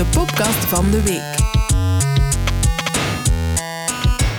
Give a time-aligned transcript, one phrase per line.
[0.00, 1.36] de podcast van de week.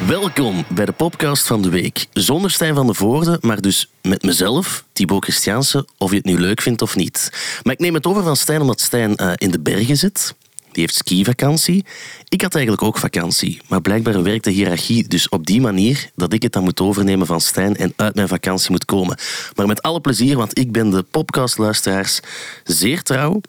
[0.08, 2.06] Welkom bij de podcast van de week.
[2.14, 6.40] Zonder Stijn van de Voorde, maar dus met mezelf, Thibaut Christiaanse, of je het nu
[6.40, 7.30] leuk vindt of niet.
[7.64, 10.36] Maar ik neem het over van Stijn omdat Stijn eh, in de bergen zit.
[10.72, 11.86] Die heeft skivakantie.
[12.30, 16.34] Ik had eigenlijk ook vakantie, maar blijkbaar werkt de hiërarchie dus op die manier dat
[16.34, 19.18] ik het dan moet overnemen van Stijn en uit mijn vakantie moet komen.
[19.56, 22.20] Maar met alle plezier, want ik ben de podcastluisteraars
[22.64, 23.42] zeer trouw.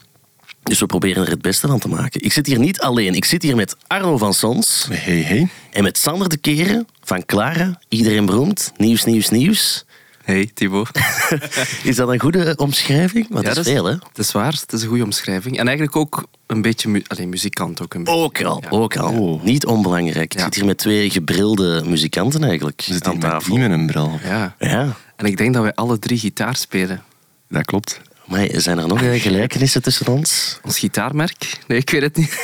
[0.62, 2.24] Dus we proberen er het beste van te maken.
[2.24, 3.14] Ik zit hier niet alleen.
[3.14, 4.86] Ik zit hier met Arno van Sons.
[4.90, 5.48] Hey, hey.
[5.72, 7.78] En met Sander de Keren van Clara.
[7.88, 8.72] Iedereen beroemd.
[8.76, 9.84] Nieuws, nieuws, nieuws.
[10.24, 10.88] Hey Thibaut.
[11.82, 13.26] Is dat een goede omschrijving?
[13.30, 13.92] Want dat is veel, hè?
[13.92, 15.58] Het is waar, het is een goede omschrijving.
[15.58, 17.82] En eigenlijk ook een beetje mu Allee, muzikant.
[17.82, 18.18] Ook, een beetje.
[18.20, 18.68] Ook al, Ja.
[18.70, 19.12] ook al.
[19.18, 19.42] Oh.
[19.42, 20.32] Niet onbelangrijk.
[20.32, 20.44] Ik Ja.
[20.44, 23.54] zit hier met twee gebrilde muzikanten eigenlijk We zitten aan tafel.
[23.54, 24.18] die met een bril.
[24.24, 24.54] Ja.
[24.58, 24.96] Ja.
[25.16, 27.02] En ik denk dat wij alle drie gitaar spelen.
[27.48, 28.00] Dat klopt.
[28.32, 30.58] Maar zijn er nog eh, gelijkenissen tussen ons?
[30.62, 31.58] Ons gitaarmerk?
[31.66, 32.38] Nee, ik weet het niet.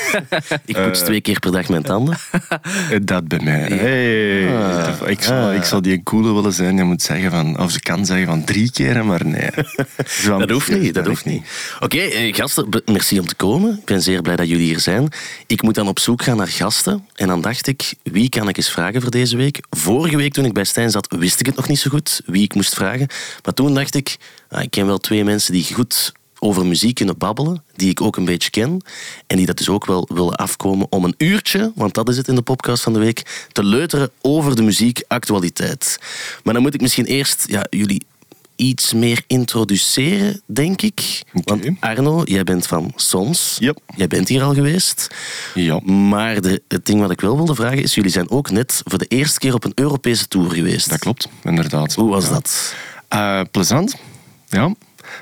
[0.65, 2.17] Ik poets twee keer per dag mijn tanden.
[2.91, 3.61] Eh, Dat bij mij.
[3.61, 4.57] Hey.
[4.57, 5.11] Ah.
[5.11, 6.77] Ik, zou, ik zou die een coole willen zijn.
[6.77, 9.51] Je moet zeggen van, of ze kan zeggen van drie keren, maar nee.
[10.23, 11.47] Zo Dat hoeft niet, dat hoeft niet.
[11.81, 13.79] Oké, eh, gasten, merci om te komen.
[13.79, 15.09] Ik ben zeer blij dat jullie hier zijn.
[15.47, 17.07] Ik moet dan op zoek gaan naar gasten.
[17.15, 19.61] En dan dacht ik, wie kan ik eens vragen voor deze week?
[19.71, 22.43] Vorige week toen ik bij Stijn zat, wist ik het nog niet zo goed wie
[22.43, 23.07] ik moest vragen.
[23.45, 24.17] Maar toen dacht ik,
[24.49, 28.17] ah, ik ken wel twee mensen die goed over muziek kunnen babbelen, die ik ook
[28.17, 28.81] een beetje ken.
[29.27, 32.29] En die dat dus ook wel willen afkomen om een uurtje, want dat is het
[32.29, 35.99] in de podcast van de week, te leuteren over de muziekactualiteit.
[36.45, 38.03] Maar dan moet ik misschien eerst ja, jullie
[38.57, 41.23] iets meer introduceren, denk ik.
[41.45, 43.57] Want Arno, jij bent van Sons.
[43.61, 43.79] Yep.
[43.97, 45.09] Jij bent hier al geweest.
[45.55, 45.81] Ja.
[45.81, 48.99] Maar de, het ding wat ik wel wilde vragen is, jullie zijn ook net voor
[48.99, 50.89] de eerste keer op een Europese tour geweest.
[50.91, 51.95] Dat klopt, inderdaad.
[51.95, 52.31] Hoe was Ja.
[52.31, 52.75] dat?
[53.09, 53.97] Eh, plezant.
[54.49, 54.75] Ja.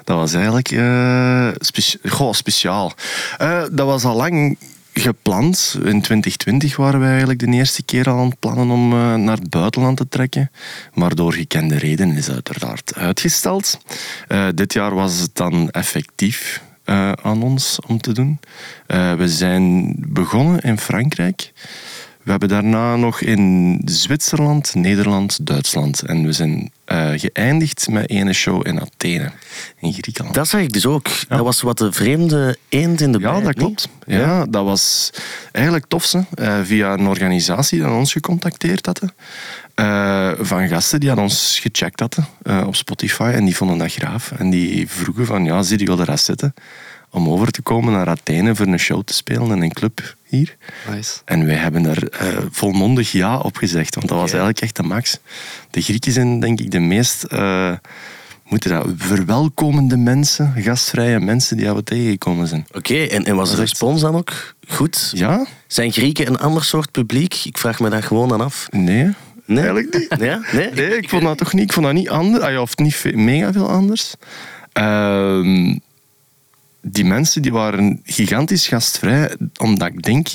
[0.04, 2.92] Dat was eigenlijk eh, speci- Goh, speciaal.
[3.38, 4.58] Eh, dat was al lang
[4.92, 5.72] gepland.
[5.74, 9.36] In 2020 waren wij eigenlijk de eerste keer al aan het plannen om eh, naar
[9.36, 10.50] het buitenland te trekken.
[10.94, 13.78] Maar door gekende redenen is uiteraard uitgesteld.
[14.28, 18.40] Eh, dit jaar was het dan effectief eh, aan ons om te doen.
[18.86, 21.52] Eh, we zijn begonnen in Frankrijk.
[22.26, 26.02] We hebben daarna nog in Zwitserland, Nederland, Duitsland.
[26.02, 29.30] En we zijn eh, geëindigd met ene show in Athene,
[29.80, 30.34] in Griekenland.
[30.34, 31.08] Dat zag ik dus ook.
[31.28, 33.88] Dat was wat de vreemde eend in de ja, dat klopt.
[34.06, 35.10] Ja, dat was
[35.52, 36.14] eigenlijk tof.
[36.14, 39.00] Eh, via een organisatie die ons gecontacteerd had.
[39.74, 42.26] eh, van gasten die aan ons gecheckt hadden
[42.66, 43.30] op Spotify.
[43.34, 44.32] En die vonden dat graaf.
[44.32, 46.54] En die vroegen van, ja, zie je wil er zitten
[47.16, 50.56] om over te komen naar Athene voor een show te spelen in een club hier.
[50.90, 51.20] Nice.
[51.24, 54.82] En wij hebben daar eh, volmondig ja op gezegd, want dat was eigenlijk echt de
[54.82, 55.18] max.
[55.70, 57.72] De Grieken zijn denk ik de meest eh,
[58.44, 62.66] moeten dat, verwelkomende mensen, gastvrije mensen die we tegengekomen zijn.
[62.72, 65.10] Oké, en, en was de respons dan ook goed?
[65.14, 65.46] Ja?
[65.66, 67.44] Zijn Grieken een ander soort publiek?
[67.44, 68.66] Ik vraag me dat gewoon aan af.
[68.70, 69.14] Nee.
[69.44, 69.64] Nee?
[69.64, 70.20] Eigenlijk niet.
[70.20, 70.40] Ja?
[70.52, 70.70] Nee?
[70.70, 71.62] Nee, ik vond dat toch niet.
[71.62, 72.44] Ik vond dat niet anders.
[72.44, 74.14] Ah Of niet mega veel anders.
[74.72, 75.74] Ehm,
[76.88, 80.28] die mensen die waren gigantisch gastvrij, omdat ik denk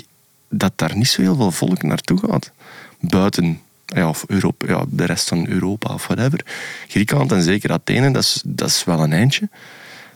[0.49, 2.51] dat daar niet zo heel veel volk naartoe gaat.
[2.99, 6.45] Buiten ja, of Europa, ja, de rest van Europa of whatever.
[6.87, 9.49] Griekenland en zeker Athene, dat is, dat is wel een eindje.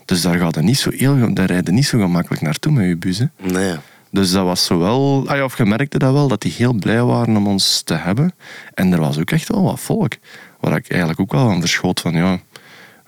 [0.04, 3.28] Dus daar, gaat niet zo heel, daar rijden niet zo gemakkelijk naartoe met je.
[3.36, 3.52] Hè.
[3.52, 3.76] Nee.
[4.10, 5.24] Dus dat was zowel...
[5.26, 7.94] Ah ja, of je merkte dat wel, dat die heel blij waren om ons te
[7.94, 8.34] hebben.
[8.74, 10.12] En er was ook echt wel wat volk.
[10.60, 12.38] Waar ik eigenlijk ook wel aan verschoot van, ja,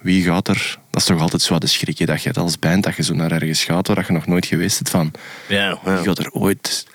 [0.00, 0.78] wie gaat er...
[0.98, 2.97] Dat is toch altijd zo wat de schrik, hè, dat je het als band, dat
[2.97, 5.12] je zo naar ergens gaat waar je nog nooit geweest bent van...
[5.48, 6.86] Ja, Wie gaat er ooit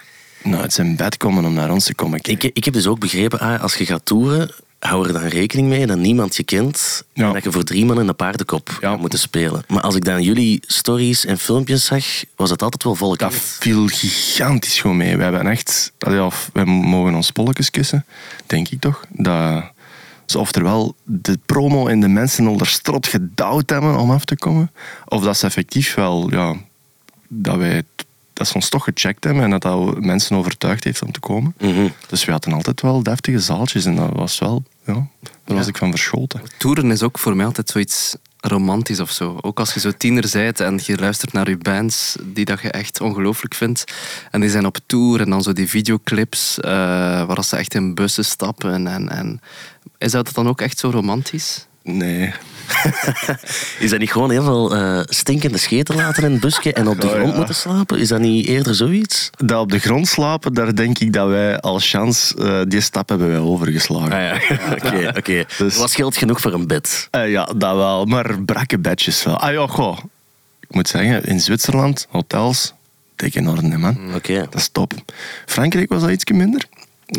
[0.44, 2.48] nou, uit zijn bed komen om naar ons te komen kijken?
[2.50, 5.68] Ik, ik heb dus ook begrepen, ah, als je gaat toeren, hou er dan rekening
[5.68, 7.28] mee dat niemand je kent Ja.
[7.28, 8.96] en dat je voor drie man in een paardenkop Ja.
[8.96, 9.64] moeten spelen.
[9.68, 12.06] Maar als ik dan jullie stories en filmpjes zag,
[12.36, 13.20] was het altijd wel volk.
[13.20, 15.18] Dat viel gigantisch goed mee.
[15.18, 15.92] We hebben echt...
[16.00, 18.06] allee, of wij mogen ons polletjes kussen,
[18.46, 19.06] denk ik toch.
[19.10, 19.64] Dat
[20.26, 24.72] ze oftewel de promo en de mensen onder strot gedouwd hebben om af te komen.
[25.08, 26.32] Of dat ze effectief wel...
[26.32, 26.56] Ja,
[27.28, 27.70] dat wij...
[27.76, 31.20] het- Dat ze ons toch gecheckt hebben en dat dat mensen overtuigd heeft om te
[31.20, 31.54] komen.
[31.60, 31.88] Mhm.
[32.08, 34.64] Dus we hadden altijd wel deftige zaaltjes en dat was wel...
[34.86, 35.08] Ja,
[35.46, 36.42] daar was ik van verschoten.
[36.58, 38.16] Toeren is ook voor mij altijd zoiets
[38.46, 39.38] romantisch of zo.
[39.42, 42.72] Ook als je zo tiener bent en je luistert naar je bands die dat je
[42.72, 43.84] echt ongelooflijk vindt.
[44.32, 46.72] En die zijn op tour en dan zo die videoclips eh,
[47.26, 48.88] waar ze echt in bussen stappen.
[48.88, 49.42] En, en,
[49.98, 51.68] is dat dan ook echt zo romantisch?
[51.84, 52.34] Nee.
[53.80, 57.02] Is dat niet gewoon heel veel eh, stinkende scheten laten in het busje en op
[57.02, 57.36] de Oh, grond ja.
[57.38, 58.00] moeten slapen?
[58.00, 59.30] Is dat niet eerder zoiets?
[59.38, 62.36] Dat op de grond slapen, daar denk ik dat wij als chance...
[62.38, 64.12] eh, die stap hebben wij overgeslagen.
[64.12, 64.36] Ah ja,
[64.76, 65.14] oké.
[65.18, 65.46] oké.
[65.58, 67.08] Dus- Er was geld genoeg voor een bed.
[67.12, 69.38] Eh, ja, dat wel, maar brakke bedjes wel.
[69.40, 69.98] Ah ja, goh.
[70.60, 72.74] Ik moet zeggen, in Zwitserland, hotels,
[73.16, 73.98] dik in orde, man.
[74.16, 74.34] Oké.
[74.40, 74.94] Dat is top.
[75.46, 76.66] Frankrijk was dat iets minder.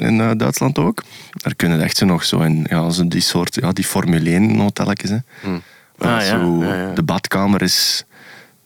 [0.00, 1.02] In eh, Duitsland ook.
[1.30, 4.58] Daar kunnen echt zo nog zo in, ja, zo die soort, ja, die Formule 1
[4.58, 5.10] hotelletjes.
[5.10, 5.18] Hè.
[5.96, 6.92] Waar Ah, ja, zo, ja, ja.
[6.94, 8.04] De badkamer is,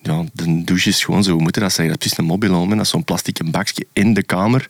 [0.03, 1.95] ja, de douche is gewoon zo, hoe moet je dat zeggen?
[1.95, 4.69] Dat is precies een dat is zo'n plastic bakje in de kamer.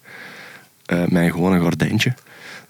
[0.87, 2.15] eh met gewoon een gordijntje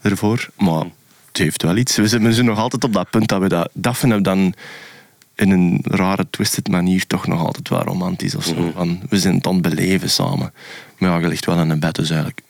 [0.03, 0.49] ervoor.
[0.57, 0.85] Maar
[1.29, 1.97] het heeft wel iets.
[1.97, 4.25] We zijn, we zijn nog altijd op dat punt dat we dat, dat vinden we
[4.25, 4.55] dan
[5.35, 8.35] in een rare, twisted manier toch nog altijd wel romantisch.
[8.35, 8.71] Of zo.
[8.75, 10.53] Van, we zijn het aan het beleven samen.
[10.99, 12.41] Maar ja, je ligt wel in een bed, dus eigenlijk.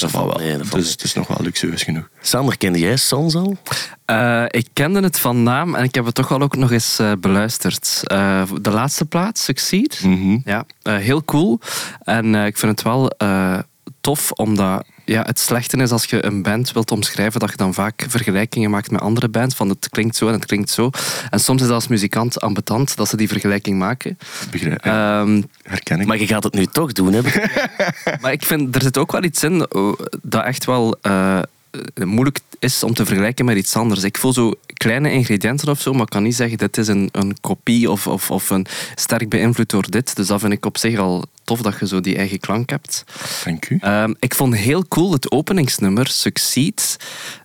[0.00, 0.48] Dat valt valt wel.
[0.48, 2.08] mee, dat valt dus het is nog wel luxueus genoeg.
[2.20, 3.56] Sander, kende jij Sons al?
[4.04, 6.98] Eh, ik kende het van naam en ik heb het toch wel ook nog eens
[6.98, 8.00] eh, beluisterd.
[8.04, 10.00] Eh, de laatste plaats, Succeed.
[10.04, 10.38] Mhm.
[10.44, 11.60] Ja, eh, heel cool.
[12.04, 13.58] En eh, ik vind het wel eh,
[14.00, 17.74] tof, omdat ja, het slechte is als je een band wilt omschrijven, dat je dan
[17.74, 19.54] vaak vergelijkingen maakt met andere bands.
[19.54, 20.90] Van het klinkt zo en het klinkt zo.
[21.30, 24.18] En soms is dat als muzikant ambetant dat ze die vergelijking maken.
[24.50, 26.06] Begrijp, ja, Ehm, herken ik.
[26.06, 27.20] Maar je gaat het nu toch doen, hè?
[28.20, 31.42] maar ik vind, er zit ook wel iets in oh, dat echt wel eh,
[31.94, 34.02] moeilijk is om te vergelijken met iets anders.
[34.02, 37.08] Ik voel zo kleine ingrediënten of zo, maar ik kan niet zeggen dit is een,
[37.12, 40.16] een kopie of, of, of een sterk beïnvloed door dit.
[40.16, 43.04] Dus dat vind ik op zich al tof dat je zo die eigen klank hebt.
[43.44, 43.78] Dank u.
[43.80, 46.96] Ehm, ik vond heel cool het openingsnummer, Succeed.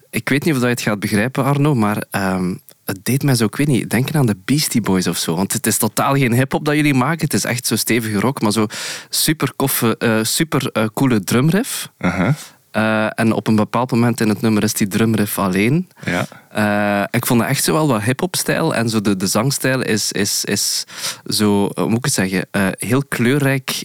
[0.10, 2.56] Ik weet niet of dat je het gaat begrijpen, Arno, maar ehm,
[2.86, 5.36] het deed mij zo, ik weet niet, denken aan de Beastie Boys of zo.
[5.36, 7.19] Want het is totaal geen hip-hop dat jullie maken.
[7.19, 8.66] Het is echt zo stevige rock, maar zo
[9.10, 11.90] super, koffe, eh, super eh, coole drumriff.
[11.98, 12.36] Aha.
[13.16, 15.89] En op een bepaald moment in het nummer is die drumriff alleen.
[16.06, 16.27] Ja.
[17.12, 18.75] Ik vond het echt zo wel wat hip-hop-stijl.
[18.75, 20.83] En zo de, de zangstijl is, is, is
[21.25, 23.83] zo, hoe moet ik het zeggen, heel kleurrijk,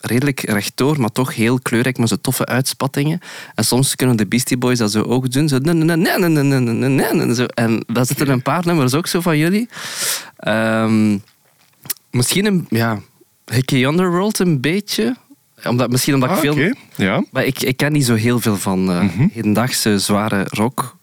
[0.00, 3.20] redelijk rechtdoor, maar toch heel kleurrijk met zo'n toffe uitspattingen.
[3.54, 5.48] En soms kunnen de Beastie Boys dat zo ook doen.
[5.48, 5.86] Zo, en
[7.86, 9.68] daar zitten een paar nummers ook zo van jullie.
[12.10, 12.98] Misschien een, ja,
[13.44, 15.16] Hickey Underworld een beetje
[15.64, 16.52] omdat, misschien omdat Ah, ik veel...
[16.52, 16.72] oké.
[16.96, 17.24] Ja.
[17.32, 19.26] Maar ik, ik ken niet zo heel veel van eh, Mhm.
[19.32, 20.96] hedendaagse zware rock.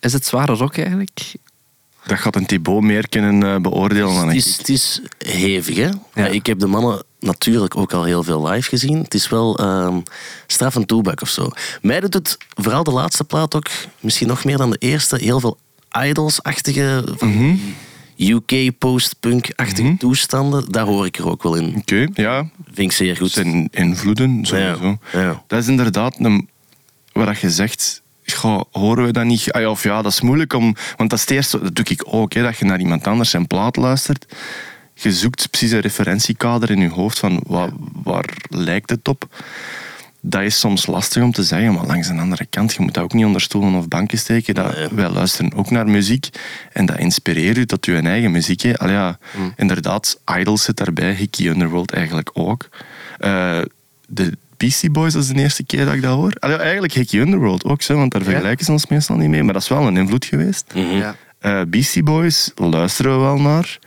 [0.00, 1.34] Is het zware rock eigenlijk?
[2.06, 4.44] Dat gaat een Thibaut meer kunnen eh, beoordelen dan Het ik.
[4.44, 5.88] is, het is hevig, hè?
[6.14, 8.98] Maar Ik heb de mannen natuurlijk ook al heel veel live gezien.
[9.02, 10.00] Het is wel ehm
[10.46, 11.48] straf en toebak of zo.
[11.82, 13.66] Mij doet het, vooral de laatste plaat ook,
[14.00, 15.58] misschien nog meer dan de eerste, heel veel
[16.06, 17.54] idols-achtige, van Mhm.
[18.30, 20.72] UK post-punk-achtige toestanden.
[20.72, 21.76] Daar hoor ik er ook wel in.
[21.76, 22.48] Oké, ja.
[22.64, 23.30] Vind ik zeer goed.
[23.30, 24.98] Zijn invloeden, sowieso.
[25.12, 25.42] Ja, ja.
[25.46, 26.48] Dat is inderdaad een,
[27.12, 28.02] wat je zegt.
[28.26, 29.52] Goh, horen we dat niet?
[29.52, 30.76] Ah, ja, of ja, dat is moeilijk om.
[30.96, 33.30] Want dat is het eerste, dat doe ik ook, hè, dat je naar iemand anders
[33.30, 34.26] zijn plaat luistert.
[34.94, 37.70] Je zoekt precies een referentiekader in je hoofd van waar,
[38.02, 39.26] waar lijkt het op.
[40.24, 43.04] Dat is soms lastig om te zeggen, maar langs de andere kant, je moet dat
[43.04, 44.54] ook niet onder stoelen of banken steken.
[44.54, 44.88] Dat, Nee.
[44.90, 46.28] Wij luisteren ook naar muziek
[46.72, 48.60] en dat inspireert u tot uw eigen muziek.
[48.60, 48.78] Hè.
[48.78, 49.18] Allee, ja,
[49.56, 52.68] Inderdaad, Idols zit daarbij, Hickey Underworld eigenlijk ook.
[53.18, 53.58] Eh,
[54.08, 56.32] de Beastie Boys, dat is de eerste keer dat ik dat hoor.
[56.38, 59.42] Allee, eigenlijk Hickey Underworld ook, zo, want daar vergelijken ze ons meestal niet mee.
[59.42, 60.64] Maar dat is wel een invloed geweest.
[60.74, 60.96] Mhm.
[60.96, 61.16] Ja.
[61.38, 63.78] Eh, Beastie Boys luisteren we wel naar.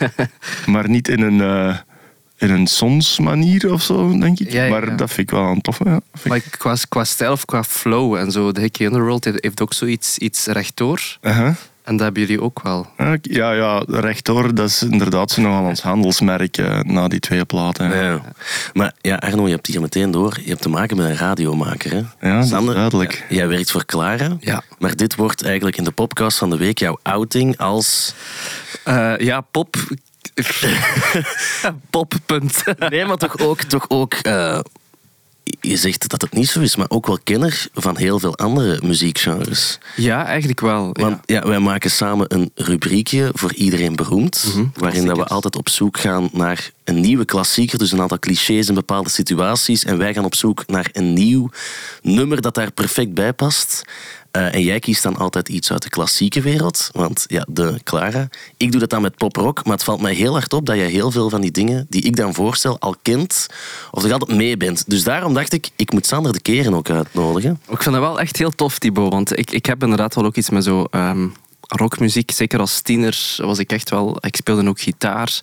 [0.72, 1.76] maar niet in een, eh
[2.42, 4.52] in een sons-manier of zo, denk ik.
[4.52, 4.96] Ja, ja, maar ja.
[4.96, 5.84] dat vind ik wel een toffe.
[5.84, 6.00] Ja.
[6.12, 9.42] Vind ik- Maar qua, qua stijl of qua flow en zo, de Hickey Underworld heeft-
[9.42, 11.00] heeft ook zoiets iets rechtdoor.
[11.22, 11.54] Aha.
[11.82, 12.86] En dat hebben jullie ook wel.
[12.98, 17.44] Ja, Ja, ja, rechtdoor, dat is inderdaad zo nogal ons handelsmerk eh, na die twee
[17.44, 17.88] platen.
[17.90, 18.20] Ja, Ja.
[18.72, 20.38] Maar ja, Arno, je hebt hier meteen door.
[20.42, 21.90] Je hebt te maken met een radiomaker.
[21.90, 22.28] Hè?
[22.28, 23.26] Ja, dat is duidelijk.
[23.28, 24.36] Jij werkt voor Clara.
[24.40, 24.62] Ja.
[24.78, 28.14] Maar dit wordt eigenlijk in de podcast van de week jouw outing als...
[28.84, 29.76] Eh, ja, pop.
[31.90, 32.14] pop.
[32.88, 33.62] Nee, maar toch ook...
[33.62, 34.58] Toch ook eh,
[35.60, 38.80] je zegt dat het niet zo is, maar ook wel kenner van heel veel andere
[38.82, 39.78] muziekgenres.
[39.96, 40.90] ja, eigenlijk wel.
[40.92, 41.02] ja.
[41.02, 45.68] Want ja, wij maken samen een rubriekje voor iedereen beroemd, waarin dat we altijd op
[45.68, 49.84] zoek gaan naar een nieuwe klassieker, dus een aantal clichés in bepaalde situaties.
[49.84, 51.50] En wij gaan op zoek naar een nieuw
[52.02, 53.84] nummer dat daar perfect bij past.
[54.32, 58.28] Eh, en jij kiest dan altijd iets uit de klassieke wereld, want ja, de Clara.
[58.56, 60.88] Ik doe dat dan met poprock, maar het valt mij heel hard op dat jij
[60.88, 63.46] heel veel van die dingen die ik dan voorstel al kent,
[63.90, 64.90] of er altijd mee bent.
[64.90, 67.60] Dus daarom dacht ik, ik moet Sander de Keren ook uitnodigen.
[67.68, 69.12] Ik vind dat wel echt heel tof, Thibaut.
[69.12, 71.28] Want ik, ik heb inderdaad wel ook iets met zo ehm,
[71.60, 72.30] rockmuziek.
[72.30, 74.16] Zeker als tiener was ik echt wel...
[74.20, 75.40] Ik speelde ook gitaar.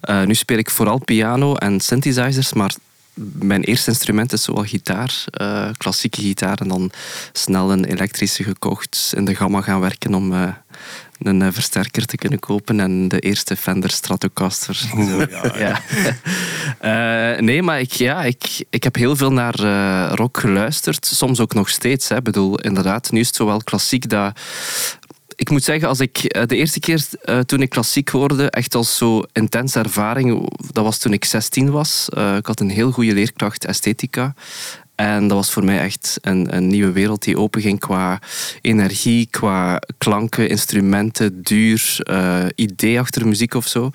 [0.00, 2.74] Eh, nu speel ik vooral piano en synthesizers, maar...
[3.32, 6.90] Mijn eerste instrument is zowel gitaar, eh, klassieke gitaar, en dan
[7.32, 10.48] snel een elektrische gekocht, in de gamma gaan werken om eh,
[11.18, 14.80] een eh, versterker te kunnen kopen en de eerste Fender Stratocaster.
[15.58, 15.80] Ja.
[17.40, 19.54] Nee, maar ik, ja, ik, ik heb heel veel naar
[20.14, 21.06] rock geluisterd.
[21.06, 22.10] Soms ook nog steeds.
[22.10, 24.40] Ik bedoel, inderdaad, nu is het zo wel klassiek dat...
[25.40, 28.74] ik moet zeggen, als ik eh, de eerste keer uh, toen ik klassiek hoorde, echt
[28.74, 32.08] als zo intense ervaring, dat was toen ik 16 was.
[32.16, 34.34] Uh, ik had een heel goede leerkracht esthetica.
[34.94, 38.20] En dat was voor mij echt een, een nieuwe wereld die openging qua
[38.60, 42.00] energie, qua klanken, instrumenten, duur,
[42.54, 43.90] idee achter muziek of zo.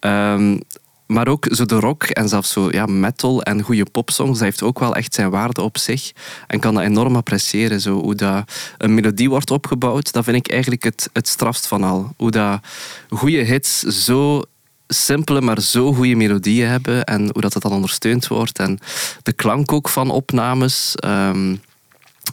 [0.00, 0.60] Um,
[1.06, 4.62] maar ook zo de rock en zelfs zo ja, metal en goede popsongs, dat heeft
[4.62, 6.12] ook wel echt zijn waarde op zich.
[6.46, 7.80] En kan dat enorm appreciëren.
[7.80, 11.82] Zo, hoe dat een melodie wordt opgebouwd, dat vind ik eigenlijk het, het strafst van
[11.82, 12.12] al.
[12.16, 12.60] Hoe dat
[13.08, 14.42] goede hits zo
[14.88, 18.58] simpele, maar zo goede melodieën hebben en hoe dat, het dan ondersteund wordt.
[18.58, 18.78] En
[19.22, 20.94] de klank ook van opnames.
[20.94, 21.56] Ehm,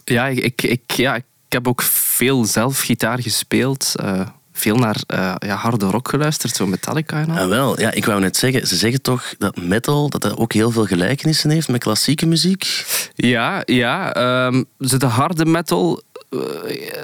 [0.04, 3.92] ja, ik, ik, ja, ik heb ook veel zelf gitaar gespeeld.
[4.02, 4.20] Uh,
[4.56, 7.38] veel naar uh, ja, harde rock geluisterd, zo Metallica en al.
[7.38, 10.52] Ah, wel, ja, ik wou net zeggen, ze zeggen toch dat metal dat dat ook
[10.52, 12.84] heel veel gelijkenissen heeft met klassieke muziek?
[13.14, 14.16] Ja, ja.
[14.46, 16.40] Um, de harde metal, uh,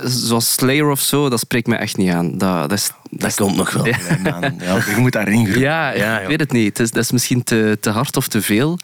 [0.04, 2.38] zoals Slayer of zo, dat spreekt me echt niet aan.
[2.38, 3.86] Dat, dat, is, dat, komt nog wel.
[3.86, 3.96] Ja.
[4.58, 5.60] ja, je moet daarin groeien.
[5.60, 6.78] Ja, ja, ik weet het niet.
[6.78, 8.78] Het is, dat is misschien te, te hard of te veel.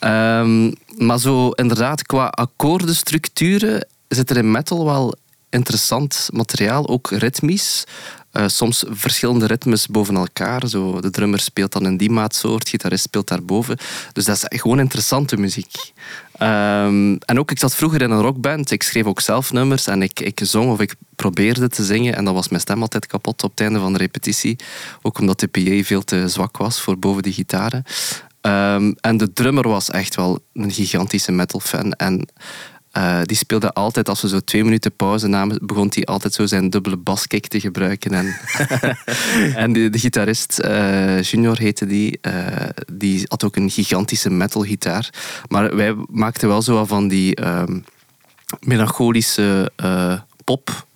[0.00, 5.14] Um, maar zo inderdaad, qua akkoordenstructuren zit er in metal wel
[5.52, 7.84] interessant materiaal, ook ritmisch.
[8.32, 10.68] Uh, soms verschillende ritmes boven elkaar.
[10.68, 13.76] Zo, de drummer speelt dan in die maatsoort, gitarist speelt daarboven.
[14.12, 15.92] Dus dat is gewoon interessante muziek.
[16.42, 18.70] Um, en ook, ik zat vroeger in een rockband.
[18.70, 22.16] Ik schreef ook zelf nummers en ik, ik zong of ik probeerde te zingen.
[22.16, 24.56] En dan was mijn stem altijd kapot op het einde van de repetitie.
[25.02, 27.84] Ook omdat de PA veel te zwak was voor boven de gitaren.
[28.40, 31.92] Um, en de drummer was echt wel een gigantische metal-fan.
[31.92, 32.28] En
[32.96, 36.46] uh, die speelde altijd, als we zo twee minuten pauze namen, begon hij altijd zo
[36.46, 38.12] zijn dubbele baskick te gebruiken.
[38.12, 38.36] En,
[39.64, 42.32] en de, de gitarist, uh, Junior heette die, uh,
[42.92, 45.10] die had ook een gigantische metalgitaar.
[45.48, 47.80] Maar wij maakten wel zo van die ehm,
[48.60, 49.72] melancholische
[50.44, 50.86] pop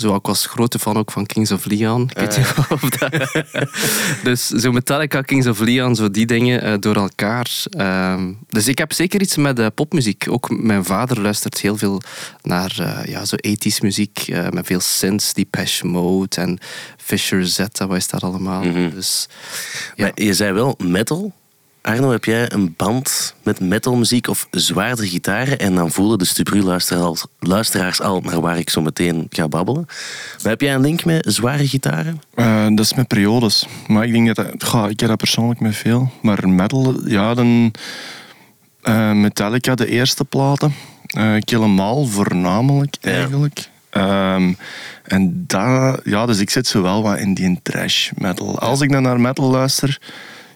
[0.00, 2.10] zo, ik was grote fan ook van Kings of Leon.
[2.10, 3.44] Ik weet niet of dat...
[4.28, 7.50] dus zo Metallica, Kings of Leon, zo die dingen uh, door elkaar.
[7.70, 10.26] Uh, dus ik heb zeker iets met uh, popmuziek.
[10.28, 12.02] Ook mijn vader luistert heel veel
[12.42, 14.26] naar ja, zo 80s muziek.
[14.50, 16.58] met veel synths, Depeche Mode en
[16.96, 18.62] Fisher Zeta, wat is dat allemaal.
[18.62, 18.90] Mm -hmm.
[18.94, 19.28] dus,
[19.94, 20.04] ja.
[20.04, 21.32] Maar je zei wel metal.
[21.88, 25.58] Arno, heb jij een band met metalmuziek of zwaardere gitaren?
[25.58, 29.84] En dan voelen de Stubru-luisteraars al naar waar ik zo meteen ga babbelen.
[30.42, 32.20] Maar heb jij een link met zware gitaren?
[32.34, 33.66] Uh, dat is met periodes.
[33.86, 34.46] Maar ik denk dat,
[34.90, 36.10] ik heb dat persoonlijk met veel.
[36.22, 37.74] Maar metal, ja, dan
[38.82, 40.74] uh, Metallica, de eerste platen.
[41.16, 43.68] Uh, Kill voornamelijk, eigenlijk.
[43.90, 44.56] Um,
[45.02, 48.58] en dat, ja, dus ik zit zo wel wat in die trash metal.
[48.58, 49.98] Als ik dan naar metal luister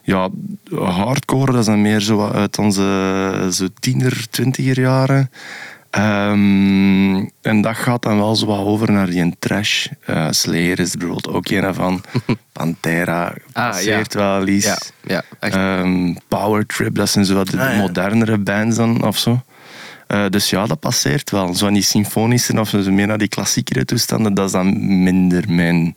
[0.03, 0.29] ja,
[0.75, 5.29] hardcore, dat is dan meer zo uit onze zo tiener, twintiger jaren.
[5.97, 9.87] Um, en dat gaat dan wel zo wat over naar die trash.
[10.09, 12.03] Uh, Slayer is bijvoorbeeld ook een van.
[12.51, 14.37] Pantera passeert ah, ja.
[14.37, 14.91] wel eens.
[15.03, 19.17] Ja, ja, um, Power Trip, dat zijn zo wat de ah, modernere bands dan of
[19.17, 19.41] zo.
[20.07, 21.53] Uh, dus ja, dat passeert wel.
[21.53, 25.43] Zo aan die symfonische of zo meer naar die klassiekere toestanden, dat is dan minder
[25.47, 25.93] mijn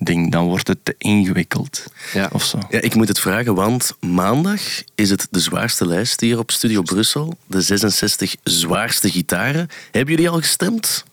[0.00, 0.32] ding.
[0.32, 1.84] Dan wordt het te ingewikkeld.
[2.12, 2.28] Ja.
[2.32, 2.58] Of zo.
[2.70, 4.60] Ja, ik moet het vragen, want maandag
[4.94, 7.36] is het de zwaarste lijst hier op Studio Brussel.
[7.46, 9.68] De 66 zwaarste gitaren.
[9.90, 11.04] Hebben jullie al gestemd?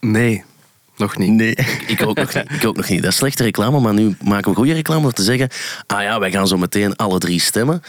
[0.00, 0.44] Nee.
[0.96, 1.30] Nog niet.
[1.30, 1.54] Nee.
[1.86, 2.50] Ik ook nog niet.
[2.50, 3.02] Ik ook nog niet.
[3.02, 5.48] Dat is slechte reclame, maar nu maken we goede reclame door te zeggen
[5.86, 7.82] ah ja, wij gaan zo meteen alle drie stemmen.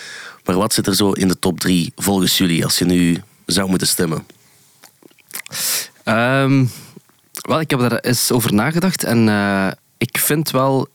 [0.43, 3.69] Maar wat zit er zo in de top drie volgens jullie als je nu zou
[3.69, 4.25] moeten stemmen?
[6.05, 6.71] Um,
[7.31, 10.87] wel, ik heb daar eens over nagedacht en uh, ik vind wel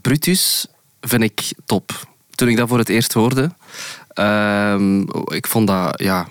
[0.00, 0.66] Brutus
[1.00, 2.06] vind ik top.
[2.30, 3.50] Toen ik dat voor het eerst hoorde,
[4.14, 6.28] uh, ik vond dat ja,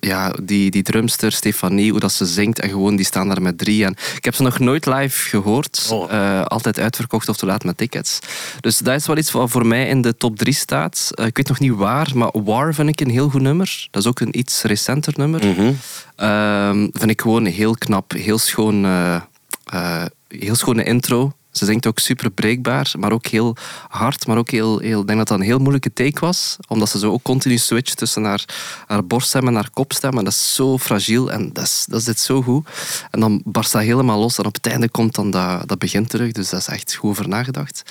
[0.00, 3.58] ja, die, die drumster Stefanie, hoe dat ze zingt en gewoon die staan daar met
[3.58, 3.84] drie.
[3.84, 5.88] En ik heb ze nog nooit live gehoord.
[5.90, 6.12] Oh.
[6.12, 8.18] Uh, altijd uitverkocht of te laat met tickets.
[8.60, 11.10] Dus dat is wel iets wat voor mij in de top drie staat.
[11.14, 13.88] Uh, ik weet nog niet waar, maar War vind ik een heel goed nummer.
[13.90, 15.44] Dat is ook een iets recenter nummer.
[15.44, 15.78] Mm -hmm.
[16.20, 21.32] uh, vind ik gewoon heel knap, heel schoon eh, heel schone intro.
[21.56, 23.56] Ze zingt ook super breekbaar, maar ook heel
[23.88, 24.26] hard.
[24.26, 26.56] Maar ook heel, heel, ik denk dat dat een heel moeilijke take was.
[26.68, 28.44] Omdat ze zo ook continu switcht tussen haar,
[28.86, 30.18] haar borststem en haar kopstem.
[30.18, 32.68] En dat is zo fragiel en dat is, dat is zo goed.
[33.10, 34.38] En dan barst dat helemaal los.
[34.38, 36.32] En op het einde komt dan dat, dat begin terug.
[36.32, 37.82] Dus dat is echt goed over nagedacht.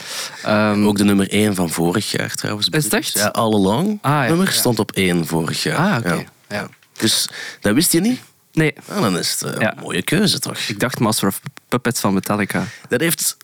[0.48, 2.70] Um, ook de nummer 1 van vorig jaar trouwens.
[2.70, 3.14] Is het echt?
[3.14, 5.78] Ja, All Along ah, ja, nummer stond op 1 vorig jaar.
[5.78, 6.26] Ah, oké.
[6.50, 6.70] Ja.
[6.98, 8.20] Dus dat wist je niet?
[8.56, 8.74] Nee.
[8.88, 10.58] Nou, dan is het een mooie keuze toch?
[10.58, 12.64] Ik dacht Master of Puppets van Metallica.
[12.90, 13.38] Dat heeft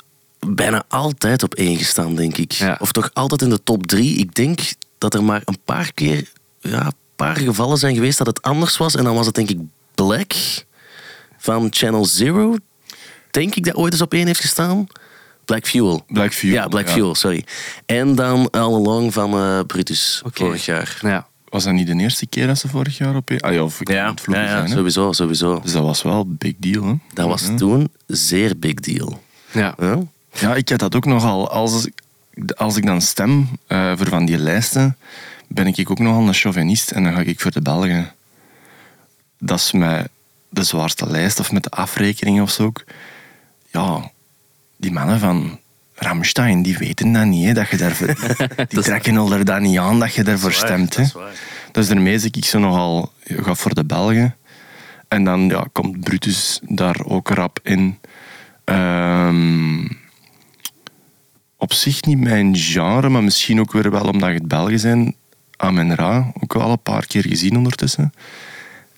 [0.47, 2.75] bijna altijd op één gestaan, denk ik.
[2.79, 4.17] Of toch altijd in de top drie.
[4.17, 4.59] Ik denk
[4.97, 8.77] dat er maar een paar keer, ja, een paar gevallen zijn geweest dat het anders
[8.77, 8.95] was.
[8.95, 9.59] En dan was het denk ik
[9.95, 10.33] Black
[11.37, 12.55] van Channel Zero.
[13.31, 14.87] denk ik, dat ooit eens op één heeft gestaan.
[15.45, 16.03] Black Fuel.
[16.07, 16.53] Black Fuel.
[16.53, 17.45] Ja, Black Fuel, sorry.
[17.85, 20.97] En dan All Along van eh, Brutus, vorig jaar.
[21.01, 21.27] Ja.
[21.51, 23.31] Was dat niet de eerste keer dat ze vorig jaar op...
[23.39, 25.59] Ah ja, of ik Ja, het vloeken ja, ja, zijn, sowieso, sowieso.
[25.61, 26.93] Dus dat was wel een big deal, hè?
[27.13, 27.55] Dat was Ja.
[27.55, 29.23] toen zeer big deal.
[29.51, 29.75] Ja.
[29.79, 29.99] Ja?
[30.33, 31.49] Ja, ik heb dat ook nogal.
[31.51, 31.87] Als,
[32.55, 34.97] als ik dan stem eh, voor van die lijsten,
[35.47, 38.13] ben ik ook nogal een chauvinist en dan ga ik voor de Belgen.
[39.37, 40.09] Dat is met
[40.49, 42.83] de zwaarste lijst of met de afrekening of zo ook.
[43.71, 44.11] Ja,
[44.77, 45.59] die mannen van
[46.03, 47.45] Ramstein, die weten dat niet.
[47.45, 48.15] Hè, dat je daarvoor,
[48.69, 50.95] die trekken al er dan niet aan dat je daarvoor stemt.
[50.95, 51.03] Hè.
[51.71, 54.35] Dus daarmee zit ik zo nogal, je gaat voor de Belgen.
[55.07, 57.99] En dan ja, komt Brutus daar ook rap in.
[58.63, 59.87] Ehm,
[61.57, 65.15] op zich niet mijn genre, maar misschien ook weer wel omdat het Belgen zijn.
[65.57, 68.13] Amen Ra, ook wel een paar keer gezien ondertussen.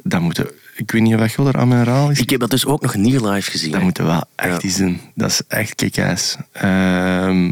[0.03, 2.19] Dat moeten, ik weet niet of er Amen Ra is.
[2.19, 3.69] Ik heb dat dus ook nog niet live gezien.
[3.69, 3.85] Dat hè.
[3.85, 4.67] moeten we wel echt Ja.
[4.67, 4.99] iets doen.
[5.15, 6.37] Dat is echt kick-ass.
[6.51, 7.47] Ehm,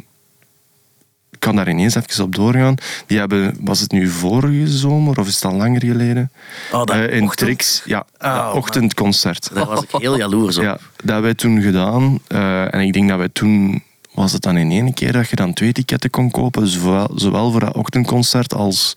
[1.30, 2.76] ik kan daar ineens even op doorgaan.
[3.08, 6.32] Die hebben, was het nu vorige zomer of is het al langer geleden?
[6.72, 7.38] Oh, dat Eh, in ochtend?
[7.38, 9.50] Trix, ja, Oh, dat ochtendconcert.
[9.54, 10.64] Daar was ik heel jaloers op.
[10.64, 12.20] Ja, dat hebben wij toen gedaan.
[12.28, 13.84] Eh, en ik denk dat wij toen...
[14.14, 16.68] Was het dan in één keer dat je dan twee ticketten kon kopen?
[16.68, 18.94] Zowel, zowel voor dat ochtendconcert als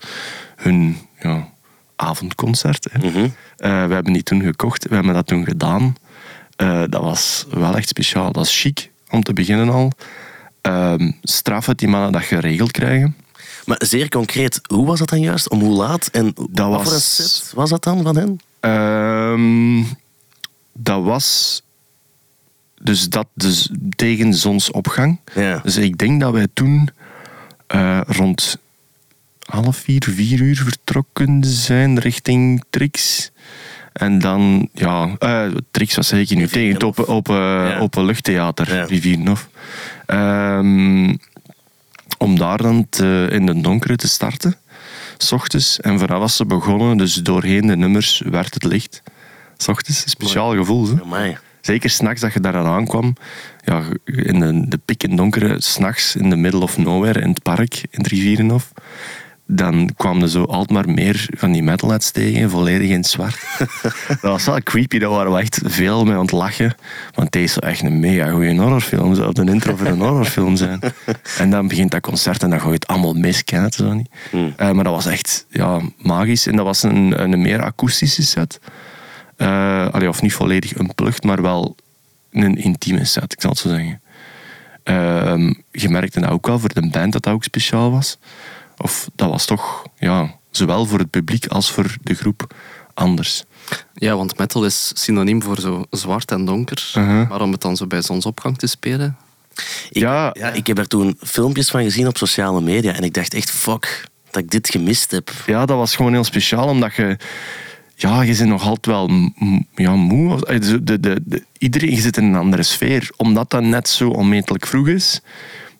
[0.55, 1.47] hun ja,
[1.95, 2.87] avondconcert.
[2.91, 3.07] Hè.
[3.09, 3.19] Mhm.
[3.57, 4.87] Eh, we hebben die toen gekocht.
[4.87, 5.95] We hebben dat toen gedaan.
[6.55, 8.31] Eh, dat was wel echt speciaal.
[8.31, 9.91] Dat is chic, om te beginnen al.
[10.61, 13.15] Ehm straf het die mannen dat geregeld krijgen.
[13.65, 15.49] Maar zeer concreet, hoe was dat dan juist?
[15.49, 16.07] Om hoe laat?
[16.07, 18.39] En Dat wat voor een was- set was dat dan van hen?
[18.59, 19.83] Ehm,
[20.73, 21.61] dat was
[22.81, 25.19] dus dat dus tegen zonsopgang.
[25.35, 25.59] Ja.
[25.63, 26.89] Dus ik denk dat wij toen
[27.67, 28.57] eh, rond
[29.45, 33.31] half vier, vier uur vertrokken zijn richting Trix.
[33.93, 37.77] En dan, ja, eh Trix was zeker nu tegen het open, open, Ja.
[37.77, 38.83] openluchttheater, Ja.
[38.83, 39.49] Rivierenhof.
[40.05, 41.13] Ehm,
[42.17, 44.55] om daar dan te- in de donkere te starten,
[45.17, 45.79] s ochtends.
[45.79, 49.03] En vanaf was ze begonnen, dus doorheen de nummers werd het licht.
[49.57, 50.99] S ochtends, een speciaal gevoel.
[51.03, 51.37] Amai.
[51.61, 53.15] Zeker s'nachts dat je daar aan aankwam,
[53.63, 57.43] ja, in de, de pik en donkere, s'nachts in de middle of nowhere in het
[57.43, 58.71] park, in het Rivierenhof,
[59.47, 63.39] dan kwamen er zo altijd maar meer van die metalheads tegen, volledig in het zwart.
[64.07, 66.75] dat was wel creepy, daar waren we echt veel mee aan het lachen.
[67.13, 70.79] Want deze zou echt een mega goede horrorfilm, zou de intro voor een horrorfilm zijn.
[71.37, 74.09] en dan begint dat concert en dan je het allemaal mis, het zo niet.
[74.31, 78.59] Eh, maar dat was echt ja, magisch en dat was een, een meer akoestische set.
[79.37, 81.75] Eh, allee, of niet volledig unplugged, maar wel
[82.31, 84.01] een intieme set, ik zal het zo zeggen.
[84.83, 88.17] Ehm, je merkte dat ook wel voor de band dat dat ook speciaal was.
[88.77, 92.53] Of dat was toch, ja, zowel voor het publiek als voor de groep
[92.93, 93.43] anders.
[93.93, 96.91] ja, want metal is synoniem voor zo zwart en donker.
[96.97, 97.29] Uh-huh.
[97.29, 99.17] Maar om het dan zo bij zonsopgang te spelen...
[99.89, 100.29] Ik, Ja.
[100.33, 100.49] ja.
[100.51, 104.07] ik heb er toen filmpjes van gezien op sociale media en ik dacht echt, fuck,
[104.31, 105.31] dat ik dit gemist heb.
[105.45, 107.17] Ja, dat was gewoon heel speciaal, omdat je...
[107.97, 109.09] Ja, je zit nog altijd wel
[109.75, 110.45] ja, moe.
[110.45, 113.09] Eh, De, de, de, de- iedereen zit in een andere sfeer.
[113.15, 115.21] Omdat dat net zo onmetelijk vroeg is,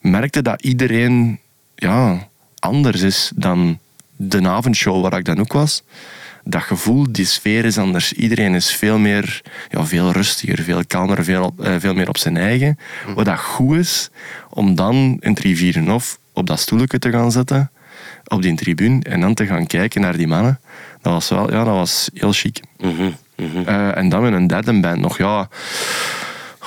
[0.01, 1.39] merkte dat iedereen
[1.75, 2.27] ja,
[2.65, 3.79] anders is dan
[4.15, 5.83] de avondshow waar ik dan ook was.
[6.43, 8.13] Dat gevoel, die sfeer is anders.
[8.13, 12.37] Iedereen is veel meer, ja, veel rustiger, veel kalmer, veel, eh, veel meer op zijn
[12.37, 12.79] eigen.
[13.15, 14.09] Wat dat goed is,
[14.49, 17.71] om dan in het Rivierenhof op dat stoelje te gaan zitten,
[18.27, 20.59] op die tribune, en dan te gaan kijken naar die mannen.
[21.01, 22.59] Dat was wel, ja, dat was heel chic.
[22.77, 23.61] Mhm, mhm.
[23.65, 25.49] Eh, en dan met een derde band nog, ja...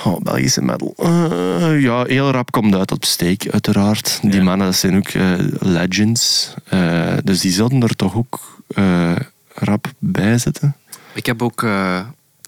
[0.05, 0.93] Oh, Belgische metal.
[0.97, 4.19] Eh, ja, heel rap komt uit op steek, uiteraard.
[4.21, 4.43] Die Ja.
[4.43, 6.53] mannen dat zijn ook eh, legends.
[6.65, 9.15] Eh, dus die zouden er toch ook eh,
[9.53, 10.75] rap bij zitten.
[11.13, 11.63] Ik heb ook...
[11.63, 11.99] eh,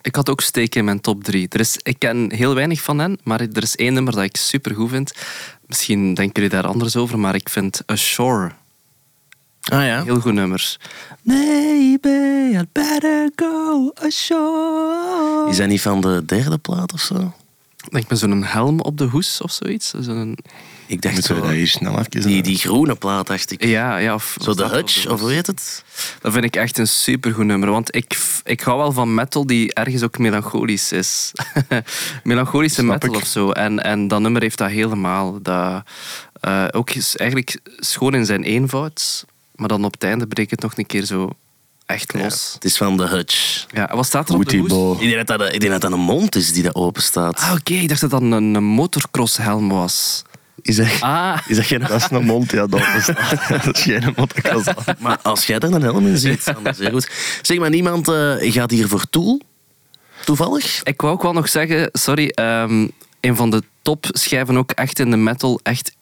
[0.01, 1.47] ik had ook Steek in mijn top drie.
[1.49, 4.37] Er is, ik ken heel weinig van hen, maar er is één nummer dat ik
[4.37, 5.11] super goed vind.
[5.67, 8.51] Misschien denken jullie daar anders over, maar ik vind Ashore
[9.71, 10.03] Ah ja.
[10.03, 10.77] heel goed nummer.
[11.21, 15.49] Maybe I'd better go ashore.
[15.49, 17.33] Is dat niet van de derde plaat of zo?
[17.89, 19.93] Denk met zo'n helm op de hoes of zoiets.
[19.99, 20.37] Zo'n,
[20.87, 22.21] Ik dacht Moeten we zo, dat hier snel even...
[22.21, 23.65] die, die groene plaat, dacht ik.
[23.65, 24.13] ja, ja.
[24.13, 25.83] Of, Zo de Hutch, of hoe heet het?
[26.21, 27.69] Dat vind ik echt een supergoed nummer.
[27.69, 31.31] Want ik, ik hou wel van metal die ergens ook melancholisch is.
[32.23, 33.21] Melancholische Snap metal ik.
[33.21, 33.51] of zo.
[33.51, 35.41] En, en dat nummer heeft dat helemaal.
[35.41, 35.83] Dat,
[36.41, 39.25] eh, ook is eigenlijk schoon in zijn eenvoud.
[39.55, 41.29] Maar dan op het einde breekt het nog een keer zo
[41.91, 42.51] echt los.
[42.53, 43.65] Het is van de Hutch.
[43.71, 43.89] Ja.
[43.89, 45.01] en wat staat er op de hoes?
[45.01, 47.39] Ik denk dat dat, ik denk dat, dat een mond is die dat open staat.
[47.39, 47.73] Ah, oké.
[47.73, 50.23] Ik dacht dat dat een, een motocross-helm was.
[50.61, 51.79] Is dat, Ah, is dat geen...
[51.79, 53.47] Dat is een mond, ja, dat bestaat.
[53.65, 54.67] dat is geen motocross.
[54.99, 57.09] Maar als jij er een helm in ziet, dan is heel goed.
[57.41, 59.41] Zeg maar, niemand eh, gaat hier voor Tool?
[60.25, 60.83] toevallig?
[60.83, 62.87] Ik wou ook wel nog zeggen, sorry, ehm,
[63.19, 65.95] een van de topschijven ook echt in de metal, echt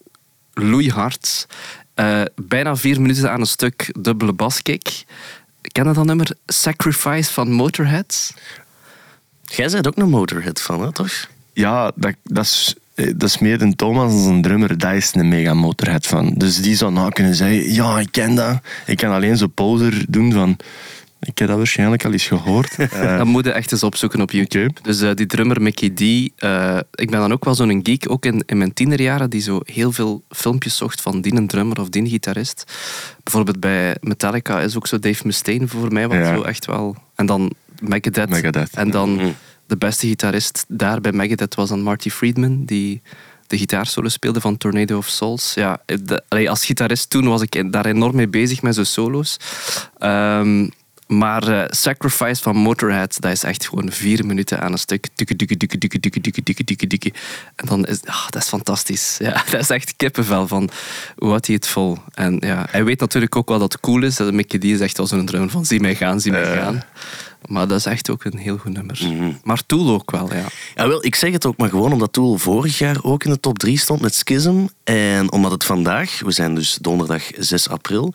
[0.52, 1.46] loeihard.
[1.94, 5.04] Eh, bijna vier minuten aan een stuk dubbele baskick.
[5.72, 6.30] Ken je dat nummer?
[6.46, 8.34] Sacrifice van Motorhead?
[9.42, 11.28] Jij bent ook een Motorhead van, hè, toch?
[11.52, 14.78] Ja, dat, dat, is, eh, dat is meer een Thomas als een drummer.
[14.78, 16.34] Dat is een mega motorhead van.
[16.36, 18.58] Dus die zou nou kunnen zeggen, ja, ik ken dat.
[18.86, 20.56] Ik kan alleen zo poser doen van...
[21.20, 22.76] Ik heb dat waarschijnlijk al eens gehoord.
[22.78, 24.72] Eh, Dat moet je echt eens opzoeken op YouTube.
[24.82, 26.00] Dus eh, die drummer Mickey D.
[26.00, 29.60] eh, ik ben dan ook wel zo'n geek, ook in, in mijn tienerjaren, die zo
[29.64, 32.64] heel veel filmpjes zocht van die een drummer of die een gitarist.
[33.22, 36.34] Bijvoorbeeld bij Metallica is ook zo Dave Mustaine voor mij, wat Ja.
[36.34, 36.96] zo echt wel...
[37.14, 38.28] En dan Megadeth.
[38.28, 38.74] Megadeth.
[38.74, 39.28] En dan Mhm.
[39.66, 43.02] de beste gitarist daar bij Megadeth was dan Marty Friedman, die
[43.46, 45.54] de gitaarsolo speelde van Tornado of Souls.
[45.54, 49.36] Ja, de- allee, als gitarist toen was ik daar enorm mee bezig met zo'n solo's.
[49.98, 50.68] Ehm,
[51.10, 55.08] maar eh, Sacrifice van Motorhead, dat is echt gewoon vier minuten aan een stuk.
[55.14, 57.12] Dukke, dukke, dukke, dukke, dukke, dukke, dukke, dukke.
[57.54, 59.16] En dan is ah, dat is fantastisch.
[59.20, 60.70] Ja, dat is echt kippenvel van
[61.16, 61.98] hoe houdt hij het vol.
[62.14, 64.16] En ja, hij weet natuurlijk ook wel dat het cool is.
[64.16, 66.82] Dat Mickey D is echt wel zo'n drummer van zie mij gaan, zie mij gaan.
[67.46, 69.00] Maar dat is echt ook een heel goed nummer.
[69.42, 70.44] Maar Tool ook wel, ja.
[70.74, 73.40] Ja, wel, ik zeg het ook maar gewoon omdat Tool vorig jaar ook in de
[73.40, 74.66] top 3 stond met Schism.
[74.84, 78.12] En omdat het vandaag, we zijn dus donderdag 6 april,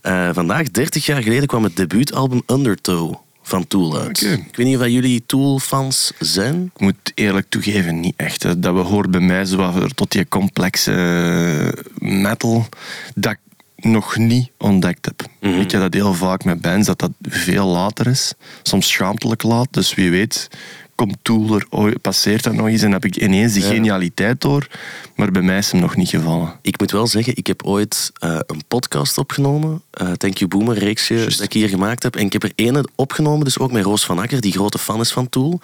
[0.00, 4.20] eh, vandaag 30 jaar geleden kwam het debuutalbum Undertow van Tool uit.
[4.22, 6.70] Ik weet niet of jullie Tool-fans zijn.
[6.74, 8.42] ik moet eerlijk toegeven, niet echt.
[8.42, 8.58] hè.
[8.58, 11.84] Dat we hoort bij mij zo wat tot die complexe eh,
[12.22, 12.66] metal
[13.14, 13.36] dat
[13.80, 15.26] nog niet ontdekt heb.
[15.40, 15.60] Mhm.
[15.60, 18.32] Ik heb dat heel vaak met bands, dat dat veel later is.
[18.62, 19.68] Soms schaamtelijk laat.
[19.70, 20.48] Dus wie weet
[20.98, 24.66] komt Tool er ooit, passeert dat nog eens en heb ik ineens die genialiteit door.
[25.16, 26.52] Maar bij mij is hem nog niet gevallen.
[26.62, 29.82] Ik moet wel zeggen, ik heb ooit eh, een podcast opgenomen.
[29.90, 32.16] eh Thank You Boomer, reeksje dat ik hier gemaakt heb.
[32.16, 35.00] En ik heb er ene opgenomen, dus ook met Roos van Akker, die grote fan
[35.00, 35.60] is van Tool.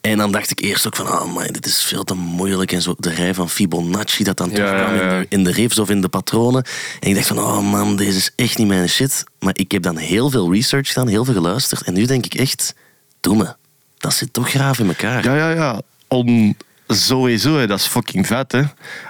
[0.00, 2.72] En dan dacht ik eerst ook van, oh man, dit is veel te moeilijk.
[2.72, 5.12] En zo de rij van Fibonacci, dat dan Ja, ja, ja.
[5.12, 6.64] In, de, in de riffs of in de patronen.
[7.00, 9.24] En ik dacht van, oh man, deze is echt niet mijn shit.
[9.38, 11.82] Maar ik heb dan heel veel research gedaan, heel veel geluisterd.
[11.82, 12.74] En nu denk ik echt,
[13.20, 13.54] doe me.
[14.04, 15.24] Dat zit toch graaf in elkaar.
[15.24, 15.80] Ja, ja, ja.
[16.08, 18.52] Om, sowieso, hè, dat is fucking vet.
[18.52, 18.62] Hè.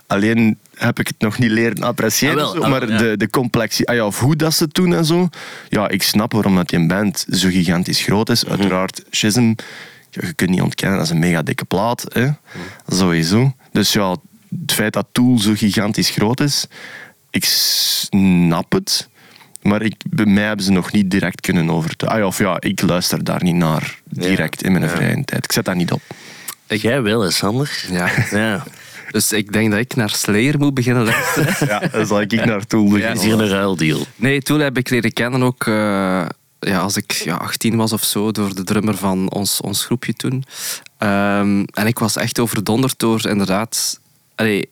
[0.07, 2.37] Alleen heb ik het nog niet leren appreciëren.
[2.37, 2.99] Ah, wel, zo, ah, maar ja.
[2.99, 5.29] de, de complexie, ah ja, of hoe dat ze het doen en zo.
[5.69, 8.47] Ja, ik snap waarom dat die band zo gigantisch groot is.
[8.47, 9.55] Uiteraard, Schism,
[10.11, 12.05] je kunt niet ontkennen, dat is een mega dikke plaat.
[12.09, 12.29] Hè.
[12.87, 13.53] Sowieso.
[13.73, 14.17] Dus ja,
[14.61, 16.67] het feit dat Tool zo gigantisch groot is,
[17.31, 19.09] ik snap het.
[19.65, 22.19] Maar ik, bij mij hebben ze nog niet direct kunnen overtuigen.
[22.19, 25.45] Ah ja, of ja, ik luister daar niet naar direct in mijn vrije tijd.
[25.45, 26.03] Ik zet dat niet op.
[26.67, 27.85] Jij wel, hè, Sander?
[27.91, 28.11] ja.
[28.31, 28.63] Ja.
[29.11, 31.55] Dus ik denk dat ik naar Slayer moet beginnen luisteren.
[31.69, 33.17] Ja, dan zal ik naar Tool Het beginnen.
[33.17, 34.07] is hier een ruildeal.
[34.17, 36.27] Nee, toen heb ik leren kennen ook eh,
[36.61, 40.13] ja, als ik ja, 18 was of zo, door de drummer van ons, ons groepje
[40.15, 40.45] toen.
[40.99, 44.01] Ehm, en ik was echt overdonderd door inderdaad...
[44.35, 44.71] Allee,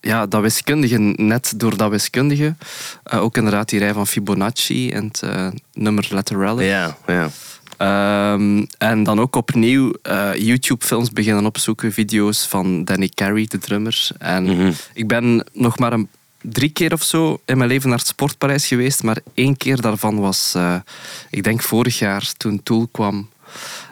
[0.00, 2.54] ja, dat wiskundige, net door dat wiskundige.
[3.02, 6.64] Eh, ook inderdaad die rij van Fibonacci en het eh, nummer Laterality.
[6.64, 7.30] Ja, ja.
[7.76, 14.08] Ehm, en dan ook opnieuw eh, YouTube-films beginnen opzoeken, video's van Danny Carey, de drummer.
[14.18, 14.72] En Mhm.
[14.92, 16.08] ik ben nog maar een,
[16.42, 20.18] drie keer of zo in mijn leven naar het Sportpaleis geweest, maar één keer daarvan
[20.18, 20.56] was,
[21.30, 23.28] ik denk vorig jaar, toen Tool kwam.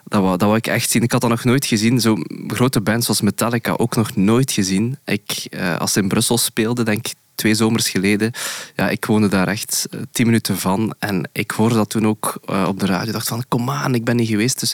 [0.08, 1.02] Dat wou, dat wou ik echt zien.
[1.02, 2.00] Ik had dat nog nooit gezien.
[2.00, 2.16] Zo
[2.46, 4.98] grote bands zoals Metallica ook nog nooit gezien.
[5.04, 8.32] Ik, eh, als ze in Brussel speelde, denk ik twee zomers geleden.
[8.76, 10.94] Ja, ik woonde daar echt eh, tien minuten van.
[10.98, 13.06] En ik hoorde dat toen ook eh, op de radio.
[13.06, 14.60] Ik dacht van, kom aan, ik ben niet geweest.
[14.60, 14.70] Dus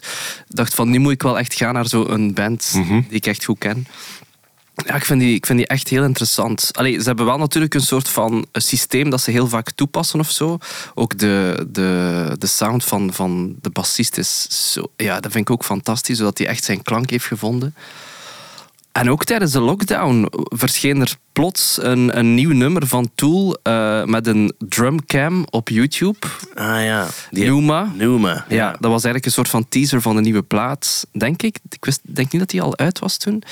[0.48, 3.44] ik dacht van, nu moet ik wel echt gaan naar zo'n band die ik echt
[3.44, 3.86] goed ken.
[4.74, 6.70] Ja, ik vind, die, ik vind die echt heel interessant.
[6.72, 10.30] Allee, ze hebben wel natuurlijk een soort van systeem dat ze heel vaak toepassen of
[10.30, 10.58] zo.
[10.94, 14.90] Ook de, de, de sound van, van de bassist is zo...
[14.96, 17.74] Ja, dat vind ik ook fantastisch, zodat hij echt zijn klank heeft gevonden.
[18.92, 24.04] En ook tijdens de lockdown verscheen er plots een, een nieuw nummer van Tool eh,
[24.04, 26.18] met een drumcam op YouTube.
[26.54, 27.06] Ah ja.
[27.30, 27.92] Die Numa.
[27.96, 28.44] Numa.
[28.48, 31.58] Ja, dat was eigenlijk een soort van teaser van de nieuwe plaat, denk ik.
[31.70, 33.42] Ik wist, denk niet dat die al uit was toen.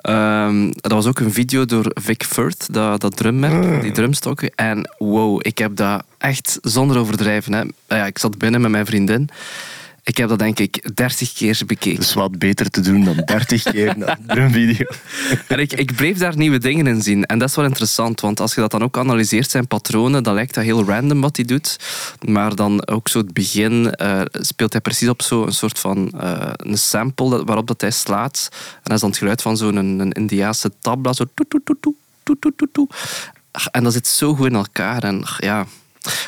[0.00, 4.50] Ehm, dat was ook een video door Vic Firth, dat, dat drummerk, die drumstokken.
[4.54, 7.52] En wow, ik heb dat echt zonder overdrijven.
[7.52, 7.62] Hè.
[7.96, 9.28] Ja, ik zat binnen met mijn vriendin.
[10.08, 12.00] Ik heb dat denk ik 30 keer bekeken.
[12.00, 14.86] Dus wat beter te doen dan 30 keer naar een drumvideo.
[15.46, 17.24] En ik, ik bleef daar nieuwe dingen in zien.
[17.24, 20.34] En dat is wel interessant, want als je dat dan ook analyseert, zijn patronen, dan
[20.34, 21.76] lijkt dat heel random wat hij doet.
[22.26, 26.50] Maar dan ook zo het begin eh, speelt hij precies op zo'n soort van eh,
[26.56, 28.48] een sample waarop dat hij slaat.
[28.52, 31.60] En dat is dan het geluid van zo'n een, een Indiaanse tabla, zo toet,
[32.72, 32.94] toet.
[33.50, 35.02] Ach, En dat zit zo goed in elkaar.
[35.02, 35.66] En ja,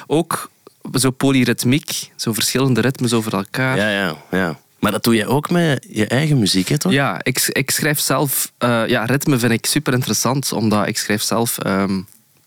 [0.07, 0.51] ook
[0.93, 3.77] zo polyritmiek, zo verschillende ritmes over elkaar.
[3.77, 4.59] Ja, ja, ja.
[4.79, 6.93] Maar dat doe jij ook met je eigen muziek, hè, toch?
[6.93, 8.53] Ja, ik, ik schrijf zelf...
[8.59, 12.01] eh, ja, ritme vind ik super interessant, omdat ik schrijf zelf ehm,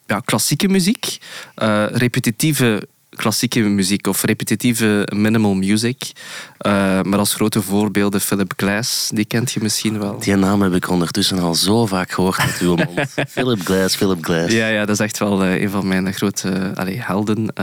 [0.07, 1.17] ja, klassieke muziek,
[1.55, 6.11] eh, repetitieve klassieke muziek of repetitieve minimal music.
[6.57, 10.19] Eh, maar als grote voorbeelden Philip Glass, die kent je misschien wel.
[10.19, 12.99] Die naam heb ik ondertussen al zo vaak gehoord uit uw mond.
[13.29, 14.53] Philip Glass, Philip Glass.
[14.53, 17.53] Ja, ja, dat is echt wel eh, een van mijn grote eh, allee, helden.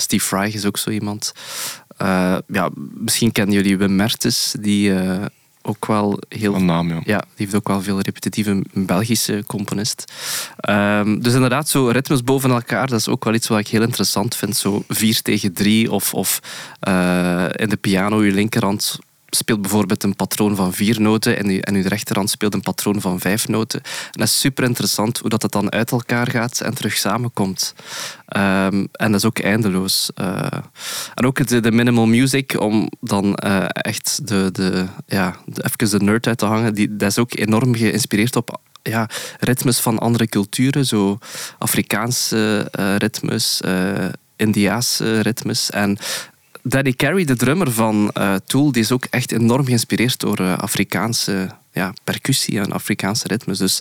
[0.00, 1.32] Steve Fry is ook zo iemand.
[2.46, 4.92] Ja, misschien kennen jullie Wim Mertens, die
[5.62, 7.00] ook wel heel Een naam, ja.
[7.04, 10.12] Ja, die heeft ook wel veel repetitieve Belgische componist.
[10.56, 13.82] Ehm, dus inderdaad, zo ritmes boven elkaar, dat is ook wel iets wat ik heel
[13.82, 14.56] interessant vind.
[14.56, 16.40] Zo vier tegen drie of, of
[16.80, 18.98] eh, in de piano, je linkerhand
[19.30, 23.00] speelt bijvoorbeeld een patroon van vier noten en, je, en uw rechterhand speelt een patroon
[23.00, 23.80] van vijf noten.
[23.82, 27.74] En dat is super interessant hoe dat, het dan uit elkaar gaat en terug samenkomt.
[28.26, 30.10] Ehm, en dat is ook eindeloos.
[30.14, 30.46] Eh,
[31.14, 36.04] en ook de, de minimal music, om dan eh, echt de, de, ja, even de
[36.04, 40.26] nerd uit te hangen, die, dat is ook enorm geïnspireerd op ja, ritmes van andere
[40.26, 41.18] culturen, zo
[41.58, 43.60] Afrikaanse eh, ritmes,
[44.36, 45.70] Indiaanse ritmes.
[45.70, 45.98] En
[46.68, 50.58] Daddy Carey, de drummer van eh, Tool, die is ook echt enorm geïnspireerd door eh,
[50.58, 53.58] Afrikaanse ja, percussie en Afrikaanse ritmes.
[53.58, 53.80] Dus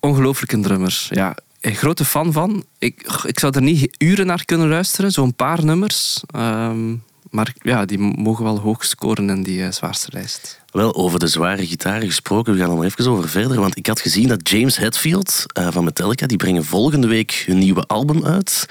[0.00, 1.06] ongelooflijk een drummer.
[1.10, 2.64] Ja, een grote fan van.
[2.78, 6.22] Ik, ik zou er niet uren naar kunnen luisteren, zo'n paar nummers.
[6.26, 6.94] Ehm,
[7.30, 10.60] maar ja, die mogen wel hoog scoren in die eh, zwaarste lijst.
[10.70, 13.60] Wel, over de zware gitaren gesproken, we gaan er nog even over verder.
[13.60, 17.58] Want ik had gezien dat James Hetfield eh, van Metallica, die brengen volgende week hun
[17.58, 18.66] nieuwe album uit.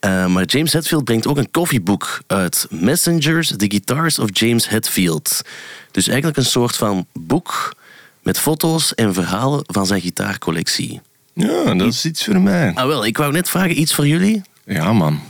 [0.00, 2.66] Eh, maar James Hetfield brengt ook een koffieboek uit.
[2.70, 5.42] Messengers, The Guitars of James Hetfield.
[5.90, 7.74] Dus eigenlijk een soort van boek
[8.22, 11.00] met foto's en verhalen van zijn gitaarcollectie.
[11.32, 12.72] Ja, dat is iets voor mij.
[12.74, 14.42] Ah wel, ik wou net vragen, iets voor jullie?
[14.64, 15.20] Ja, man.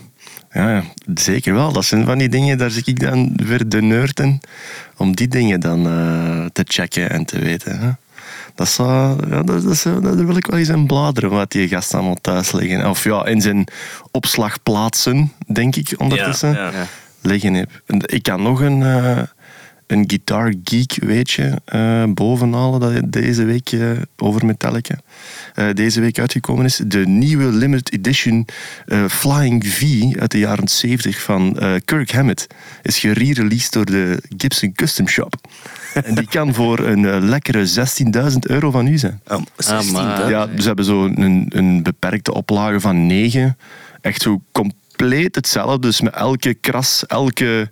[0.52, 0.84] Ja,
[1.14, 1.72] zeker wel.
[1.72, 4.40] Dat zijn van die dingen, daar zit ik dan weer de nerd in.
[4.96, 7.78] Om die dingen dan eh, te checken en te weten.
[7.78, 7.90] Hè.
[8.54, 11.94] Dat zou, ja, dat, dat, daar wil ik wel eens in bladeren, wat die gast
[11.94, 12.88] allemaal thuis liggen.
[12.90, 13.66] Of ja, in zijn
[14.10, 16.52] opslagplaatsen, denk ik, ondertussen.
[16.52, 16.86] Ja, ja.
[17.20, 17.82] liggen heb.
[17.86, 19.18] Ik kan nog een, eh,
[19.88, 24.98] een Guitar Geek weetje eh bovenhalen dat deze week eh, over Metallica
[25.54, 26.80] eh, deze week uitgekomen is.
[26.86, 28.46] De nieuwe limited edition
[28.86, 32.46] eh, Flying V uit de jaren 70 van eh, Kirk Hammett
[32.82, 35.34] is gerereleased door de Gibson Custom Shop.
[36.04, 37.68] en die kan voor een lekkere
[38.30, 39.20] 16.000 euro van u zijn.
[39.28, 40.28] Oh, 16, maar- hè?
[40.28, 43.56] Ja, ze hebben zo een, een beperkte oplage van negen.
[44.00, 45.78] Echt zo compleet hetzelfde.
[45.78, 47.70] Dus met elke kras, elke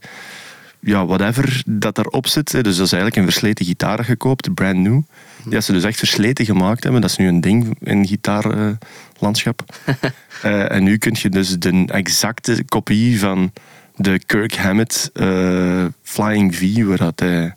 [0.86, 2.52] ja, whatever dat erop zit.
[2.52, 2.62] hè.
[2.62, 5.00] Dus dat is eigenlijk een versleten gitaar dat je koopt, brand new.
[5.44, 7.00] Die ze dus echt versleten gemaakt hebben.
[7.00, 9.62] Dat is nu een ding in gitaarlandschap.
[10.42, 13.52] Eh, en nu kun je dus de exacte kopie van
[13.94, 17.54] de Kirk Hammett eh, Flying V, waar dat hij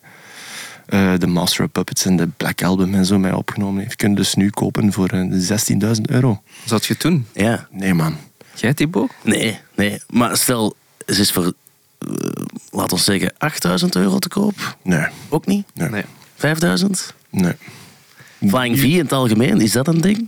[0.85, 4.09] eh, de Master of Puppets en de Black Album en zo mee opgenomen heeft, kun
[4.09, 6.41] je dus nu kopen voor eh, 16.000 euro.
[6.65, 7.27] Zou je het doen?
[7.33, 7.67] Ja.
[7.71, 8.17] Nee, man.
[8.55, 9.11] Jij, Thibaut?
[9.23, 10.01] Nee, nee.
[10.09, 11.53] Maar stel, ze is voor,
[12.71, 14.77] laten we zeggen, 8000 euro te koop.
[14.83, 15.07] Nee.
[15.29, 15.65] Ook niet?
[15.73, 15.89] Nee.
[15.89, 16.03] Nee.
[16.35, 17.13] 5000?
[17.29, 17.53] nee.
[18.47, 20.27] Flying V in het algemeen, is dat een ding?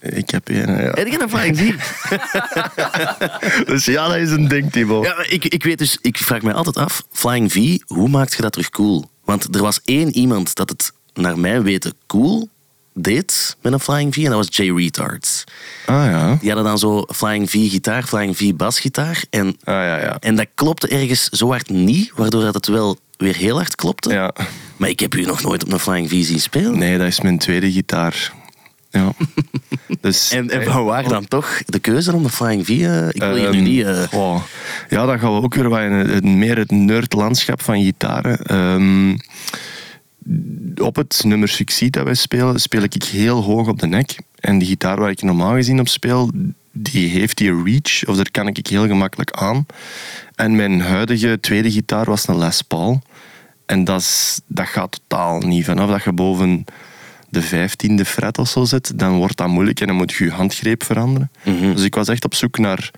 [0.00, 0.56] Ik heb een.
[0.56, 0.90] Ja.
[0.90, 1.74] Heb je een Flying V?
[3.70, 5.02] Dus ja, dat is een ding, Timo.
[5.02, 8.42] Ja, ik, ik weet dus, ik vraag me altijd af, Flying V, hoe maakt je
[8.42, 9.10] dat terug cool?
[9.24, 12.48] Want er was één iemand dat het, naar mijn weten, cool
[12.94, 15.44] deed met een Flying V, en dat was Jay Retards.
[15.86, 16.36] Ah ja.
[16.40, 20.16] Die hadden dan zo Flying V gitaar, Flying V basgitaar, en, Ah ja, ja.
[20.20, 24.12] en dat klopte ergens zo hard niet, waardoor dat het wel weer heel hard klopte.
[24.12, 24.32] ja.
[24.76, 26.78] Maar ik heb u nog nooit op een Flying V zien spelen.
[26.78, 28.32] Nee, dat is mijn tweede gitaar.
[28.90, 29.12] Ja.
[30.00, 32.68] Dus, En, en van waar dan toch de keuze om de Flying V?
[32.68, 33.84] eh, ik wil hier nu Ehm, niet...
[33.84, 34.42] eh, goh.
[34.88, 38.38] Ja, dan gaan we ook weer wat in het, meer het nerdlandschap van gitaren.
[38.42, 39.16] Ehm,
[40.76, 44.16] op het nummer Succeed dat wij spelen, speel ik heel hoog op de nek.
[44.40, 46.30] En die gitaar waar ik normaal gezien op speel,
[46.72, 49.66] die heeft die reach, of daar kan ik heel gemakkelijk aan.
[50.34, 53.02] En mijn huidige tweede gitaar was een Les Paul.
[53.66, 55.64] En dat, is, dat gaat totaal niet.
[55.64, 56.64] Vanaf dat je boven
[57.28, 60.30] de vijftiende fret of zo zit, dan wordt dat moeilijk en dan moet je je
[60.30, 61.30] handgreep veranderen.
[61.74, 62.90] Dus ik was echt op zoek naar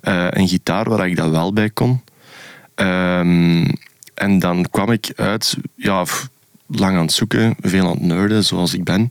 [0.00, 2.00] eh, een gitaar waar ik dat wel bij kon.
[2.74, 3.66] Ehm,
[4.14, 6.04] en dan kwam ik uit, ja,
[6.66, 9.10] lang aan het zoeken, veel aan het nerden, zoals ik ben.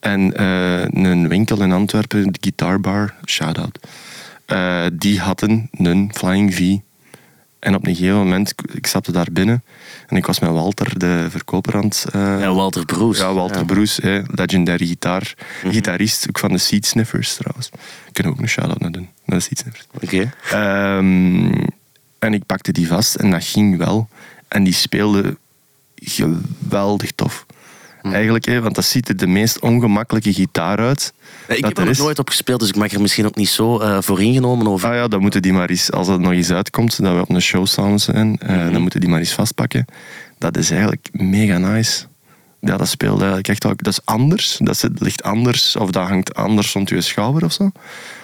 [0.00, 3.78] En eh, een winkel in Antwerpen, de Guitar Bar, shout-out,
[4.46, 6.76] eh, die hadden een Flying V.
[7.58, 9.62] En op een gegeven moment, ik- stapte daar binnen
[10.06, 12.06] en ik was met Walter, de verkoper, aan het...
[12.12, 13.18] eh, ja, Walter Broes.
[13.18, 13.64] ja, Walter Ja.
[13.64, 15.34] Broes, hè, legendary gitaar.
[15.64, 17.70] Gitarist, ook van de Seed Sniffers trouwens.
[18.12, 19.86] Kunnen we ook een shout-out naar doen, naar de Seed Sniffers.
[20.02, 20.32] Oké.
[20.50, 21.52] Ehm,
[22.18, 24.08] en ik pakte die vast en dat ging wel.
[24.48, 25.36] En die speelde
[26.00, 27.46] geweldig tof.
[28.02, 31.12] Eigenlijk, hè, want dat ziet er de meest ongemakkelijke gitaar uit.
[31.48, 33.26] Ja, ik dat heb er er nog nooit op gespeeld, dus ik mag er misschien
[33.26, 34.88] ook niet zo eh, voor ingenomen over.
[34.88, 37.30] Ah ja, dan moeten die maar eens, als het nog eens uitkomt, dat we op
[37.30, 38.72] een show samen zijn, eh, Mhm.
[38.72, 39.84] dan moeten die maar eens vastpakken.
[40.38, 42.04] Dat is eigenlijk mega nice.
[42.60, 43.72] Ja, dat speelt eigenlijk echt wel.
[43.76, 44.56] Dat is anders.
[44.60, 47.70] Dat zit- ligt anders, of dat hangt anders rond je schouder of zo.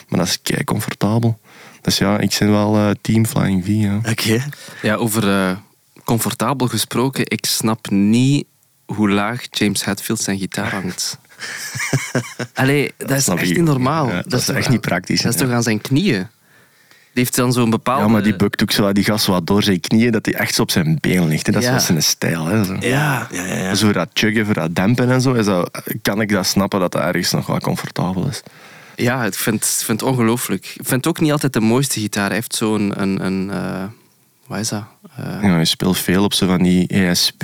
[0.09, 1.39] Maar dat is kei comfortabel.
[1.81, 3.69] Dus ja, ik ben wel eh, team Flying V.
[3.69, 4.01] Ja.
[4.11, 4.45] Oké.
[4.83, 5.51] Ja, over eh,
[6.07, 8.47] comfortabel gesproken, ik snap niet
[8.87, 11.19] hoe laag James Hetfield zijn gitaar hangt.
[12.55, 14.09] Allee, dat is echt niet normaal.
[14.09, 16.27] Ja, dat is toch echt aan- niet praktisch, Dat is toch aan zijn knieën?
[17.13, 18.03] Die heeft dan zo'n bepaalde...
[18.05, 20.55] Ja, maar die bukt ook zo die gast wat door zijn knieën, dat hij echt
[20.55, 21.47] zo op zijn been ligt.
[21.47, 21.53] hè.
[21.53, 21.75] Dat is Ja.
[21.75, 22.45] wel zijn stijl.
[22.47, 22.77] Hè, zo.
[22.81, 23.55] Ja, ja, ja.
[23.55, 23.75] ja.
[23.75, 26.93] Zo dat chuggen, voor dat dempen en zo, is dat, kan ik dat snappen dat
[26.93, 28.43] dat ergens nog wel comfortabel is.
[28.97, 30.65] Ja, ik vind, vind het ongelooflijk.
[30.65, 32.27] Ik vind het ook niet altijd de mooiste gitaar.
[32.27, 33.03] Hij heeft zo'n...
[33.03, 33.85] Een, een, eh,
[34.47, 34.85] wat is dat?
[35.17, 37.43] Eh, Ja, je speelt veel op zo van die ESP,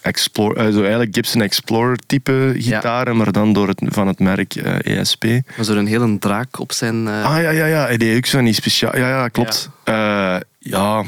[0.00, 4.54] Explorer, eh, zo eigenlijk Gibson Explorer type gitaren, maar dan door het, van het merk
[4.54, 5.24] eh, ESP.
[5.56, 7.08] maar Zo'n hele draak op zijn...
[7.08, 8.96] Ah ja, ja, ja, hij deed ook zo niet speciaal.
[8.96, 9.68] Ja, ja, klopt.
[9.84, 11.04] Ja, ja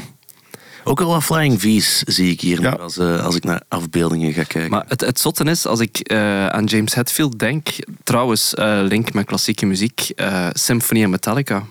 [0.83, 2.69] Ook al wat Flying V's zie ik hier Ja.
[2.69, 4.71] nu als, eh, als ik naar afbeeldingen ga kijken.
[4.71, 7.67] Maar het, het zotte is, als ik eh, aan James Hetfield denk,
[8.03, 11.63] trouwens, eh, link met klassieke muziek, eh, Symphony en Metallica.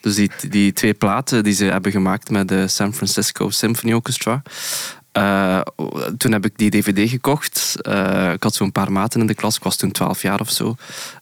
[0.00, 4.42] Dus die, die twee platen die ze hebben gemaakt met de San Francisco Symphony Orchestra.
[5.12, 5.60] Eh,
[6.18, 7.76] toen heb ik die dvd gekocht.
[7.80, 10.50] Eh, ik had zo'n paar maten in de klas, ik was toen 12 jaar of
[10.50, 10.74] zo,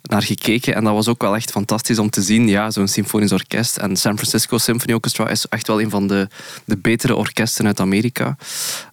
[0.02, 0.74] naar gekeken.
[0.74, 2.48] En dat was ook wel echt fantastisch om te zien.
[2.48, 3.76] Ja, zo'n symfonisch orkest.
[3.76, 6.28] En San Francisco Symphony Orchestra is echt wel een van de,
[6.64, 8.36] de betere orkesten uit Amerika.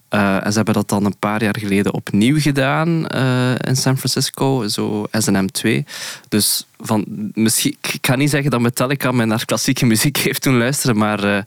[0.08, 3.96] Eh, en ze hebben dat dan een paar jaar geleden opnieuw gedaan eh, in San
[3.96, 5.84] Francisco, zo SNM 2.
[6.28, 10.58] Dus van, misschien, ik ga niet zeggen dat Metallica me naar klassieke muziek heeft doen
[10.58, 11.42] luisteren, maar eh,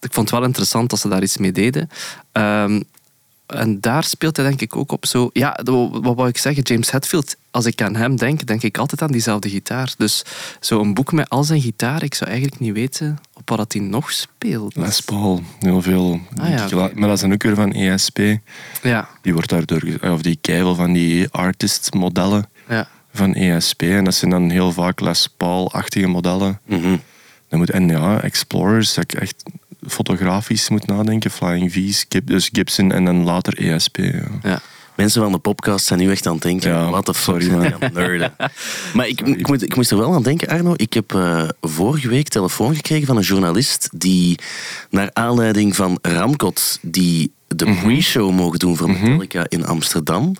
[0.00, 1.88] ik vond het wel interessant dat ze daar iets mee deden.
[2.32, 2.80] Ehm,
[3.46, 5.30] en daar speelt hij denk ik ook op zo...
[5.32, 6.62] Ja, wat wou ik zeggen?
[6.62, 9.94] James Hetfield, als ik aan hem denk, denk ik altijd aan diezelfde gitaar.
[9.98, 10.24] Dus
[10.60, 13.82] zo'n boek met al zijn gitaar, ik zou eigenlijk niet weten op wat dat hij
[13.82, 14.76] nog speelt.
[14.76, 16.20] Les Paul, heel veel.
[16.36, 16.90] Ah, ja.
[16.94, 18.18] Maar dat is dan ook weer van ESP.
[18.82, 22.88] Ja, Die wordt daardoor, of die keivel van die artist modellen ja.
[23.12, 23.82] van ESP.
[23.82, 26.60] En dat zijn dan heel vaak Les Paul-achtige modellen.
[26.66, 26.96] Mhm.
[27.48, 29.42] Dan moet, en ja, Explorers, dat ik echt
[29.88, 31.30] fotografisch moet nadenken.
[31.30, 33.96] Flying V's, dus Gibson en dan later ESP.
[33.96, 34.22] Ja.
[34.42, 34.60] ja.
[34.96, 37.50] Mensen van de podcast zijn nu echt aan het denken, Ja, wat de fuck sorry,
[37.70, 37.90] man.
[37.92, 38.32] nerden.
[38.94, 40.72] Maar ik, ik, moet, ik moest er wel aan denken, Arno.
[40.76, 44.38] Ik heb eh, vorige week telefoon gekregen van een journalist die
[44.90, 47.82] naar aanleiding van Ramkot, die de Mhm.
[47.84, 50.34] pre-show mogen doen voor Metallica in Amsterdam,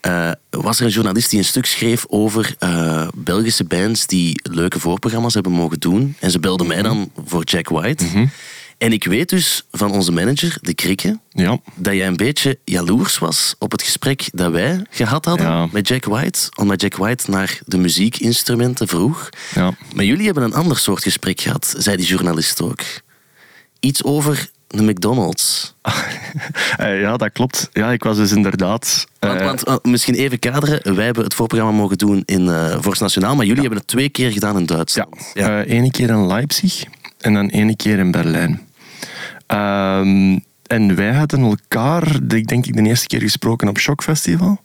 [0.00, 4.80] eh, was er een journalist die een stuk schreef over eh, Belgische bands die leuke
[4.80, 6.16] voorprogramma's hebben mogen doen.
[6.18, 6.72] En ze belde Mhm.
[6.72, 8.04] mij dan voor Jack White.
[8.78, 11.58] En ik weet dus van onze manager, de Krikke, ja.
[11.74, 15.68] dat jij een beetje jaloers was op het gesprek dat wij gehad hadden Ja.
[15.72, 16.38] met Jack White.
[16.56, 19.28] Omdat Jack White naar de muziekinstrumenten vroeg.
[19.54, 19.70] ja.
[19.94, 22.80] Maar jullie hebben een ander soort gesprek gehad, zei die journalist ook.
[23.80, 25.74] Iets over de McDonald's.
[26.76, 27.68] Eh, ja, dat klopt.
[27.72, 29.06] Ja, ik was dus inderdaad...
[29.18, 30.94] eh, Want, want, want misschien even kaderen.
[30.94, 34.08] Wij hebben het voorprogramma mogen doen in eh Vorst Nationaal, maar jullie hebben het twee
[34.08, 35.30] keer gedaan in Ja, Duitsland.
[35.34, 35.62] ja.
[35.62, 36.84] ene keer in Leipzig
[37.18, 38.67] en dan ene keer in Berlijn.
[39.48, 44.60] Ehm, en wij hadden elkaar, ik denk ik, de eerste keer gesproken op Shock Festival.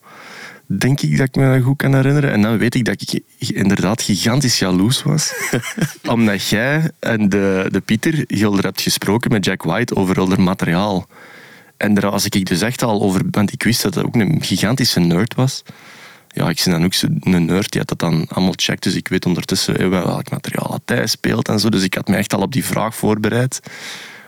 [0.65, 2.31] Denk ik dat ik me dat goed kan herinneren.
[2.31, 5.33] En dan weet ik dat ik inderdaad gigantisch jaloers was.
[6.15, 11.07] omdat jij en de, de Pieter Gilder hebt gesproken met Jack White over haar materiaal.
[11.77, 14.41] En daar was ik dus echt al over, want ik wist dat hij ook een
[14.41, 15.63] gigantische nerd was.
[16.27, 18.83] Ja, ik ben dan ook zo'n nerd die dat dan allemaal checkt.
[18.83, 21.69] Dus ik weet ondertussen eh, wel welk materiaal dat hij speelt en zo.
[21.69, 23.59] Dus ik had me echt al op die vraag voorbereid.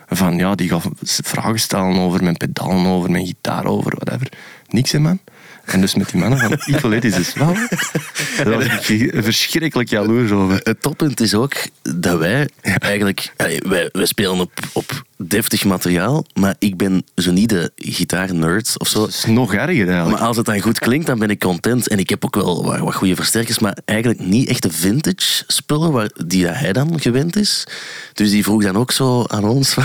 [0.08, 4.32] Van ja, die gaf vragen stellen over mijn pedalen, over mijn gitaar, over whatever.
[4.68, 5.18] Niks, hè, man.
[5.66, 7.54] En dus met die mannen van Equal is dus wel.
[8.44, 10.60] Daar was ik verschrikkelijk jaloers over.
[10.62, 13.32] Het toppunt is ook dat wij eigenlijk...
[13.36, 18.88] Wij, wij spelen op, op deftig materiaal, maar ik ben zo niet de gitaar-nerd of
[18.88, 19.00] zo.
[19.00, 20.10] Dat is nog erger eigenlijk.
[20.10, 21.88] Maar als het dan goed klinkt, dan ben ik content.
[21.88, 25.44] En ik heb ook wel wat, wat goede versterkers, maar eigenlijk niet echt de vintage
[25.46, 27.66] spullen waar, die hij dan gewend is.
[28.12, 29.76] Dus die vroeg dan ook zo aan ons: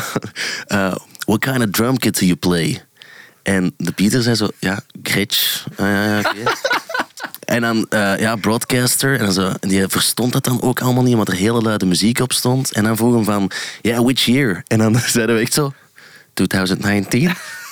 [0.68, 2.82] eh, What kind of drum kit do you play?
[3.44, 5.66] En de Pieter zei zo: Ja, Gretsch.
[5.76, 6.52] Ah, ja, ja, oké.
[7.46, 9.20] En dan, eh, ja, broadcaster.
[9.20, 12.20] En, zo, en die verstond dat dan ook allemaal niet, omdat er hele luide muziek
[12.20, 12.72] op stond.
[12.72, 14.64] En dan vroeg hem van, ja, which year?
[14.68, 15.74] En dan zeiden we echt zo,
[16.34, 17.32] 2019.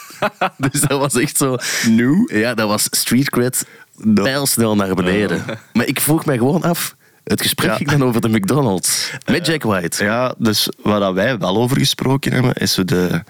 [0.72, 1.58] dus dat was echt zo...
[1.88, 2.30] Nu?
[2.34, 3.66] Ja, dat was street cred
[4.14, 5.44] pijlsnel naar beneden.
[5.74, 7.76] Maar ik vroeg mij gewoon af, het gesprek Ja.
[7.76, 9.12] ging dan over de McDonald's.
[9.26, 10.04] Met Jack White.
[10.04, 13.24] Ja, dus waar wij wel over gesproken hebben, is de...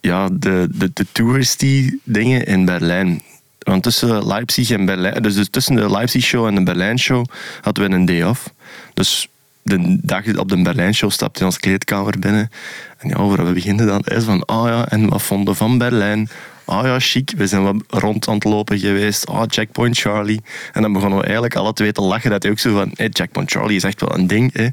[0.00, 3.22] ja, de, de, de touristy dingen in Berlijn.
[3.58, 7.24] Want tussen Leipzig en Berlijn, dus, tussen de Leipzig show en de Berlijn show
[7.60, 8.52] hadden we een day off.
[8.94, 9.28] Dus
[9.62, 12.50] de dag op de Berlijn show stapte in ons kleedkamer binnen.
[12.98, 16.28] En ja, we beginnen dan is van, ah ja, en wat vonden van Berlijn?
[16.64, 17.32] Ah ja, chic.
[17.36, 19.26] We zijn wat rond aan het lopen geweest.
[19.26, 20.40] Ah, Checkpoint Charlie.
[20.72, 22.30] En dan begonnen we eigenlijk alle twee te lachen.
[22.30, 24.52] Dat hij ook zo van, hey, Checkpoint Charlie is echt wel een ding.
[24.52, 24.68] Hè?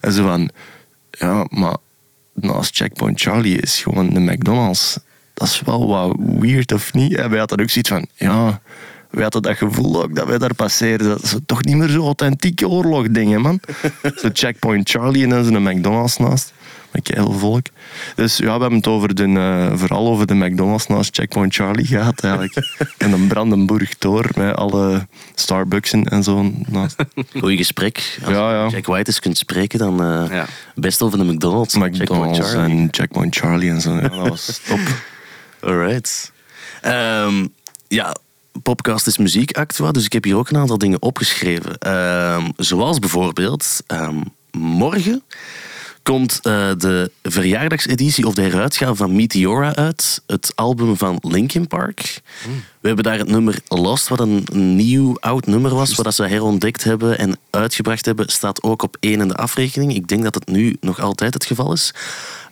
[0.00, 0.50] En zo van,
[1.10, 1.76] ja, maar
[2.40, 4.98] naast Checkpoint Charlie is gewoon de McDonald's.
[5.34, 7.14] Dat is wel wat weird, of niet?
[7.14, 8.60] En wij hadden ook zoiets van, ja,
[9.10, 11.08] wij hadden dat gevoel ook dat wij daar passeerden.
[11.08, 13.60] Dat is toch niet meer zo authentieke oorlogdingen, man.
[14.20, 16.52] zo Checkpoint Charlie en dan zo'n McDonald's naast.
[16.96, 17.66] Met heel volk.
[18.14, 21.86] Dus ja, we hebben het over de, uh, vooral over de McDonald's naast Checkpoint Charlie
[21.86, 22.76] gehad eigenlijk.
[22.98, 26.96] en een Brandenburg Tor met alle Starbucksen en zo naast.
[27.38, 28.18] Goeie gesprek.
[28.24, 28.68] Als Ja, ja.
[28.68, 30.46] Jack White eens kunt spreken, dan eh, Ja.
[30.74, 31.74] best over de McDonald's.
[31.74, 32.76] Checkpoint McDonald's Charlie.
[32.78, 33.94] en Checkpoint Charlie en zo.
[33.94, 34.80] Ja, dat was top.
[35.60, 36.32] Alright.
[36.80, 37.46] Ehm,
[37.88, 38.14] ja,
[38.62, 41.78] podcast is muziek, Actua, dus ik heb hier ook een aantal dingen opgeschreven.
[41.78, 44.16] Ehm, zoals bijvoorbeeld, ehm,
[44.50, 45.22] morgen
[46.06, 50.22] komt eh, de verjaardagseditie of de heruitgave van Meteora uit.
[50.26, 52.20] Het album van Linkin Park.
[52.86, 56.84] We hebben daar het nummer Lost, wat een nieuw, oud nummer was, wat ze herontdekt
[56.84, 59.94] hebben en uitgebracht hebben, staat ook op één in de afrekening.
[59.94, 61.94] Ik denk dat het nu nog altijd het geval is.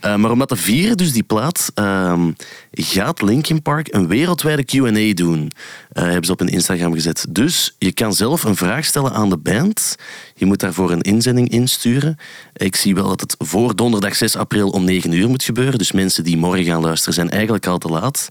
[0.04, 2.32] Eh, maar om dat te vieren, dus die plaat, ehm,
[2.72, 5.50] gaat Linkin Park een wereldwijde Q&A doen.
[5.92, 7.26] Eh, hebben ze op hun Instagram gezet.
[7.28, 9.96] Dus je kan zelf een vraag stellen aan de band.
[10.34, 12.16] Je moet daarvoor een inzending insturen.
[12.52, 15.78] Ik zie wel dat het voor donderdag 6 april om 9 uur moet gebeuren.
[15.78, 18.28] Dus mensen die morgen gaan luisteren zijn eigenlijk al te laat.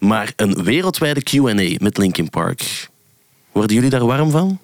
[0.00, 1.41] Maar een wereldwijde Q&A
[1.78, 2.88] met Linkin Park.
[3.52, 4.58] Worden jullie daar warm van?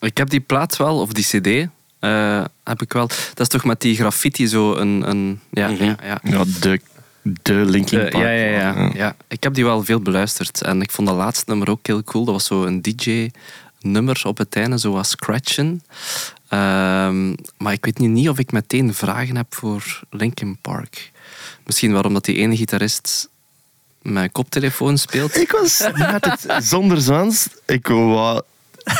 [0.00, 1.68] Ik heb die plaat wel, of die cd,
[1.98, 3.06] eh, heb ik wel.
[3.06, 5.08] Dat is toch met die graffiti zo een...
[5.10, 5.84] een ja, Mhm.
[5.84, 6.20] ja, ja.
[6.22, 6.80] Ja, de,
[7.22, 8.12] de Linkin Park.
[8.14, 8.90] ja, ja, ja, Ja.
[8.94, 9.16] ja.
[9.28, 10.62] Ik heb die wel veel beluisterd.
[10.62, 12.24] En ik vond dat laatste nummer ook heel cool.
[12.24, 15.82] Dat was zo een DJ-nummer op het einde, zo was Scratchen.
[16.48, 21.10] Ehm, maar ik weet nu niet of ik meteen vragen heb voor Linkin Park.
[21.66, 23.28] Misschien waarom dat die ene gitarist
[24.02, 25.36] mijn koptelefoon speelt.
[25.40, 27.48] Ik was net het, zonder zwans.
[27.66, 28.42] Ik wou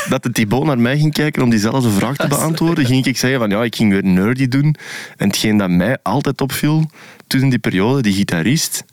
[0.09, 2.85] dat de Thibaut naar mij ging kijken om diezelfde vraag te beantwoorden.
[2.85, 4.75] Ging ik zeggen van ja, ik ging weer nerdy doen.
[5.17, 6.89] En hetgeen dat mij altijd opviel
[7.27, 8.83] toen in die periode, die gitarist,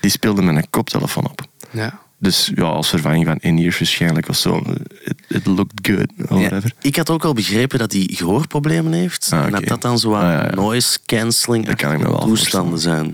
[0.00, 1.40] die speelde met een koptelefoon op.
[1.70, 2.02] Ja.
[2.18, 4.62] Dus ja, als vervanging van in-ears waarschijnlijk of zo.
[5.04, 6.72] It, it looked good, or Ja, whatever.
[6.80, 9.28] ik had ook al begrepen dat hij gehoorproblemen heeft.
[9.32, 10.54] Ah, En dat dat dan zo aan Ah, ja, ja.
[10.54, 13.12] noise cancelling Dat kan ik me wel toestanden zijn.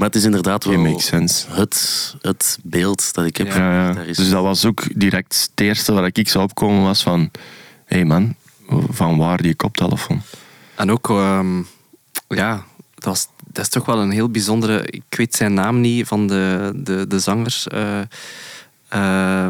[0.00, 1.46] Maar het is inderdaad wel makes sense.
[1.50, 3.56] het, het beeld dat ik heb Ja.
[3.56, 4.16] Ja, daar is.
[4.16, 7.30] Dus dat was ook direct het eerste waar ik zou opkomen was van...
[7.84, 8.34] Hé hey man,
[8.90, 10.22] van waar die koptelefoon?
[10.74, 11.58] En ook, ehm,
[12.28, 14.82] ja, dat, was, dat is toch wel een heel bijzondere.
[14.86, 17.62] Ik weet zijn naam niet van de, de, de zanger.
[17.66, 18.06] eh, eh,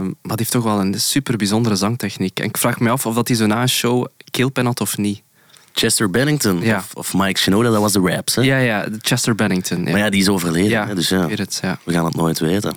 [0.00, 2.40] maar die heeft toch wel een super bijzondere zangtechniek.
[2.40, 4.96] En ik vraag me af of dat hij zo na een show keelpen had of
[4.96, 5.22] niet.
[5.72, 6.76] Chester Bennington Ja.
[6.76, 8.34] of, of Mike Shinoda, dat was de raps.
[8.34, 8.42] Hè?
[8.42, 9.84] Ja, ja, Chester Bennington.
[9.84, 9.90] Ja.
[9.90, 10.70] Maar ja, die is overleden.
[10.70, 11.78] Ja, hè, dus ja, het, ja.
[11.84, 12.74] we gaan het nooit weten.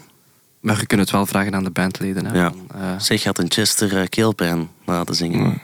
[0.60, 2.26] Maar je kunt het wel vragen aan de bandleden.
[2.26, 2.52] Hè, Ja.
[2.52, 5.62] van, eh, Zeg, had een Chester uh, keelpijn na te zingen.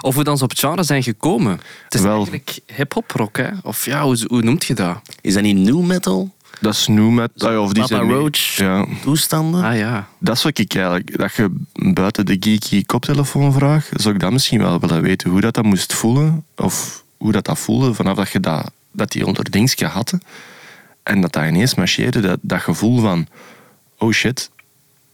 [0.00, 1.60] of hoe dan ze op het genre zijn gekomen.
[1.84, 2.14] Het is Wel.
[2.14, 3.48] eigenlijk hip-hop rock, hè?
[3.62, 4.98] Of ja, hoe, hoe noemt je dat?
[5.20, 6.34] Is dat niet new metal?
[6.60, 7.30] Dat is nu met...
[7.34, 9.64] Zo ah of die Papa zijn Roach Ja, toestanden?
[9.64, 10.08] Ah ja.
[10.18, 11.18] dat is wat ik eigenlijk...
[11.18, 15.30] Dat je buiten de geeky koptelefoon vraagt, zou ik dat misschien wel willen weten.
[15.30, 16.44] Hoe dat, dat moest voelen.
[16.56, 20.18] Of hoe dat, dat voelde vanaf dat je dat, dat die onder dingetje had.
[21.02, 22.20] En dat dat ineens marcheerde.
[22.20, 23.26] Dat, dat gevoel van...
[23.98, 24.50] Oh shit,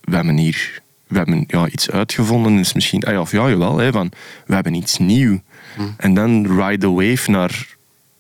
[0.01, 0.85] we hebben hier...
[1.07, 2.59] We hebben ja, iets uitgevonden.
[2.59, 3.79] Is misschien, ah ja, of ja, jawel.
[3.79, 4.11] Hè, van,
[4.47, 5.41] we hebben iets nieuw.
[5.97, 7.76] En dan ride the wave naar...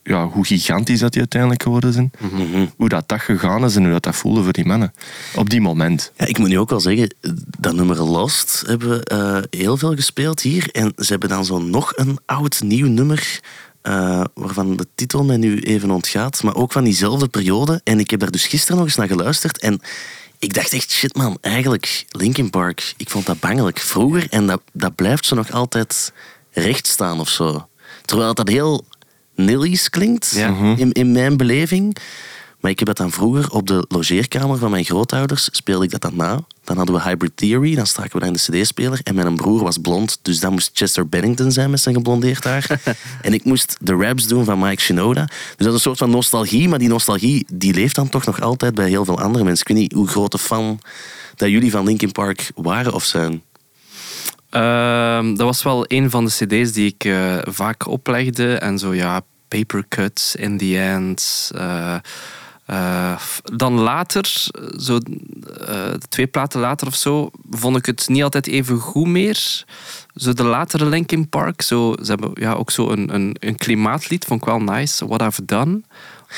[0.06, 2.10] Ja, hoe gigantisch dat die uiteindelijk geworden zijn.
[2.18, 2.66] Mhm.
[2.76, 4.92] Hoe dat, dat gegaan is en hoe dat, dat voelde voor die mannen.
[5.34, 6.12] Op die moment.
[6.16, 7.14] Ja, ik moet nu ook wel zeggen,
[7.58, 10.68] dat nummer Lost hebben we eh, heel veel gespeeld hier.
[10.72, 13.40] En ze hebben dan zo nog een oud nieuw nummer,
[13.82, 17.80] eh, waarvan de titel mij nu even ontgaat, maar ook van diezelfde periode.
[17.84, 19.58] En ik heb daar dus gisteren nog eens naar geluisterd.
[19.58, 19.80] En
[20.38, 24.26] ik dacht echt, shit man, eigenlijk Linkin Park, ik vond dat bangelijk vroeger.
[24.30, 26.12] En dat, dat blijft zo nog altijd
[26.50, 27.68] recht staan of zo.
[28.04, 28.84] Terwijl dat heel
[29.36, 30.54] Nillies klinkt, Ja.
[30.76, 31.96] in, in mijn beleving.
[32.60, 36.00] Maar ik heb dat dan vroeger op de logeerkamer van mijn grootouders, speelde ik dat
[36.00, 36.40] dan na.
[36.64, 39.00] Dan hadden we Hybrid Theory, dan staken we dat in de cd-speler.
[39.02, 42.80] En mijn broer was blond, dus dat moest Chester Bennington zijn met zijn geblondeerd haar.
[43.22, 45.24] en ik moest de raps doen van Mike Shinoda.
[45.24, 48.40] Dus dat is een soort van nostalgie, maar die nostalgie die leeft dan toch nog
[48.40, 49.66] altijd bij heel veel andere mensen.
[49.66, 50.80] Ik weet niet hoe grote fan
[51.34, 53.42] dat jullie van Linkin Park waren of zijn.
[54.50, 58.54] Ehm, dat was wel een van de cd's die ik eh, vaak oplegde.
[58.54, 61.50] En zo ja, Paper Cuts, In The End.
[61.54, 61.96] eh,
[62.66, 64.26] Eh, dan later,
[64.80, 64.98] zo,
[66.08, 69.64] twee platen later of zo, vond ik het niet altijd even goed meer.
[70.14, 74.24] Zo de latere Linkin Park, zo, ze hebben ja, ook zo een, een, een klimaatlied,
[74.24, 75.06] vond ik wel nice.
[75.06, 75.80] What I've Done.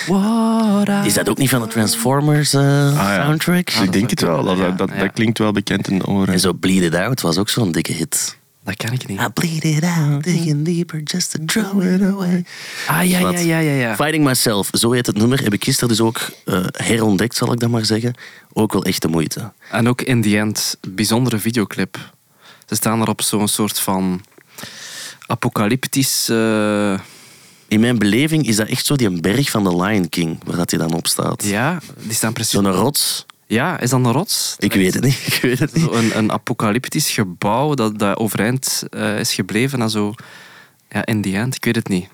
[0.07, 3.25] What Is dat ook niet van de Transformers eh, ja.
[3.25, 3.71] soundtrack?
[3.71, 4.45] ik denk het wel.
[4.45, 5.07] Dat, Ja, dat, dat, ja.
[5.07, 6.35] klinkt wel bekend in de oren.
[6.35, 8.39] En zo Bleed It Out was ook zo'n dikke hit.
[8.65, 9.21] Dat ken ik niet.
[9.21, 12.45] I bleed it out, digging deeper just to throw it away.
[12.87, 13.73] Ah, ja, ja, ja, ja.
[13.73, 13.95] ja.
[13.95, 15.43] Fighting Myself, zo heet het nummer.
[15.43, 18.15] Heb ik gisteren dus ook eh, herontdekt, zal ik dat maar zeggen.
[18.53, 19.53] Ook wel echt de moeite.
[19.71, 22.13] En ook in the end, bijzondere videoclip.
[22.67, 24.25] Ze staan er op zo'n soort van
[25.27, 26.29] apocalyptisch...
[26.29, 26.99] eh,
[27.69, 30.71] In mijn beleving is dat echt zo die berg van de Lion King, waar dat
[30.71, 31.45] hij dan op staat.
[31.45, 32.53] ja, die staan precies...
[32.53, 33.27] Zo'n rots.
[33.47, 34.55] Ja, is dat een rots?
[34.59, 35.23] Ik weet het niet.
[35.35, 35.85] Ik weet het niet.
[35.85, 40.15] Zo een, een apocalyptisch gebouw dat, dat overeind eh, is gebleven en zo...
[40.91, 42.09] Ja, in the end, ik weet het niet.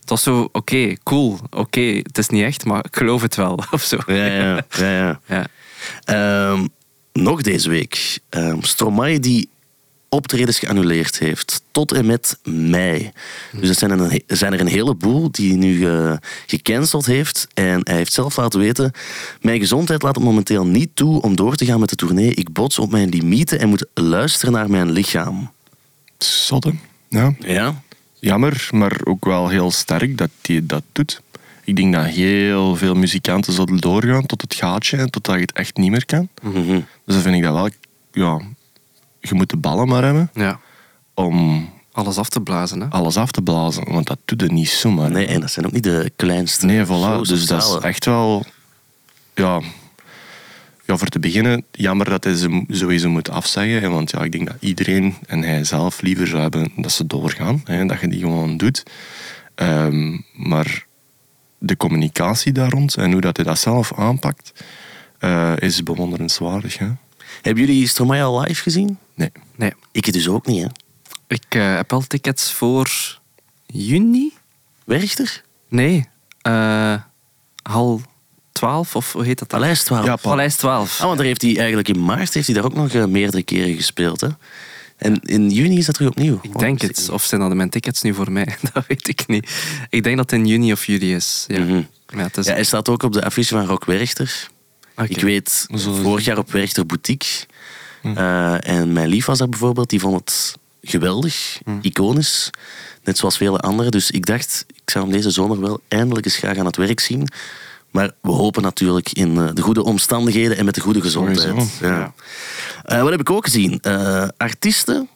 [0.00, 3.58] Het was zo, oké, cool, oké, het is niet echt, maar ik geloof het wel,
[3.70, 3.98] of zo.
[4.06, 4.86] Ja, ja, ja.
[4.86, 5.20] ja.
[5.26, 5.46] Ja.
[6.04, 6.66] Ehm,
[7.12, 8.18] nog deze week.
[8.28, 9.48] Ehm Stromae die
[10.08, 11.62] optredens geannuleerd heeft.
[11.70, 13.10] Tot en met mei.
[13.52, 17.46] Dus er zijn, er een, er zijn er een heleboel die nu eh, gecanceld heeft.
[17.54, 18.92] En hij heeft zelf laten weten...
[19.40, 22.34] Mijn gezondheid laat het momenteel niet toe om door te gaan met de tournee.
[22.34, 25.50] Ik bots op mijn limieten en moet luisteren naar mijn lichaam.
[26.18, 26.74] Zotte.
[27.08, 27.34] Ja.
[27.38, 27.82] Ja?
[28.20, 31.20] Jammer, maar ook wel heel sterk dat hij dat doet.
[31.64, 35.52] Ik denk dat heel veel muzikanten zullen doorgaan tot het gaatje en totdat je het
[35.52, 36.28] echt niet meer kan.
[36.42, 36.80] Mhm.
[37.04, 37.68] Dus dan vind ik dat wel...
[38.12, 38.40] Ja,
[39.20, 40.60] je moet de ballen maar hebben ja,
[41.14, 42.86] om alles af te blazen, hè.
[42.88, 43.92] alles af te blazen.
[43.92, 45.10] Want dat doet er niet zomaar.
[45.10, 46.66] Nee, en dat zijn ook niet de kleinste.
[46.66, 47.20] Nee, voilà.
[47.28, 48.44] Dus dat is echt wel...
[49.34, 49.60] Ja,
[50.88, 53.80] ja, voor te beginnen, jammer dat hij ze sowieso moet afzeggen.
[53.80, 57.06] hè, Want ja, ik denk dat iedereen en hij zelf liever zou hebben dat ze
[57.06, 57.60] doorgaan.
[57.64, 58.82] Hè, dat je die gewoon doet.
[59.54, 60.86] Ehm, maar
[61.58, 64.64] de communicatie daar rond en hoe dat hij dat zelf aanpakt,
[65.18, 66.78] eh, is bewonderenswaardig.
[66.78, 66.88] Hè?
[67.42, 68.98] Hebben jullie Stromae al live gezien?
[69.14, 69.32] Nee.
[69.56, 69.72] Nee.
[69.92, 70.68] Ik het dus ook niet, hè.
[71.28, 73.18] Ik eh, heb al tickets voor
[73.66, 74.32] juni?
[74.84, 75.42] Werchter?
[75.68, 76.08] Nee,
[76.42, 76.94] eh
[77.62, 78.00] hal
[78.52, 79.50] 12 of hoe heet dat?
[79.50, 79.60] dan?
[79.60, 80.04] Paleis 12.
[80.04, 80.98] Ja, Pa- Paleis 12.
[81.00, 83.42] Ah, want daar heeft hij eigenlijk in maart heeft hij daar ook nog eh, meerdere
[83.42, 84.20] keren gespeeld.
[84.20, 84.28] Hè?
[84.96, 86.38] En in juni is dat terug opnieuw.
[86.42, 87.08] Ik denk het.
[87.12, 88.56] Of zijn dat mijn tickets nu voor mij?
[88.72, 89.50] Dat weet ik niet.
[89.90, 91.44] Ik denk dat het in juni of juli is.
[91.48, 91.58] Ja.
[91.58, 91.82] Mhm.
[92.06, 92.46] Ja, het is...
[92.46, 94.48] Ja, hij staat ook op de affiche van Rock Werchter.
[94.98, 95.08] Oké.
[95.08, 95.66] Ik weet,
[96.02, 97.46] vorig jaar op Werchter Boutique.
[98.02, 99.90] Eh, en mijn lief was daar bijvoorbeeld.
[99.90, 102.50] Die vond het geweldig, iconisch.
[103.04, 103.90] Net zoals vele anderen.
[103.90, 107.00] Dus ik dacht, ik zou hem deze zomer wel eindelijk eens graag aan het werk
[107.00, 107.28] zien.
[107.90, 111.78] Maar we hopen natuurlijk in eh, de goede omstandigheden en met de goede gezondheid.
[111.80, 112.14] Ja.
[112.84, 113.78] Eh, wat heb ik ook gezien?
[113.80, 115.08] Eh, artiesten,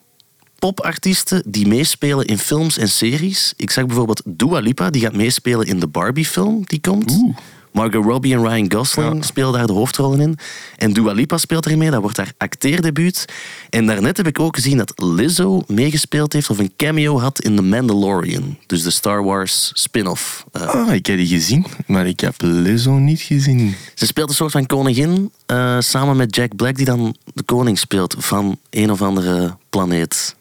[0.59, 3.53] popartiesten die meespelen in films en series.
[3.57, 7.35] Ik zag bijvoorbeeld Dua Lipa, die gaat meespelen in de Barbie-film die komt.
[7.73, 9.21] Margot Robbie en Ryan Gosling Ja.
[9.21, 10.37] spelen daar de hoofdrollen in.
[10.77, 13.25] En Dua Lipa speelt erin mee, dat wordt haar acteerdebuut.
[13.69, 17.55] En daarnet heb ik ook gezien dat Lizzo meegespeeld heeft of een cameo had in
[17.55, 18.57] The Mandalorian.
[18.67, 20.45] Dus de Star Wars spin-off.
[20.51, 23.75] Eh, Ah, ik heb die gezien, maar ik heb Lizzo niet gezien.
[23.95, 27.79] ze speelt een soort van koningin eh, samen met Jack Black, die dan de koning
[27.79, 30.35] speelt van een of andere planeet.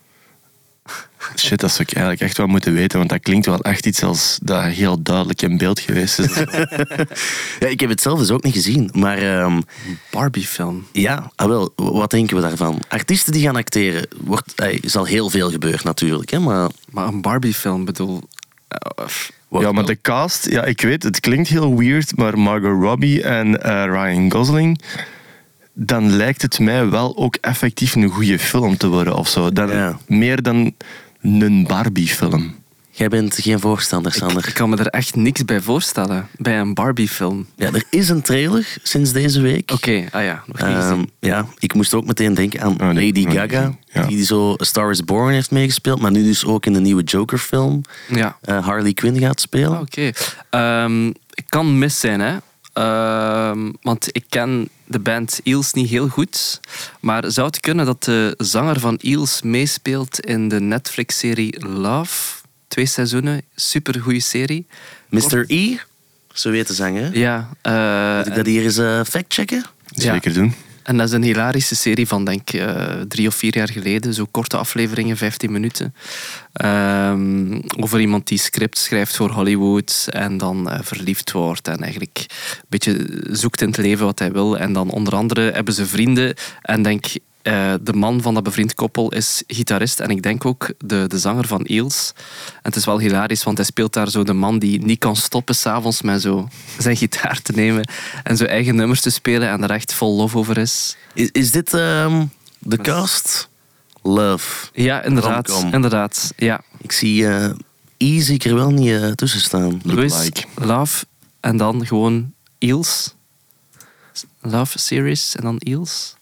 [1.37, 4.03] Shit, dat zou ik eigenlijk echt wel moeten weten, want dat klinkt wel echt iets
[4.03, 6.31] als dat heel duidelijk in beeld geweest is.
[7.61, 8.91] Ja, ik heb het zelf dus ook niet gezien.
[8.93, 9.61] Maar ehm,
[10.11, 10.87] Barbie-film.
[10.93, 12.83] ja, ah, wel, wat denken we daarvan?
[12.89, 16.31] Artiesten die gaan acteren, wordt, eh, is al heel veel gebeurd natuurlijk.
[16.31, 18.23] Hè, maar Maar een Barbie-film, bedoel...
[18.69, 19.07] eh,
[19.61, 23.63] ja, maar de cast, ja, ik weet, het klinkt heel weird, maar Margot Robbie en
[23.63, 24.81] eh, Ryan Gosling,
[25.73, 29.53] dan lijkt het mij wel ook effectief een goede film te worden of zo.
[29.53, 29.99] Dan, Ja.
[30.07, 30.73] Meer dan
[31.23, 32.55] een Barbie-film.
[32.95, 34.49] Jij bent geen voorstander, Sander.
[34.49, 37.47] ik kan me er echt niks bij voorstellen, bij een Barbie-film.
[37.57, 39.71] Ja, er is een trailer sinds deze week.
[39.73, 43.07] Oké, ah ja, nog niet Ehm, ja, ik moest ook meteen denken aan Oh, nee,
[43.13, 43.75] Lady Gaga.
[43.93, 44.07] Ja.
[44.07, 47.03] die zo A Star is Born heeft meegespeeld, maar nu dus ook in de nieuwe
[47.03, 48.37] Joker-film Ja.
[48.41, 49.73] eh, Harley Quinn gaat spelen.
[49.75, 50.11] Ah, Oké.
[50.51, 52.37] Ehm, ik kan mis zijn, hè.
[52.73, 56.61] Ehm, want ik ken de band Eels niet heel goed.
[57.01, 62.41] Maar zou het kunnen dat de zanger van Eels meespeelt in de Netflix-serie Love?
[62.69, 64.67] Twee seizoenen, super goede serie.
[65.09, 65.45] Mr.
[65.47, 65.77] E,
[66.33, 67.19] zo weet de zanger.
[67.19, 69.65] Ja, eh, Moet ik dat hier eens eh, factchecken?
[69.87, 70.13] Ja.
[70.13, 70.55] Zeker doen.
[70.83, 74.15] En dat is een hilarische serie van, denk ik, eh, drie of vier jaar geleden.
[74.15, 75.95] Zo korte afleveringen, 15 minuten.
[76.53, 82.25] Ehm, over iemand die script schrijft voor Hollywood en dan eh, verliefd wordt en eigenlijk
[82.29, 84.59] een beetje zoekt in het leven wat hij wil.
[84.59, 87.05] En dan onder andere hebben ze vrienden en denk
[87.43, 91.19] eh, de man van dat bevriend koppel is gitarist en ik denk ook de, de
[91.19, 92.13] zanger van Eels.
[92.47, 95.17] En het is wel hilarisch, want hij speelt daar zo de man die niet kan
[95.17, 97.89] stoppen s'avonds met zo zijn gitaar te nemen
[98.23, 100.97] en zo eigen nummers te spelen en er echt vol lof over is.
[101.15, 102.25] Is, is dit ehm,
[102.59, 103.49] de cast?
[104.03, 104.69] Love.
[104.73, 105.49] Ja, inderdaad.
[105.49, 105.75] Romcom.
[105.75, 106.61] inderdaad ja.
[106.79, 107.51] Ik zie eh
[107.97, 109.81] Easy er wel niet eh, tussen staan.
[109.85, 110.45] Louis, like.
[110.55, 111.05] Love
[111.41, 113.15] en dan gewoon Eels.
[114.41, 116.17] Love Series en dan Eels.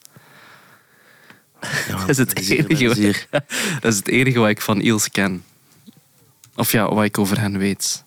[1.88, 3.26] Ja, Dat is het enige is hier.
[3.80, 5.44] Dat is het enige wat ik van Eels ken.
[6.56, 8.04] Of ja, wat ik over hen weet.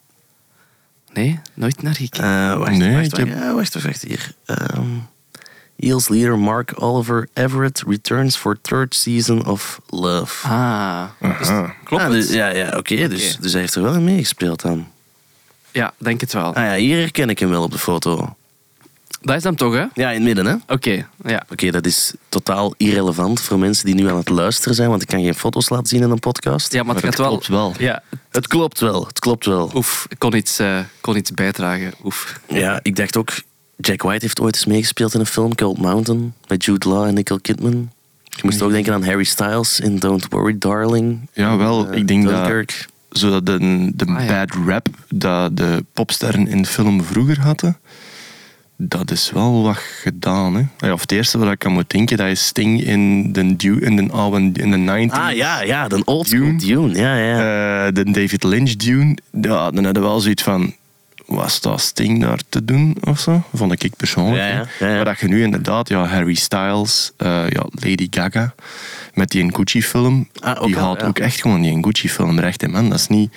[1.14, 2.24] Nee, nooit naar gekeken.
[2.24, 4.34] Eh, wacht, Nee, wacht, wacht, heb- ja, wacht, wacht, wacht, hier.
[4.46, 4.88] Ehm
[5.76, 10.48] Eels leader Mark Oliver Everett returns for third season of Love.
[10.48, 11.48] Ah, dus
[11.84, 13.08] klopt Ah, dus- ja, ja oké.
[13.08, 14.88] dus, dus hij heeft er wel in meegespeeld dan.
[15.72, 16.56] Ja, denk het wel.
[16.56, 18.36] Ah ja, hier herken ik hem wel op de foto.
[19.24, 19.86] Dat is hem toch, hè?
[19.94, 20.74] Ja, in het midden, hè?
[20.74, 21.44] Oké, ja.
[21.50, 25.08] Oké, dat is totaal irrelevant voor mensen die nu aan het luisteren zijn, want ik
[25.08, 26.74] kan geen foto's laten zien in een podcast.
[26.74, 27.28] Ja, maar het gaat wel...
[27.28, 27.74] klopt wel.
[27.78, 29.72] Ja, Het klopt wel, het klopt wel.
[29.76, 31.94] oef, ik kon iets, eh, kon iets bijdragen.
[32.04, 32.40] Oef.
[32.48, 33.32] Ja, ik dacht ook,
[33.78, 37.14] Jack White heeft ooit eens meegespeeld in een film, Cold Mountain, met Jude Law en
[37.14, 37.92] Nicole Kidman.
[38.24, 41.30] Je moest ook denken aan Harry Styles in Don't Worry Darling.
[41.34, 41.88] Ja, wel.
[41.88, 42.86] Eh, ik denk dat Dunkirk.
[43.10, 43.58] zodat de,
[43.96, 44.46] de Ah, ja.
[44.46, 47.78] bad rap dat de popsterren in de film vroeger hadden,
[48.78, 50.70] dat is wel wat gedaan.
[50.78, 50.92] Hè?
[50.92, 53.96] Of het eerste wat ik aan moet denken, dat is Sting in de, du- in
[53.96, 56.58] de, oude, in de 90 Ah ja, ja, de old Dune.
[56.58, 56.96] Dune.
[57.00, 57.86] Ja, ja.
[57.88, 60.74] Eh, de David Lynch Dune, ja, dan hadden we wel zoiets van...
[61.26, 63.44] Was dat Sting daar te doen of zo?
[63.54, 64.38] Vond ik persoonlijk.
[64.38, 64.54] Ja, hè.
[64.60, 64.96] ja, ja, ja.
[64.96, 68.54] Maar dat je nu inderdaad, ja, Harry Styles, eh, ja, Lady Gaga,
[69.14, 71.08] met die Gucci-film, Ah, die al, haalt ja.
[71.08, 72.90] ook echt gewoon die Gucci-film recht in man.
[72.90, 73.34] Dat is niet...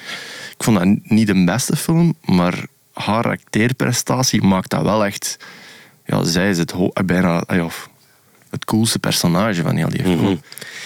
[0.58, 2.66] Ik vond dat niet de beste film, maar
[3.04, 5.36] haar acteerprestatie maakt dat wel echt...
[6.06, 7.88] Ja, zij is het eh, bijna ja, of
[8.50, 10.20] het coolste personage van heel die film.
[10.20, 10.34] Mhm.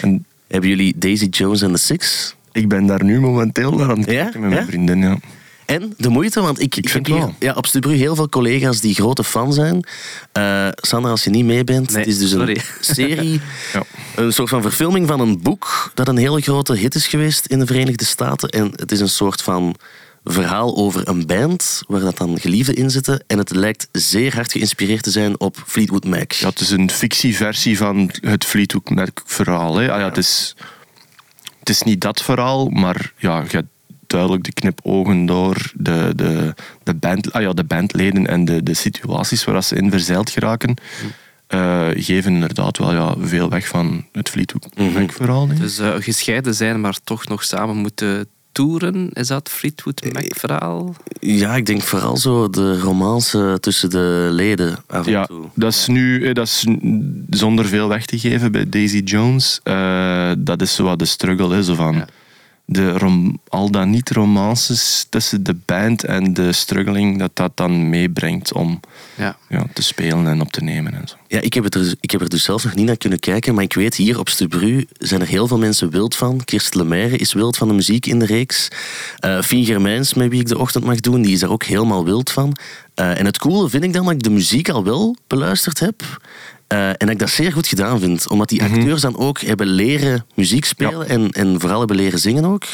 [0.01, 2.35] En Hebben jullie Daisy Jones and the Six?
[2.53, 4.23] ik ben daar nu momenteel naar aan het Ja?
[4.23, 4.69] kijken met mijn Ja?
[4.69, 5.01] vriendin.
[5.01, 5.17] Ja.
[5.67, 7.35] En de moeite, want ik, ik vind heb hier wel.
[7.39, 9.85] ja, op Stubru heel veel collega's die grote fan zijn.
[10.33, 12.57] Eh Sandra, als je niet mee bent, Nee, het is dus sorry.
[12.57, 12.63] een
[12.95, 13.41] serie,
[13.73, 13.83] Ja.
[14.15, 17.59] een soort van verfilming van een boek dat een hele grote hit is geweest in
[17.59, 18.49] de Verenigde Staten.
[18.49, 19.75] En het is een soort van
[20.33, 23.25] verhaal over een band waar dat dan geliefden in zitten.
[23.27, 26.33] En het lijkt zeer hard geïnspireerd te zijn op Fleetwood Mac.
[26.33, 29.77] Ja, het is een fictieversie van het Fleetwood Mac verhaal.
[29.77, 29.93] Hè.
[29.93, 30.55] Ah, ja, het, is,
[31.59, 33.69] het is niet dat verhaal, maar ja, je hebt
[34.07, 38.75] duidelijk de knipogen door de, de, de, band, ah, ja, de bandleden en de, de
[38.75, 40.75] situaties waar ze in verzeild geraken.
[41.47, 45.47] eh, geven inderdaad wel ja, veel weg van het Fleetwood Mac verhaal.
[45.47, 45.65] denk ik.
[45.65, 49.11] Dus eh, gescheiden zijn, maar toch nog samen moeten toeren.
[49.13, 50.95] Is dat Fleetwood Mac-verhaal?
[51.21, 55.45] Ja, ik denk vooral zo de romance tussen de leden af en Ja, toe.
[55.55, 56.67] dat is nu eh, dat is
[57.31, 59.61] zonder veel weg te geven bij Daisy Jones.
[59.63, 61.67] eh, dat is zo wat de struggle is.
[61.67, 62.07] Zo van Ja.
[62.73, 67.89] De rom, al dan niet romances tussen de band en de struggling dat dat dan
[67.89, 68.81] meebrengt om
[69.15, 69.37] Ja.
[69.49, 71.15] ja, te spelen en op te nemen en zo.
[71.29, 73.55] Ja, ik heb, het er, ik heb er dus zelf nog niet naar kunnen kijken,
[73.55, 76.45] maar ik weet hier op Stubru zijn er heel veel mensen wild van.
[76.45, 78.69] Kirst Lemaire is wild van de muziek in de reeks.
[79.19, 82.05] Eh Fien Germijns, met wie ik de ochtend mag doen, die is daar ook helemaal
[82.05, 82.57] wild van.
[82.95, 86.03] Eh, en het coole vind ik dan dat ik de muziek al wel beluisterd heb.
[86.71, 88.29] Eh, en dat ik dat zeer goed gedaan vind.
[88.29, 92.45] Omdat die acteurs dan ook hebben leren muziek spelen en, en vooral hebben leren zingen
[92.45, 92.65] ook.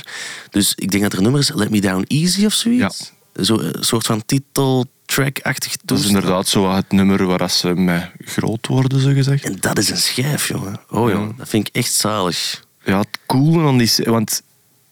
[0.51, 3.13] Dus ik denk dat er nummers Let Me Down Easy of zoiets.
[3.43, 8.01] Zo, een soort van titeltrack-achtig Dat is inderdaad zo wat het nummer waar ze mee
[8.25, 9.45] groot worden, zo gezegd.
[9.45, 10.81] En dat is een schijf, jongen.
[10.91, 11.35] Oh, jongen.
[11.37, 12.65] Dat vind ik echt zalig.
[12.85, 13.91] Ja, het coole aan die...
[14.05, 14.43] Want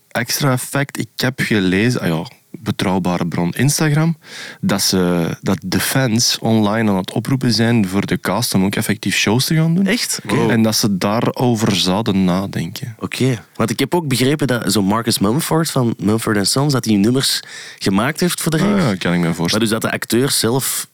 [0.09, 2.01] extra effect, ik heb gelezen...
[2.01, 2.27] Ah ja,
[2.65, 4.17] betrouwbare bron Instagram.
[4.61, 8.75] Dat, ze, dat de fans online aan het oproepen zijn voor de cast om ook
[8.75, 9.87] effectief shows te gaan doen.
[9.87, 10.21] Echt?
[10.49, 12.97] En dat ze daarover zouden nadenken.
[12.99, 13.43] Oké.
[13.55, 17.41] Want ik heb ook begrepen dat zo Marcus Mumford van Mumford Sons, dat hij nummers
[17.79, 18.83] gemaakt heeft voor de reeks.
[18.83, 19.69] Ah, ja, kan ik me Maar voorstellen.
[19.69, 20.89] dus dat de acteurs zelf,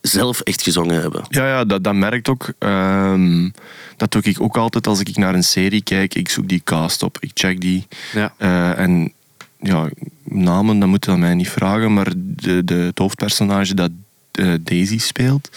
[0.00, 1.24] zelf echt gezongen hebben.
[1.28, 2.52] Ja, ja dat, dat merkt ook.
[2.58, 3.48] Ehm,
[3.96, 6.14] dat doe ik ook altijd als ik naar een serie kijk.
[6.14, 7.86] Ik zoek die cast op, ik check die.
[8.12, 8.34] Ja.
[8.36, 9.12] Eh, en
[9.60, 9.88] ja,
[10.24, 13.90] namen, dat moet je aan mij niet vragen, maar de, de, het hoofdpersonage dat
[14.32, 15.50] eh, Daisy speelt.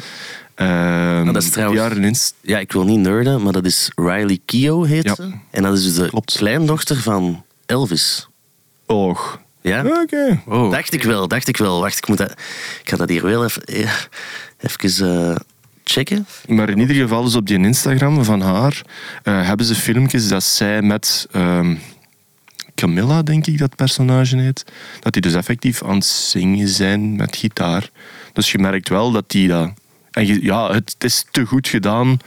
[0.55, 5.03] ehm, dat is trouwens- Ja, ik wil niet nerden, maar dat is Riley Keough heet
[5.03, 5.15] Ja.
[5.15, 5.31] ze.
[5.51, 6.35] En dat is dus de Klopt.
[6.37, 8.27] kleindochter van Elvis.
[8.85, 9.41] Oog.
[9.61, 9.85] Ja?
[9.85, 10.41] Oké.
[10.45, 10.71] Oh.
[10.71, 11.79] Dacht ik wel, dacht ik wel.
[11.79, 12.31] Wacht, ik, moet dat,
[12.81, 13.91] ik ga dat hier wel even, eh,
[14.59, 15.35] even eh,
[15.83, 16.25] checken.
[16.47, 18.81] Maar in ieder geval, dus op die Instagram van haar
[19.23, 21.75] eh, hebben ze filmpjes dat zij met ehm,
[22.75, 24.65] Camilla, denk ik dat personage heet,
[24.99, 27.89] dat die dus effectief aan het zingen zijn met gitaar.
[28.33, 29.71] Dus je merkt wel dat die dat.
[30.11, 32.17] En je- ja, het is te goed gedaan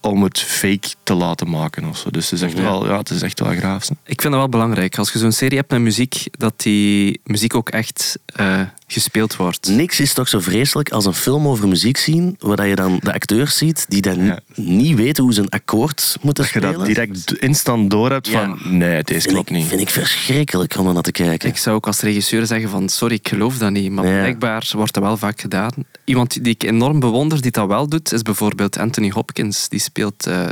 [0.00, 1.84] om het fake te laten maken.
[1.84, 2.10] Of zo.
[2.10, 3.88] Dus het is echt, wel, ja, het is echt wel graaf.
[3.88, 3.94] hè.
[4.04, 4.98] Ik vind dat wel belangrijk.
[4.98, 9.68] Als je zo'n serie hebt met muziek, dat die muziek ook echt eh, gespeeld wordt.
[9.68, 13.12] Niks is toch zo vreselijk als een film over muziek zien, waar je dan de
[13.12, 14.40] acteurs ziet die dan Ja.
[14.54, 16.78] niet weten hoe ze een akkoord moeten Dat je spelen.
[16.78, 18.40] dat direct instant door hebt Ja.
[18.56, 19.66] van nee, deze klopt niet.
[19.66, 21.48] vind ik verschrikkelijk om er naar te kijken.
[21.48, 23.90] Ik zou ook als regisseur zeggen van sorry, ik geloof dat niet.
[23.90, 24.18] Maar Ja.
[24.18, 25.72] blijkbaar wordt dat wel vaak gedaan.
[26.04, 29.68] Iemand die ik enorm bewonder die dat wel doet, is bijvoorbeeld Anthony Hopkins.
[29.68, 30.44] Die speelt eh,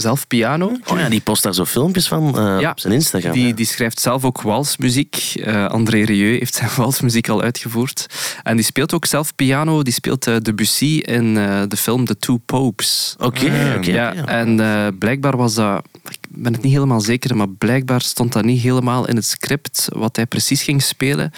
[0.00, 0.76] zelf piano.
[0.86, 3.32] Oh ja, die post daar zo filmpjes van eh, Ja, op zijn Instagram.
[3.32, 5.32] Die, die schrijft zelf ook walsmuziek.
[5.44, 8.06] Eh, André Rieu heeft zijn walsmuziek al uitgevoerd.
[8.42, 9.82] En die speelt ook zelf piano.
[9.82, 13.14] Die speelt eh, Debussy in eh, de film The Two Popes.
[13.18, 13.90] Oké, Ah, oké.
[13.90, 15.84] ja, en eh, blijkbaar was dat...
[16.08, 19.86] Ik ben het niet helemaal zeker, maar blijkbaar stond dat niet helemaal in het script
[19.92, 21.30] wat hij precies ging spelen.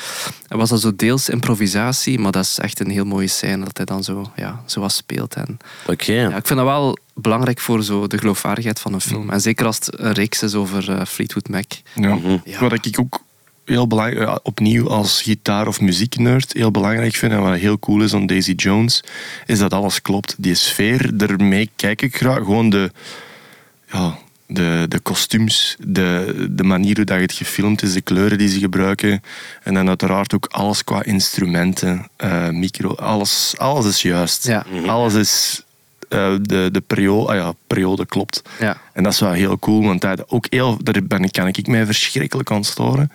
[0.48, 3.76] En was dat zo deels improvisatie, maar dat is echt een heel mooie scène dat
[3.76, 5.34] hij dan zo, ja, zo wat speelt.
[5.34, 5.56] En,
[5.86, 6.12] Oké.
[6.12, 9.31] ja, ik vind dat wel belangrijk voor zo de geloofwaardigheid van een film.
[9.31, 11.73] En zeker als het een reeks is over eh, Fleetwood Mac.
[11.95, 12.14] Ja.
[12.14, 12.37] Mhm.
[12.45, 12.61] Ja.
[12.61, 13.23] Wat ik ook
[13.64, 18.14] heel belangrijk, opnieuw als gitaar- of muzieknerd heel belangrijk vind en wat heel cool is
[18.14, 19.03] aan Daisy Jones,
[19.47, 20.35] is dat alles klopt.
[20.39, 22.37] Die sfeer, daarmee kijk ik graag.
[22.37, 22.91] Gewoon de,
[23.93, 28.49] ja, de, de kostuums, de, de manier hoe dat het gefilmd is, de kleuren die
[28.49, 29.23] ze gebruiken.
[29.62, 34.47] En dan uiteraard ook alles qua instrumenten, eh, micro, alles, alles is juist.
[34.47, 34.66] Ja.
[34.87, 35.62] Alles is...
[36.11, 38.42] eh, de, de periode, ah ja, periode klopt.
[38.61, 38.76] Ja.
[38.92, 41.66] En dat is wel heel cool, want dat ook heel, daar ben, ik- kan ik
[41.66, 43.12] mij verschrikkelijk aan storen.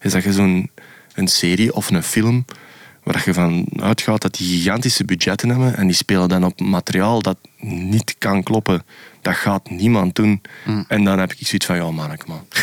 [0.00, 0.70] Is dat je zo'n
[1.14, 2.44] een serie of een film
[3.02, 7.22] waar je van uitgaat dat die gigantische budgetten hebben en die spelen dan op materiaal
[7.22, 8.82] dat niet kan kloppen.
[9.22, 10.40] Dat gaat niemand doen.
[10.88, 12.46] En dan heb ik zoiets van, ja manneke man.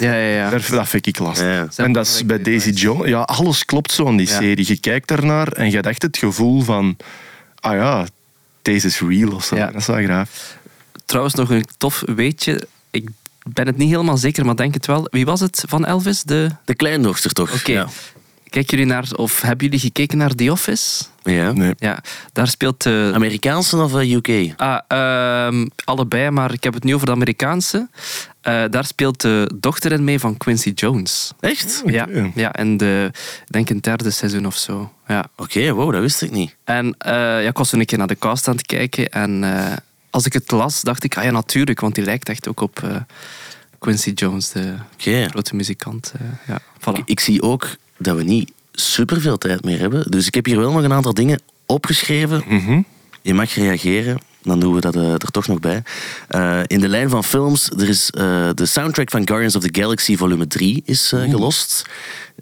[0.00, 0.50] Ja, ja, ja.
[0.50, 1.46] Dat, dat vind ik lastig.
[1.46, 1.84] Ja.
[1.84, 3.08] En dat is bij Daisy Jones.
[3.08, 4.38] Ja, alles klopt zo in die Ja.
[4.38, 4.66] serie.
[4.68, 6.96] Je kijkt daarnaar en je hebt echt het gevoel van,
[7.60, 8.06] ah ja,
[8.64, 9.56] deze is real of zo.
[9.56, 9.66] Ja.
[9.66, 10.56] Dat is wel graaf.
[11.04, 12.66] Trouwens, nog een tof weetje.
[12.90, 13.08] Ik
[13.46, 15.06] ben het niet helemaal zeker, maar denk het wel.
[15.10, 16.22] Wie was het van Elvis?
[16.22, 16.50] De...
[16.64, 17.54] De kleindochter toch?
[17.54, 17.72] Oké.
[17.72, 17.88] Ja.
[18.54, 21.04] Kijken jullie naar, of hebben jullie gekeken naar The Office?
[21.22, 21.52] ja.
[21.52, 21.74] Nee.
[21.78, 21.98] Ja,
[22.32, 23.10] daar speelt de...
[23.14, 24.52] Amerikaanse of eh, UK?
[24.56, 27.88] Ah, ehm, allebei, maar ik heb het nu over de Amerikaanse.
[28.40, 31.32] Eh, daar speelt de dochter in mee van Quincy Jones.
[31.40, 31.82] Echt?
[31.86, 33.10] Ja, ja, in de,
[33.46, 34.92] ik denk een derde seizoen of zo.
[35.06, 35.24] Ja.
[35.36, 36.56] Oké, wow, dat wist ik niet.
[36.64, 39.10] En eh, ja, ik was toen een keer naar de cast aan het kijken.
[39.10, 39.72] En eh,
[40.10, 41.80] als ik het las, dacht ik, ah ja, natuurlijk.
[41.80, 42.96] Want die lijkt echt ook op eh,
[43.78, 46.12] Quincy Jones, de grote muzikant.
[46.46, 46.98] ja, voilà.
[46.98, 47.68] Ik, ik zie ook
[47.98, 50.10] dat we niet superveel tijd meer hebben.
[50.10, 52.42] Dus ik heb hier wel nog een aantal dingen opgeschreven.
[52.48, 52.80] Mhm.
[53.22, 54.18] Je mag reageren.
[54.42, 55.82] Dan doen we dat eh, er toch nog bij.
[56.28, 59.80] Eh, in de lijn van films, er is eh, de soundtrack van Guardians of the
[59.80, 61.84] Galaxy volume 3 is eh, gelost.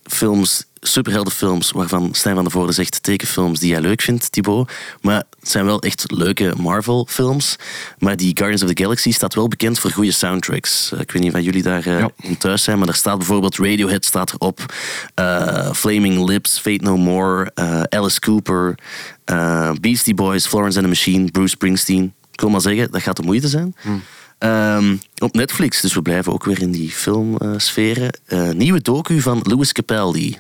[0.05, 4.73] Films, superheldenfilms, waarvan Stijn van der Voorde zegt tekenfilms die jij leuk vindt, Thibaut.
[5.01, 7.57] Maar het zijn wel echt leuke Marvel-films.
[7.99, 10.93] Maar die Guardians of the Galaxy staat wel bekend voor goede soundtracks.
[10.93, 12.11] Eh, ik weet niet of jullie daar eh, Ja.
[12.21, 14.75] in thuis zijn, maar daar staat bijvoorbeeld Radiohead staat erop.
[15.15, 17.51] eh, Flaming Lips, Fate No More,
[17.89, 18.75] Alice Cooper,
[19.81, 22.15] Beastie Boys, Florence and the Machine, Bruce Springsteen.
[22.33, 23.75] Ik wil maar zeggen, dat gaat de moeite zijn.
[24.43, 28.19] Ehm, op Netflix, dus we blijven ook weer in die filmsferen.
[28.27, 30.39] Eh nieuwe docu van Louis Capaldi.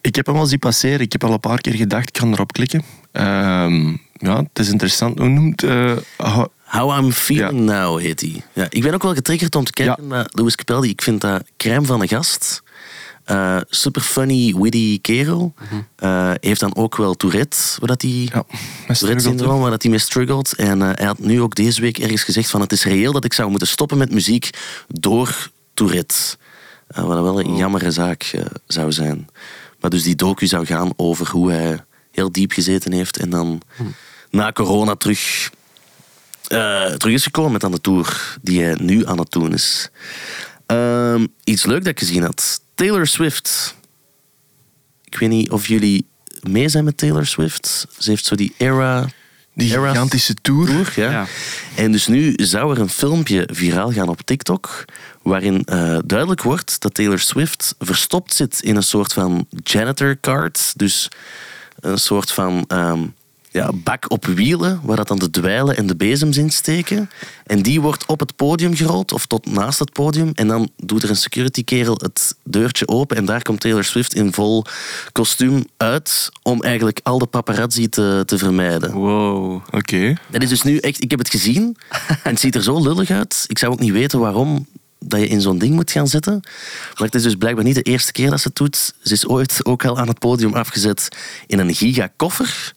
[0.00, 1.00] Ik heb hem al zien passeren.
[1.00, 2.82] Ik heb al een paar keer gedacht, ik ga erop klikken.
[3.12, 5.18] Ehm, ja, het is interessant.
[5.18, 5.60] Hoe noemt...
[6.16, 8.42] ho- How I'm Feeling Now heet hij.
[8.52, 10.08] Ja, ik ben ook wel getriggerd om te kijken Ja.
[10.08, 10.88] naar Louis Capaldi.
[10.88, 12.62] Ik vind dat crème van een gast.
[13.24, 15.54] Eh, super funny, witty kerel.
[15.96, 18.28] Eh, heeft dan ook wel Tourette, waar dat hij...
[18.32, 18.44] ja,
[18.94, 20.52] Tourette-syndroom, waar dat hij mee struggelt.
[20.52, 23.24] En eh, hij had nu ook deze week ergens gezegd van het is reëel dat
[23.24, 24.50] ik zou moeten stoppen met muziek
[24.88, 26.36] door Tourette.
[26.86, 28.34] Wat wel een jammere zaak
[28.66, 29.28] zou zijn.
[29.80, 33.60] Maar dus die docu zou gaan over hoe hij heel diep gezeten heeft en dan
[34.30, 35.50] na corona terug,
[36.98, 39.90] terug is gekomen met dan de tour die hij nu aan het doen is.
[40.66, 42.60] Ehm, iets leuk dat ik gezien had.
[42.82, 43.76] Taylor Swift.
[45.04, 46.06] Ik weet niet of jullie
[46.40, 47.86] mee zijn met Taylor Swift.
[47.98, 49.08] Ze heeft zo die era
[49.54, 50.66] Die gigantische tour.
[50.66, 50.92] tour.
[50.96, 51.10] Ja.
[51.10, 51.26] Ja.
[51.74, 54.84] En dus nu zou er een filmpje viraal gaan op TikTok.
[55.22, 60.72] Waarin eh, duidelijk wordt dat Taylor Swift verstopt zit in een soort van janitor card.
[60.76, 61.08] Dus
[61.80, 63.06] een soort van ehm,
[63.52, 67.10] ja, bak op wielen, waar dat dan de dweilen en de bezems in steken.
[67.46, 70.30] En die wordt op het podium gerold, of tot naast het podium.
[70.34, 73.16] En dan doet er een security kerel het deurtje open.
[73.16, 74.64] En daar komt Taylor Swift in vol
[75.12, 76.30] kostuum uit.
[76.42, 78.92] Om eigenlijk al de paparazzi te, te vermijden.
[78.92, 79.62] Wow.
[79.70, 80.14] Oké.
[80.30, 81.02] Dat is dus nu echt...
[81.02, 81.76] Ik heb het gezien
[82.24, 83.44] en het ziet er zo lullig uit.
[83.46, 84.66] Ik zou ook niet weten waarom
[84.98, 86.40] dat je in zo'n ding moet gaan zitten.
[86.94, 88.94] Maar het is dus blijkbaar niet de eerste keer dat ze het doet.
[89.02, 91.08] Ze is ooit ook al aan het podium afgezet
[91.46, 92.72] in een gigakoffer.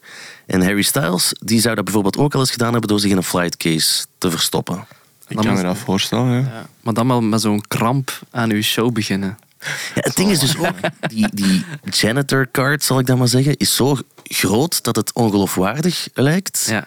[0.46, 3.16] En Harry Styles die zou dat bijvoorbeeld ook al eens gedaan hebben door zich in
[3.16, 4.86] een flight case te verstoppen.
[5.28, 6.32] Ik kan me dat voorstellen.
[6.32, 6.38] Ja.
[6.38, 6.66] Ja.
[6.80, 9.38] Maar dan wel met zo'n kramp aan uw show beginnen.
[9.60, 10.74] Ja, het ding is dus ook,
[11.08, 16.08] die, die janitor card, zal ik dat maar zeggen, is zo groot dat het ongeloofwaardig
[16.14, 16.66] lijkt.
[16.68, 16.86] Ja.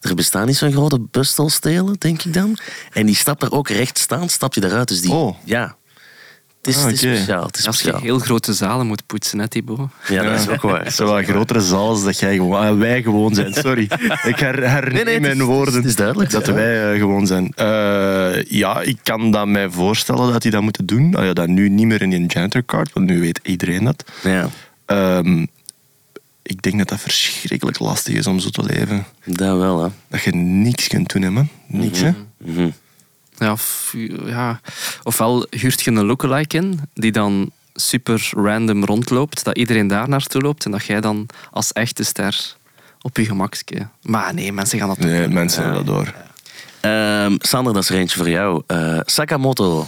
[0.00, 2.58] Er bestaan niet zo'n grote bustelstelen, denk ik dan.
[2.92, 4.88] En die stapt daar ook recht staan, stap je eruit.
[4.88, 5.36] Dus die, Oh.
[5.44, 5.76] ja.
[6.58, 7.14] Het is, Ah, het is oké.
[7.16, 7.46] speciaal.
[7.46, 9.88] Het is Als je heel grote zalen moet poetsen, hè, Thibaut?
[10.08, 10.84] Ja, dat is ook waar.
[10.84, 13.54] Het wel grotere zaal als dat jij gewoon, ah, wij gewoon zijn.
[13.54, 13.82] Sorry.
[14.22, 15.74] Ik her, herneem Nee, nee, het is- mijn woorden.
[15.74, 16.30] het is duidelijk.
[16.30, 16.52] Dat Ja.
[16.52, 17.52] wij eh, gewoon zijn.
[17.54, 21.14] Eh, ja, ik kan dat mij voorstellen dat die dat moeten doen.
[21.14, 24.04] Ah, ja, dat nu niet meer in een janitor card, want nu weet iedereen dat.
[24.22, 24.48] Ja,
[24.86, 25.46] Ehm,
[26.42, 29.04] ik denk dat dat verschrikkelijk lastig is om zo te leven.
[29.24, 29.88] dat wel, hè.
[30.08, 31.48] Dat je niks kunt doen, hè, man.
[31.66, 32.10] Niks, hè.
[32.44, 32.68] Mhm.
[33.38, 34.60] Ja, of, ja.
[35.02, 40.40] Ofwel huurt je een lookalike in, die dan super random rondloopt, dat iedereen daar naartoe
[40.42, 42.56] loopt en dat jij dan als echte ster
[43.00, 43.88] op je gemakske.
[44.02, 45.32] Maar nee, mensen gaan dat Nee, doen.
[45.32, 46.14] mensen hebben dat door.
[46.80, 48.62] Ehm, Sander, dat is er eentje voor jou.
[48.66, 49.86] Eh, Sakamoto,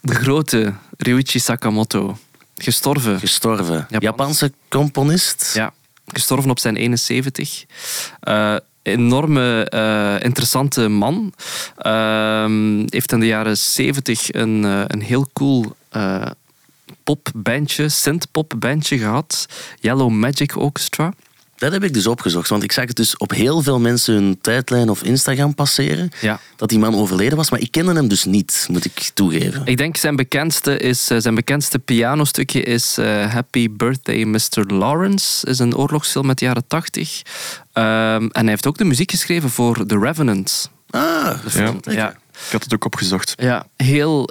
[0.00, 2.18] De grote Ryuichi Sakamoto,
[2.56, 3.18] gestorven.
[3.18, 3.74] gestorven.
[3.74, 4.02] Japans.
[4.02, 5.50] Japanse componist.
[5.54, 5.72] Ja,
[6.06, 7.64] gestorven op zijn 71.
[8.20, 11.32] Eh, enorme, eh, interessante man.
[11.76, 16.30] Ehm, heeft in de jaren 70 een, eh, een heel cool eh
[17.04, 19.46] popbandje, synth-popbandje gehad.
[19.80, 21.12] Yellow Magic Orchestra.
[21.62, 24.38] Dat heb ik dus opgezocht, want ik zag het dus op heel veel mensen hun
[24.40, 26.10] tijdlijn of Instagram passeren.
[26.20, 26.40] Ja.
[26.56, 29.62] Dat die man overleden was, maar ik kende hem dus niet, moet ik toegeven.
[29.64, 34.64] Ik denk zijn bekendste, is, eh, zijn bekendste pianostukje is eh, Happy Birthday Mr.
[34.66, 35.46] Lawrence.
[35.46, 37.22] is een oorlogsfilm uit de jaren 80.
[37.72, 40.70] Ehm, en hij heeft ook de muziek geschreven voor The Revenant.
[40.90, 41.34] Ah.
[41.84, 43.34] Ja, Ik had het ook opgezocht.
[43.36, 44.28] Ja, heel,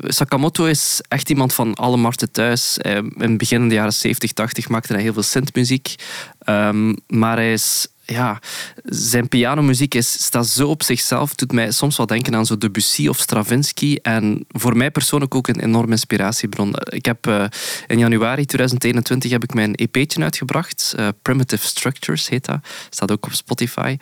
[0.00, 2.78] Sakamoto is echt iemand van alle markten thuis.
[2.78, 5.94] In het begin in de jaren 70, 80 maakte hij heel veel synthmuziek.
[6.38, 7.86] Ehm, maar hij is...
[8.04, 8.40] Ja,
[8.84, 13.08] zijn pianomuziek is, staat zo op zichzelf, doet mij soms wel denken aan zo Debussy
[13.08, 13.96] of Stravinsky.
[14.02, 16.74] En voor mij persoonlijk ook een enorme inspiratiebron.
[16.90, 17.44] Ik heb eh,
[17.86, 20.94] in januari 2021 heb ik mijn EP'tje uitgebracht.
[20.96, 22.58] Eh, Primitive Structures heet dat.
[22.90, 23.96] Staat ook op Spotify.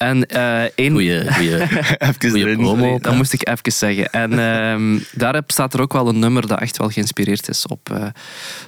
[0.00, 0.92] En eh één...
[0.92, 1.54] Goeie, goeie,
[1.98, 2.56] Even goeie erin.
[2.56, 2.98] promo.
[2.98, 4.10] Dat moest ik even zeggen.
[4.10, 7.90] En ehm, daar staat er ook wel een nummer dat echt wel geïnspireerd is op
[7.90, 8.04] eh,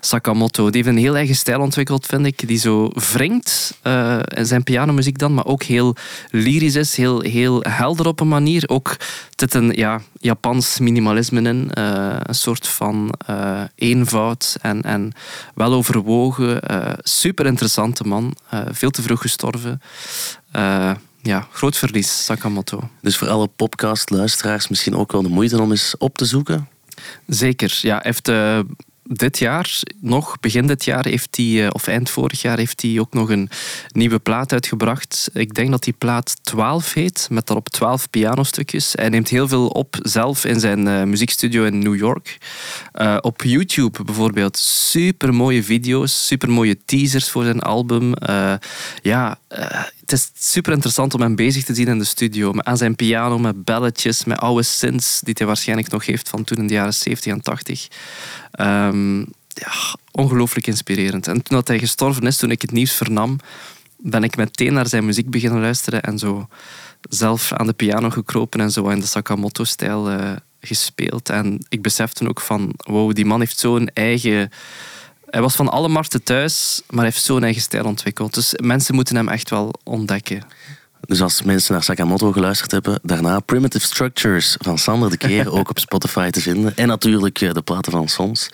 [0.00, 0.70] Sakamoto.
[0.70, 2.48] Die heeft een heel eigen stijl ontwikkeld, vind ik.
[2.48, 5.96] Die zo wringt eh, in zijn pianomuziek dan, maar ook heel
[6.30, 6.96] lyrisch is.
[6.96, 8.62] Heel, heel helder op een manier.
[8.66, 8.96] Ook
[9.36, 11.70] zit een ja, Japans minimalisme in.
[11.72, 15.12] eh, een soort van eh, eenvoud en, en
[15.54, 16.60] wel overwogen.
[16.62, 18.36] eh, super interessante man.
[18.50, 19.80] eh, veel te vroeg gestorven.
[20.52, 22.88] Eh, ja, groot verlies, Sakamoto.
[23.00, 26.68] Dus voor alle podcast-luisteraars misschien ook wel de moeite om eens op te zoeken.
[27.26, 27.78] Zeker.
[27.82, 28.60] Ja, hij heeft eh,
[29.04, 33.00] dit jaar, nog begin dit jaar, heeft hij, eh, of eind vorig jaar, heeft hij
[33.00, 33.50] ook nog een
[33.92, 35.30] nieuwe plaat uitgebracht.
[35.32, 38.92] Ik denk dat die plaat 12 heet, met daarop 12 pianostukjes.
[38.92, 42.38] Hij neemt heel veel op zelf in zijn eh, muziekstudio in New York.
[42.92, 48.14] Eh, op YouTube bijvoorbeeld super mooie video's, super mooie teasers voor zijn album.
[49.02, 49.38] Ja,
[50.00, 52.52] het is super interessant om hem bezig te zien in de studio.
[52.56, 56.58] Aan zijn piano, met belletjes, met oude synths die hij waarschijnlijk nog heeft van toen
[56.58, 57.88] in de jaren 70 en 80.
[58.52, 59.72] Ehm, ja,
[60.10, 61.26] ongelooflijk inspirerend.
[61.26, 63.38] En toen dat hij gestorven is, toen ik het nieuws vernam,
[63.96, 66.48] ben ik meteen naar zijn muziek beginnen luisteren en zo
[67.08, 70.30] zelf aan de piano gekropen en zo in de Sakamoto-stijl eh,
[70.60, 71.28] gespeeld.
[71.28, 74.50] En ik besefte ook van, wow, die man heeft zo'n eigen...
[75.30, 78.34] Hij was van alle markten thuis, maar hij heeft zo'n eigen stijl ontwikkeld.
[78.34, 80.42] Dus mensen moeten hem echt wel ontdekken.
[81.12, 85.70] Dus als mensen naar Sakamoto geluisterd hebben, daarna Primitive Structures van Sander de Keer ook
[85.70, 86.76] op Spotify te vinden.
[86.76, 88.48] En natuurlijk eh, de platen van Sons.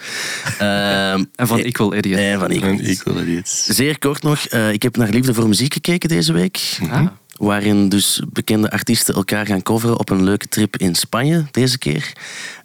[0.58, 2.18] Ehm, En van eh, Equal Idiot.
[2.18, 3.66] En van Equal Idiots.
[3.66, 6.78] Zeer kort nog, eh, ik heb naar Liefde voor Muziek gekeken deze week.
[6.90, 7.06] Ah.
[7.36, 12.12] Waarin dus bekende artiesten elkaar gaan coveren op een leuke trip in Spanje deze keer.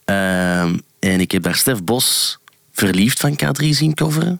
[0.06, 2.39] Ehm, en ik heb daar Stef Bos
[2.72, 4.39] verliefd van K3 zien coveren.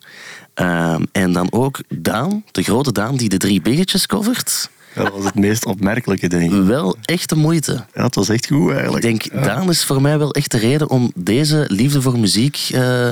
[0.54, 4.70] Ehm, en dan ook Daan, de grote Daan die de drie biggetjes covert.
[4.96, 6.64] Dat was het meest opmerkelijke, denk ik.
[6.64, 7.86] Wel echt de moeite.
[7.94, 9.04] Ja, het was echt goed, Ik eigenlijk.
[9.04, 13.12] denk, Daan is voor mij wel echt de reden om deze liefde voor muziek eh,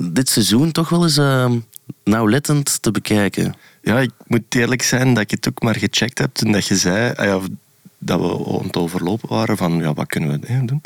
[0.00, 1.50] dit seizoen toch wel eens eh,
[2.04, 3.54] nauwlettend te bekijken.
[3.82, 6.76] Ja, ik moet eerlijk zijn dat ik het ook maar gecheckt heb toen dat je
[6.76, 7.42] zei ah
[8.02, 10.80] dat we aan het overlopen waren van ja, wat kunnen we doen.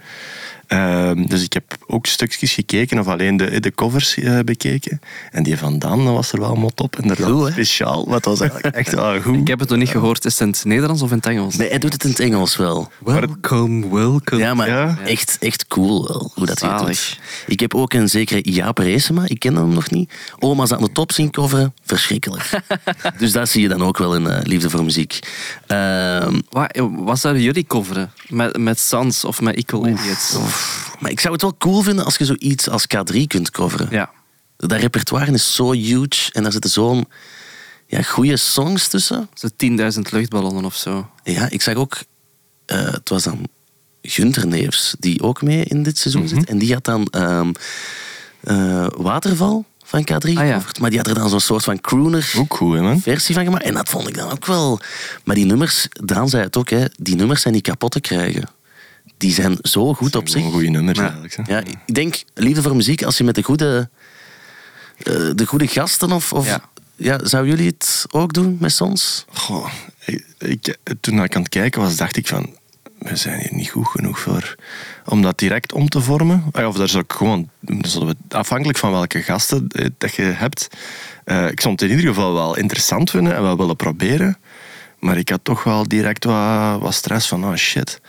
[0.66, 5.00] Ehm, dus ik heb ook stukjes gekeken of alleen de, de covers eh, bekeken.
[5.30, 6.98] En die van Daan dat was er wel mot op.
[7.00, 7.52] Inderdaad, Goed, hè?
[7.52, 8.08] speciaal.
[8.08, 9.36] Wat was eigenlijk echt wel goed.
[9.36, 10.24] Ik heb het nog niet gehoord.
[10.24, 11.56] Is het in het Nederlands of in het Engels?
[11.56, 12.90] Nee, hij doet het in het Engels wel.
[13.04, 14.40] Welcome, welcome.
[14.40, 14.98] Ja, maar Ja.
[15.04, 17.18] Echt, echt cool wel, hoe dat hij doet.
[17.46, 20.12] Ik heb ook een zekere Jaap Reesema, ik ken hem nog niet.
[20.38, 22.50] Oma's aan de top zien coveren, verschrikkelijk.
[23.18, 25.18] dus dat zie je dan ook wel in eh, Liefde voor Muziek.
[25.66, 28.12] Ehm, Wat, wat zouden jullie coveren?
[28.28, 30.36] Met, met Sans of met Equal Idiots?
[31.00, 33.88] Maar ik zou het wel cool vinden als je zoiets als K3 kunt coveren.
[33.90, 34.10] Ja.
[34.56, 37.06] Dat repertoire is zo huge en daar zitten zo'n
[37.86, 39.28] ja, goede songs tussen.
[39.34, 39.48] Zo
[39.96, 41.10] 10.000 luchtballonnen of zo.
[41.24, 41.96] Ja, ik zag ook,
[42.66, 43.48] eh, het was dan
[44.02, 46.44] Gunter Neefs, die ook mee in dit seizoen zit.
[46.48, 47.52] En die had dan ehm,
[48.40, 50.40] eh, Waterval van K3 Ah, ja.
[50.52, 50.78] gecoverd.
[50.80, 53.00] Maar die had er dan zo'n soort van crooner Ook goed, hè, man.
[53.00, 53.64] versie van gemaakt.
[53.64, 54.80] En dat vond ik dan ook wel...
[55.24, 58.48] Maar die nummers, Daan zei het ook, hè, die nummers zijn niet kapot te krijgen.
[59.16, 60.44] Die zijn zo goed op zich.
[60.44, 61.36] Goede nummers eigenlijk.
[61.36, 61.42] hè.
[61.46, 63.88] Ja, ik denk, liefde voor muziek, als je met de goede,
[64.98, 66.32] eh, de goede gasten of...
[66.32, 66.60] of Ja.
[66.96, 67.18] ja.
[67.26, 69.24] zou jullie het ook doen met Sons?
[69.32, 69.68] Goh,
[70.04, 72.56] ik, ik- toen ik aan het kijken was, dacht ik van...
[72.98, 74.54] We zijn hier niet goed genoeg voor...
[75.04, 76.44] Om dat direct om te vormen.
[76.52, 77.50] Ja, Of daar zou ik gewoon...
[78.28, 80.68] Afhankelijk van welke gasten eh, dat je hebt.
[81.24, 84.38] eh, ik zou het in ieder geval wel interessant vinden en wel willen proberen.
[84.98, 87.44] Maar ik had toch wel direct wat, wat stress van...
[87.44, 88.00] Oh shit,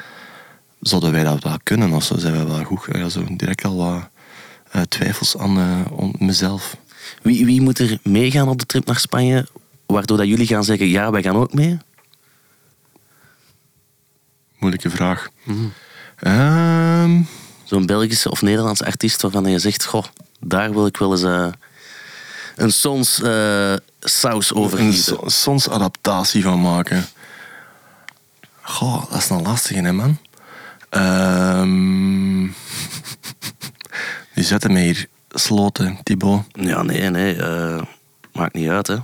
[0.88, 1.91] zouden wij dat wel kunnen?
[1.93, 2.79] Of zo zijn wij wel goed?
[2.91, 4.09] Ja, zo direct al wat
[4.71, 6.77] eh, twijfels aan eh, om mezelf.
[7.21, 9.47] Wie, wie moet er meegaan op de trip naar Spanje,
[9.86, 11.77] waardoor dat jullie gaan zeggen, ja, wij gaan ook mee?
[14.59, 15.27] Moeilijke vraag.
[16.19, 17.21] Ehm,
[17.63, 20.03] Zo'n Belgische of Nederlandse artiest waarvan je zegt, goh,
[20.39, 21.47] daar wil ik wel eens eh,
[22.55, 23.21] een Sons
[23.99, 25.03] saus over een gieten.
[25.17, 27.05] so- soms adaptatie van maken.
[28.61, 30.17] Goh, dat is een lastige, hè, man.
[30.95, 32.43] Ehm
[34.35, 36.43] die zetten mij hier sloten, Thibaut.
[36.51, 37.81] Ja, nee, nee, eh,
[38.33, 38.95] maakt niet uit, hè.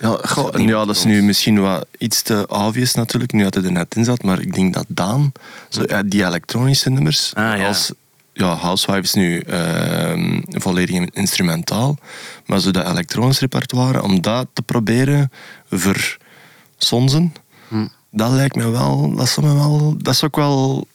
[0.00, 3.54] Ja, goh, en ja, dat is nu misschien wat iets te obvious natuurlijk, nu dat
[3.54, 4.22] hij er net in zat.
[4.22, 5.32] Maar ik denk dat Daan,
[5.68, 7.66] zo, ja, die elektronische nummers, Ah, ja.
[7.66, 7.92] als
[8.32, 11.98] ja, Housewives nu ehm, volledig instrumentaal,
[12.46, 15.32] maar zo dat elektronisch repertoire, om dat te proberen
[15.70, 17.32] versonzen,
[17.68, 17.86] Hm.
[18.10, 20.86] dat lijkt me wel, dat zou me wel, dat zou ik wel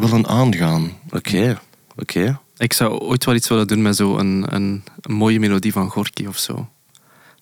[0.00, 0.92] willen aangaan.
[1.10, 1.60] Oké,
[1.96, 2.40] oké.
[2.56, 5.90] Ik zou ooit wel iets willen doen met zo een, een, een mooie melodie van
[5.90, 6.68] Gorky of zo.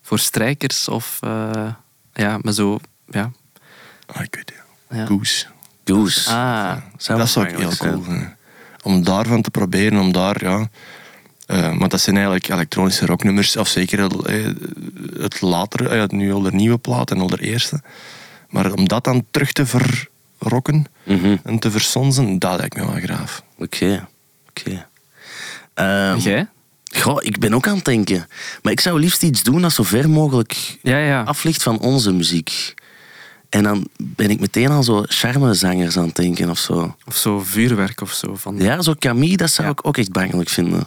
[0.02, 1.72] Voor strijkers of eh,
[2.12, 2.78] ja, met zo.
[3.08, 3.30] Ja.
[4.06, 4.98] Ah, ik weet het.
[4.98, 5.06] Ja.
[5.06, 5.46] Goose.
[5.84, 6.30] Goose.
[6.30, 6.76] Ah,
[7.06, 8.36] dat zou ik heel cool vinden.
[8.82, 10.68] Om daarvan te proberen, om daar, ja...
[11.46, 14.46] eh, want dat zijn eigenlijk elektronische rocknummers, of zeker het, eh,
[15.22, 17.82] het latere, nu al de nieuwe plaat en al de eerste.
[18.48, 19.66] Maar om dat dan terug te
[20.40, 21.36] verrokken Mhm.
[21.44, 23.42] en te versonzen, dat lijkt me wel graaf.
[23.58, 24.08] Oké,
[24.48, 24.86] oké.
[25.74, 26.48] Ehm, En jij?
[26.94, 28.26] goh, ik ben ook aan het denken.
[28.62, 31.22] Maar ik zou liefst iets doen dat zo ver mogelijk Ja, ja.
[31.22, 32.74] af ligt van onze muziek.
[33.48, 36.96] En dan ben ik meteen aan zo charmezangers aan het denken of zo.
[37.06, 38.34] Of zo vuurwerk of zo.
[38.36, 39.72] Van, Ja, zo Camille, dat zou Ja.
[39.72, 40.86] ik ook echt bangelijk vinden.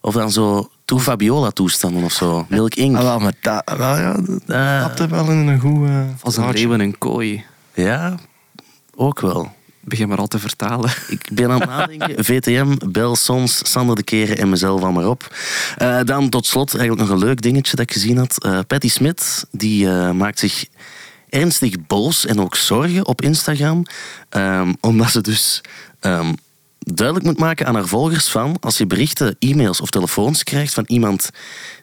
[0.00, 2.46] Of dan zo Toe Fabiola toestanden of zo.
[2.48, 2.96] Milk Inc.
[2.96, 4.12] Ah, wel, maar dat, wel, ja,
[4.46, 5.88] dat tapte wel in een goed...
[5.88, 7.44] eh, Als een leeuw in een kooi.
[7.74, 8.14] ja,
[8.94, 9.52] ook wel.
[9.84, 10.90] Begin maar al te vertalen.
[11.08, 12.24] Ik ben aan het nadenken.
[12.24, 15.34] VTM, Bel Sons, Sander de Keren en mezelf al maar op.
[15.76, 18.44] Eh, dan tot slot eigenlijk nog een leuk dingetje dat ik gezien had.
[18.44, 20.66] Eh Patty Smit die, eh, maakt zich
[21.28, 23.82] ernstig boos en ook zorgen op Instagram.
[24.28, 25.60] ehm, omdat ze dus
[26.00, 26.32] ehm,
[26.78, 28.56] duidelijk moet maken aan haar volgers van...
[28.60, 31.30] als je berichten, e-mails of telefoons krijgt van iemand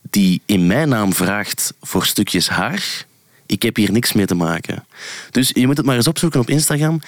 [0.09, 3.07] die in mijn naam vraagt voor stukjes haar...
[3.49, 4.85] Ik heb hier niks mee te maken.
[5.31, 7.01] Dus je moet het maar eens opzoeken op Instagram.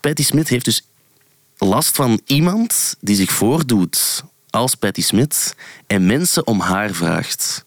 [0.00, 0.82] Patty Smit heeft dus
[1.56, 5.54] last van iemand die zich voordoet als Patty Smit
[5.86, 7.64] en mensen om haar vraagt.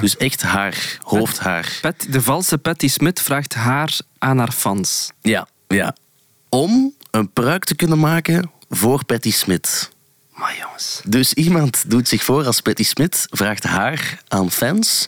[0.00, 1.78] Dus echt haar, hoofdhaar.
[1.80, 5.10] Pat, de valse Patty Smit vraagt haar aan haar fans.
[5.20, 5.96] Ja, ja.
[6.48, 9.90] Om een pruik te kunnen maken voor Patty Smit.
[10.34, 11.00] Maar jongens.
[11.04, 15.06] Dus iemand doet zich voor als Patty Smit, vraagt haar aan fans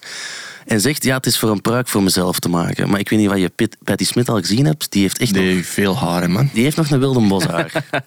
[0.66, 2.90] en zegt ja, het is voor een pruik voor mezelf te maken.
[2.90, 4.90] Maar ik weet niet wat je Pit- Patty Smit al gezien hebt.
[4.92, 6.50] Die heeft echt nog, Nee, veel haren, man.
[6.52, 7.72] die heeft nog een wilde boshaar.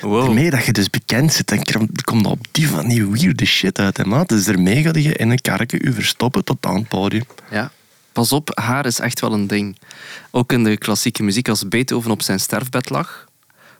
[0.00, 0.24] Wow.
[0.24, 3.96] Daarmee dat je dus bekend zit, dan komt op die van die weirde shit uit,
[3.96, 4.28] hè, maat.
[4.28, 7.24] Dus daarmee ga je in een karretje u verstoppen tot aan het podium.
[7.50, 7.70] Ja.
[8.12, 9.78] Pas op, haar is echt wel een ding.
[10.30, 13.24] Ook in de klassieke muziek, als Beethoven op zijn sterfbed lag,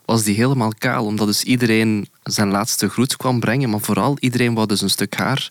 [0.04, 1.04] was die helemaal kaal.
[1.04, 3.70] Omdat dus iedereen zijn laatste groet kwam brengen.
[3.70, 5.50] Maar vooral iedereen wou dus een stuk haar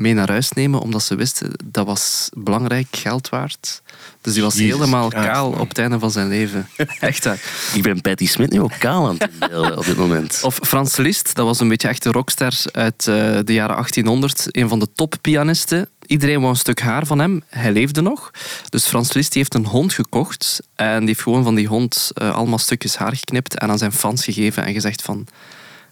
[0.00, 3.82] mee naar huis nemen, omdat ze wisten dat was belangrijk geld waard.
[4.20, 5.60] Dus die was Jezus helemaal kaal man.
[5.60, 6.68] op het einde van zijn leven.
[7.00, 7.40] Echt waar.
[7.74, 10.40] Ik ben Patty Smith nu ook kaal aan het inbeelden op dit moment.
[10.42, 14.46] Of Frans Liszt, dat was een beetje echt een rockster uit eh, de jaren 1800.
[14.50, 15.88] Een van de toppianisten.
[16.06, 17.42] Iedereen wou een stuk haar van hem.
[17.48, 18.30] Hij leefde nog.
[18.68, 20.62] Dus Frans Liszt heeft een hond gekocht.
[20.74, 23.58] En die heeft gewoon van die hond eh, allemaal stukjes haar geknipt.
[23.58, 25.26] En aan zijn fans gegeven en gezegd van...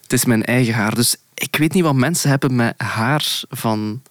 [0.03, 0.95] Het is mijn eigen haar.
[0.95, 4.03] Dus ik weet niet wat mensen hebben met haar van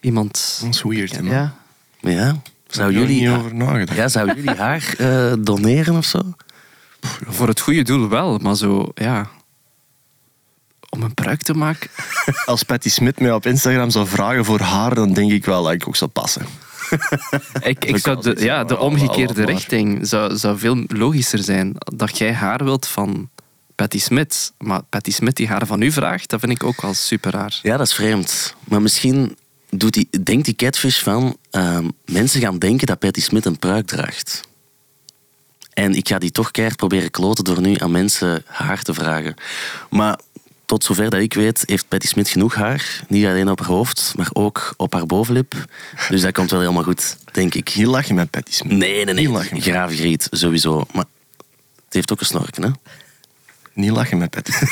[0.00, 0.58] iemand...
[0.60, 1.32] Dat is weird, hè, man.
[1.32, 1.54] Ja.
[2.00, 2.36] Ja.
[2.66, 3.98] Zou jullie, niet over nagedacht.
[3.98, 6.34] ja, zou jullie haar eh, doneren of zo?
[7.26, 9.28] Voor het goede doel wel, maar zo, ja...
[10.88, 11.90] Om een pruik te maken...
[12.44, 15.72] Als Patty Smit mij op Instagram zou vragen voor haar, dan denk ik wel dat
[15.72, 16.46] ik ook zou passen.
[17.62, 21.74] Ik, ik zou de, ja, de omgekeerde richting zou, zou veel logischer zijn.
[21.78, 23.30] Dat jij haar wilt van
[23.82, 24.52] Patty Smith.
[24.58, 27.58] Maar Patty Smith die haar van u vraagt, dat vind ik ook wel super raar.
[27.62, 28.54] Ja, dat is vreemd.
[28.64, 29.36] Maar misschien
[29.70, 31.36] doet die, denkt die catfish van...
[31.50, 34.40] ehm, mensen gaan denken dat Patty Smith een pruik draagt.
[35.72, 39.34] En ik ga die toch keihard proberen kloten door nu aan mensen haar te vragen.
[39.90, 40.18] Maar
[40.64, 43.04] tot zover dat ik weet, heeft Patty Smith genoeg haar.
[43.08, 45.54] Niet alleen op haar hoofd, maar ook op haar bovenlip.
[46.08, 47.74] Dus dat komt wel helemaal goed, denk ik.
[47.74, 48.72] Niet lachen met Patty Smit.
[48.78, 49.28] Nee, nee, nee.
[49.30, 49.60] lachen.
[49.60, 50.84] Gravengriet, sowieso.
[50.92, 51.04] Maar
[51.84, 52.70] het heeft ook een snorken, hè?
[53.74, 54.52] Niet lachen met Patty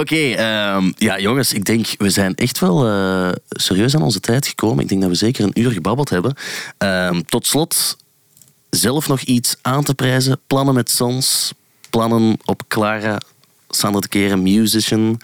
[0.00, 4.46] Oké, ehm, ja jongens, ik denk we zijn echt wel eh, serieus aan onze tijd
[4.46, 4.82] gekomen.
[4.82, 6.34] Ik denk dat we zeker een uur gebabbeld hebben.
[6.78, 7.96] Ehm, tot slot,
[8.70, 10.40] zelf nog iets aan te prijzen.
[10.46, 11.52] Plannen met Sons,
[11.90, 13.20] plannen op Clara,
[13.68, 15.20] Sander de Keren, musician.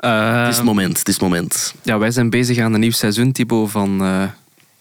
[0.00, 1.74] Eh, het is het moment, het is het moment.
[1.82, 4.22] ja, wij zijn bezig aan een nieuw seizoen, Thibaut, van eh,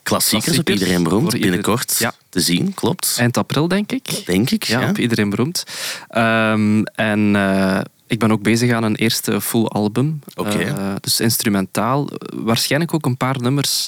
[0.07, 2.13] Klassiekers, op iedereen beroemd, ieder- binnenkort Ja.
[2.29, 3.15] te zien, klopt.
[3.19, 4.23] eind april, denk ik.
[4.25, 4.89] Denk ik, Ja, ja.
[4.89, 5.63] op iedereen beroemd.
[6.07, 10.19] Ehm, en eh, ik ben ook bezig aan een eerste full album.
[10.35, 10.57] Oké.
[10.57, 12.07] Eh, dus instrumentaal.
[12.35, 13.87] Waarschijnlijk ook een paar nummers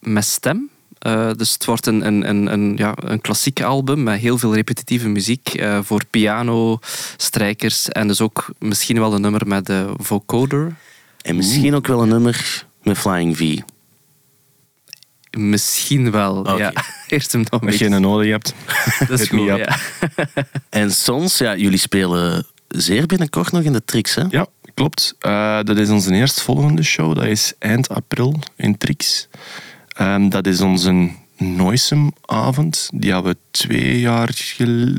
[0.00, 0.68] met stem.
[0.98, 4.54] Eh, dus het wordt een, een, een, een, ja, een klassiek album met heel veel
[4.54, 6.78] repetitieve muziek voor piano,
[7.16, 10.74] strijkers en dus ook misschien wel een nummer met de vocoder.
[11.22, 13.58] En misschien ook wel een nummer met Flying V.
[15.36, 16.58] Misschien wel.
[16.58, 16.72] Ja.
[17.08, 18.54] Eerst hem nog een Als je een nodig hebt.
[19.08, 19.76] Dat is goed, ja.
[20.70, 24.22] En Sons, ja, jullie spelen zeer binnenkort nog in de tricks, hè?
[24.30, 25.14] Ja, klopt.
[25.18, 27.14] Eh, dat is onze eerstvolgende show.
[27.14, 29.28] Dat is eind april in Trix.
[29.88, 32.88] Ehm, dat is onze Noisem-avond.
[32.94, 34.30] Die hebben we twee jaar,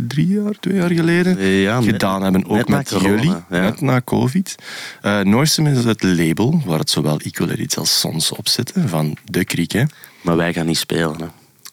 [0.07, 2.45] drie jaar, twee jaar geleden Ja, net- gedaan hebben.
[2.47, 3.43] Ook met corona, jullie, ja.
[3.49, 4.55] net na COVID.
[5.01, 9.17] Eh Noisem is het label waar het zowel Equal Edits als Sons op zitten, van
[9.23, 9.71] De Kriek.
[9.71, 9.83] Hè.
[10.25, 11.27] Maar wij gaan niet spelen, hè?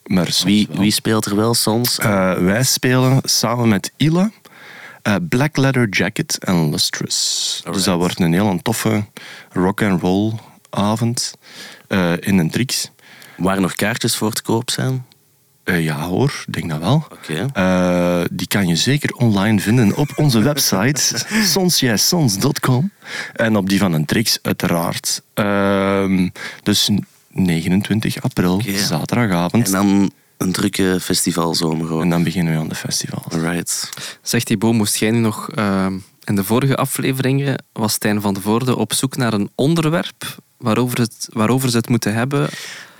[0.06, 1.98] Maar Wie, wie speelt er wel Sons?
[1.98, 4.30] Eh, wij spelen samen met Ila,
[5.02, 7.62] eh, Black Leather Jacket en Lustrous.
[7.72, 9.04] Dus dat wordt een heel toffe
[9.52, 10.32] rock and roll
[10.70, 11.34] avond
[11.88, 12.90] eh, in een Trix.
[13.36, 15.06] Waar nog kaartjes voor te koop zijn?
[15.64, 17.06] Ja hoor, ik denk dat wel.
[18.32, 22.92] Die kan je zeker online vinden op onze website sonsjijsons.com
[23.32, 25.22] en op die van een Trix uiteraard.
[25.34, 26.28] Ehm,
[26.62, 26.90] dus
[27.32, 29.66] 29 april, zaterdagavond.
[29.66, 32.08] En dan een drukke festivalzomer En gewoon.
[32.08, 33.22] dan beginnen we aan de festival.
[33.32, 33.88] Alright.
[34.22, 35.50] Zegt Thibaut, moest jij nu nog...
[35.50, 40.36] ehm, in de vorige afleveringen was Stijn van de Voorde op zoek naar een onderwerp
[40.58, 42.48] waarover, het, waarover ze het moeten hebben.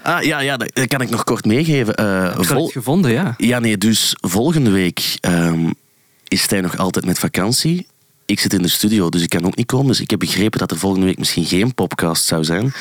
[0.02, 1.94] Ah, ja, ja, dat kan ik nog kort meegeven.
[1.94, 3.34] Eh, Heb je vol- het gevonden, ja.
[3.36, 5.70] Ja, nee, dus volgende week ehm,
[6.28, 7.86] is Stijn nog altijd met vakantie.
[8.26, 9.86] Ik zit in de studio, dus ik kan ook niet komen.
[9.86, 12.72] Dus ik heb begrepen dat er volgende week misschien geen podcast zou zijn.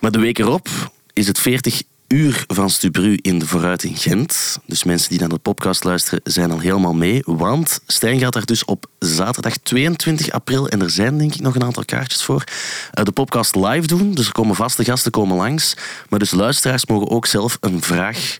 [0.00, 0.68] Maar de week erop
[1.12, 1.82] is het 40
[2.12, 4.58] uur van Stubru in de Vooruit in Gent.
[4.66, 7.22] Dus mensen die naar de podcast luisteren zijn al helemaal mee.
[7.24, 11.54] Want Stijn gaat daar dus op zaterdag 22 april, en er zijn denk ik nog
[11.54, 12.44] een aantal kaartjes voor,
[12.90, 14.14] eh, de podcast live doen.
[14.14, 15.76] Dus er komen vaste gasten komen langs.
[16.08, 18.38] Maar dus luisteraars mogen ook zelf een vraag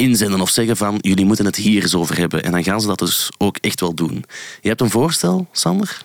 [0.00, 2.44] inzenden of zeggen van jullie moeten het hier eens over hebben.
[2.44, 4.24] En dan gaan ze dat dus ook echt wel doen.
[4.60, 6.04] Je hebt een voorstel, Sander?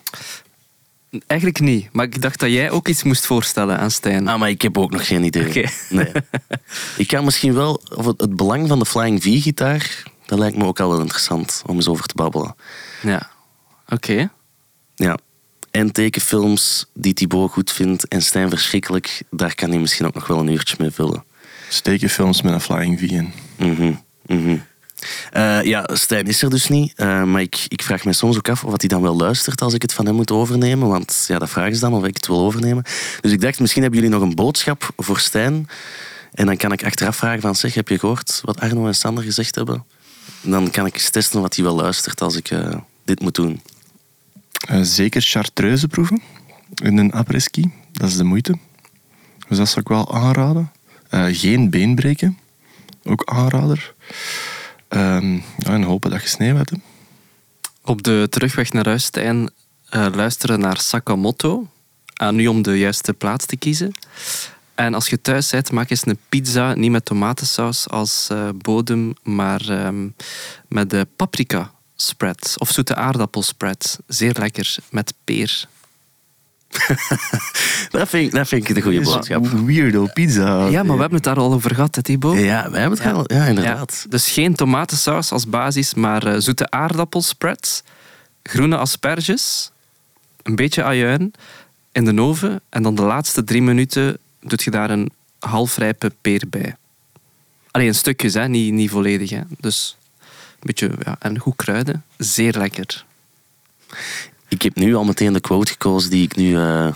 [1.26, 4.28] Eigenlijk niet, maar ik dacht dat jij ook iets moest voorstellen aan Stijn.
[4.28, 5.46] Ah, maar ik heb ook nog geen idee.
[5.46, 5.68] Oké.
[5.88, 6.12] Nee.
[6.96, 10.64] Ik kan misschien wel, of het, het belang van de Flying V-gitaar, dat lijkt me
[10.64, 12.54] ook al wel interessant om eens over te babbelen.
[13.02, 13.30] Ja,
[13.88, 14.30] oké.
[14.94, 15.18] Ja.
[15.70, 20.26] En tekenfilms die Thibaut goed vindt en Stijn verschrikkelijk, daar kan hij misschien ook nog
[20.26, 21.24] wel een uurtje mee vullen.
[21.68, 23.32] Stekenfilms met een Flying V in.
[23.56, 23.92] Mhm,
[24.26, 24.56] mhm.
[25.32, 26.92] Eh, ja, Stijn is er dus niet.
[26.96, 29.74] eh, maar ik, ik vraag me soms ook af of hij dan wel luistert als
[29.74, 30.88] ik het van hem moet overnemen.
[30.88, 32.84] Want ja, dat vragen ze dan of ik het wil overnemen.
[33.20, 35.68] Dus ik dacht, misschien hebben jullie nog een boodschap voor Stijn.
[36.32, 39.24] En dan kan ik achteraf vragen van, zeg, heb je gehoord wat Arno en Sander
[39.24, 39.84] gezegd hebben?
[40.44, 42.74] En dan kan ik eens testen wat hij wel luistert als ik eh,
[43.04, 43.60] dit moet doen.
[44.68, 46.22] Eh, zeker chartreuse proeven
[46.82, 47.72] in een après-ski.
[47.92, 48.58] Dat is de moeite.
[49.48, 50.72] Dus dat zou ik wel aanraden.
[51.08, 52.38] Eh, geen been breken.
[53.06, 53.94] Ook aanrader.
[54.88, 55.20] Ja,
[55.72, 56.72] en hopen dat je sneeuw hebt.
[57.84, 59.50] Op de terugweg naar huis, Stijn,
[59.88, 61.66] eh, luisteren naar Sakamoto.
[62.14, 63.92] Aan nu om de juiste plaats te kiezen.
[64.74, 69.14] En als je thuis bent, maak eens een pizza, niet met tomatensaus als eh, bodem,
[69.22, 70.08] maar ehm,
[70.68, 73.98] met de paprika spread of zoete aardappelspread.
[74.06, 75.68] Zeer lekker, met peer.
[77.90, 79.46] Dat vind ik, dat vind ik de goede boodschap.
[79.46, 80.66] Weirdo pizza.
[80.66, 82.38] Ja, maar we hebben het daar al over gehad, hè, Thibaut?
[82.38, 83.14] Ja, wij hebben het Ja.
[83.14, 83.24] al.
[83.26, 84.00] Ja, inderdaad.
[84.02, 87.82] Ja, dus geen tomatensaus als basis, maar eh, zoete aardappelspread,
[88.42, 89.70] groene asperges,
[90.42, 91.32] een beetje ajuin
[91.92, 96.42] in de oven en dan de laatste drie minuten doet je daar een halfrijpe peer
[96.50, 96.76] bij.
[97.70, 99.30] Alleen stukjes, hè, niet, niet volledig.
[99.30, 99.40] Hè.
[99.60, 100.26] Dus een
[100.60, 102.04] beetje ja, en goed kruiden.
[102.16, 103.04] Zeer lekker.
[104.48, 106.88] Ik heb nu al meteen de quote gekozen die ik nu eh,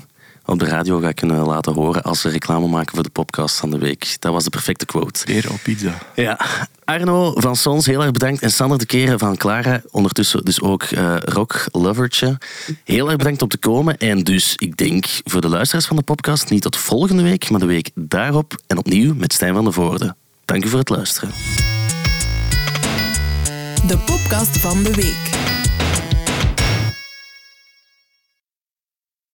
[0.45, 3.71] op de radio ga kunnen laten horen als we reclame maken voor de podcast van
[3.71, 4.17] de week.
[4.19, 5.25] Dat was de perfecte quote.
[5.25, 5.99] Peer op pizza.
[6.15, 6.41] Ja,
[6.85, 8.43] Arno van Sons, heel erg bedankt.
[8.43, 12.39] En Sander de Keren van Clara, ondertussen dus ook eh rock lovertje.
[12.85, 13.99] Heel erg bedankt om te komen.
[13.99, 17.61] En dus, ik denk voor de luisteraars van de podcast, niet tot volgende week, maar
[17.61, 18.63] de week daarop.
[18.67, 20.15] En opnieuw met Stijn van de Voorde.
[20.45, 21.31] Dank u voor het luisteren.
[23.87, 25.70] De podcast van de week.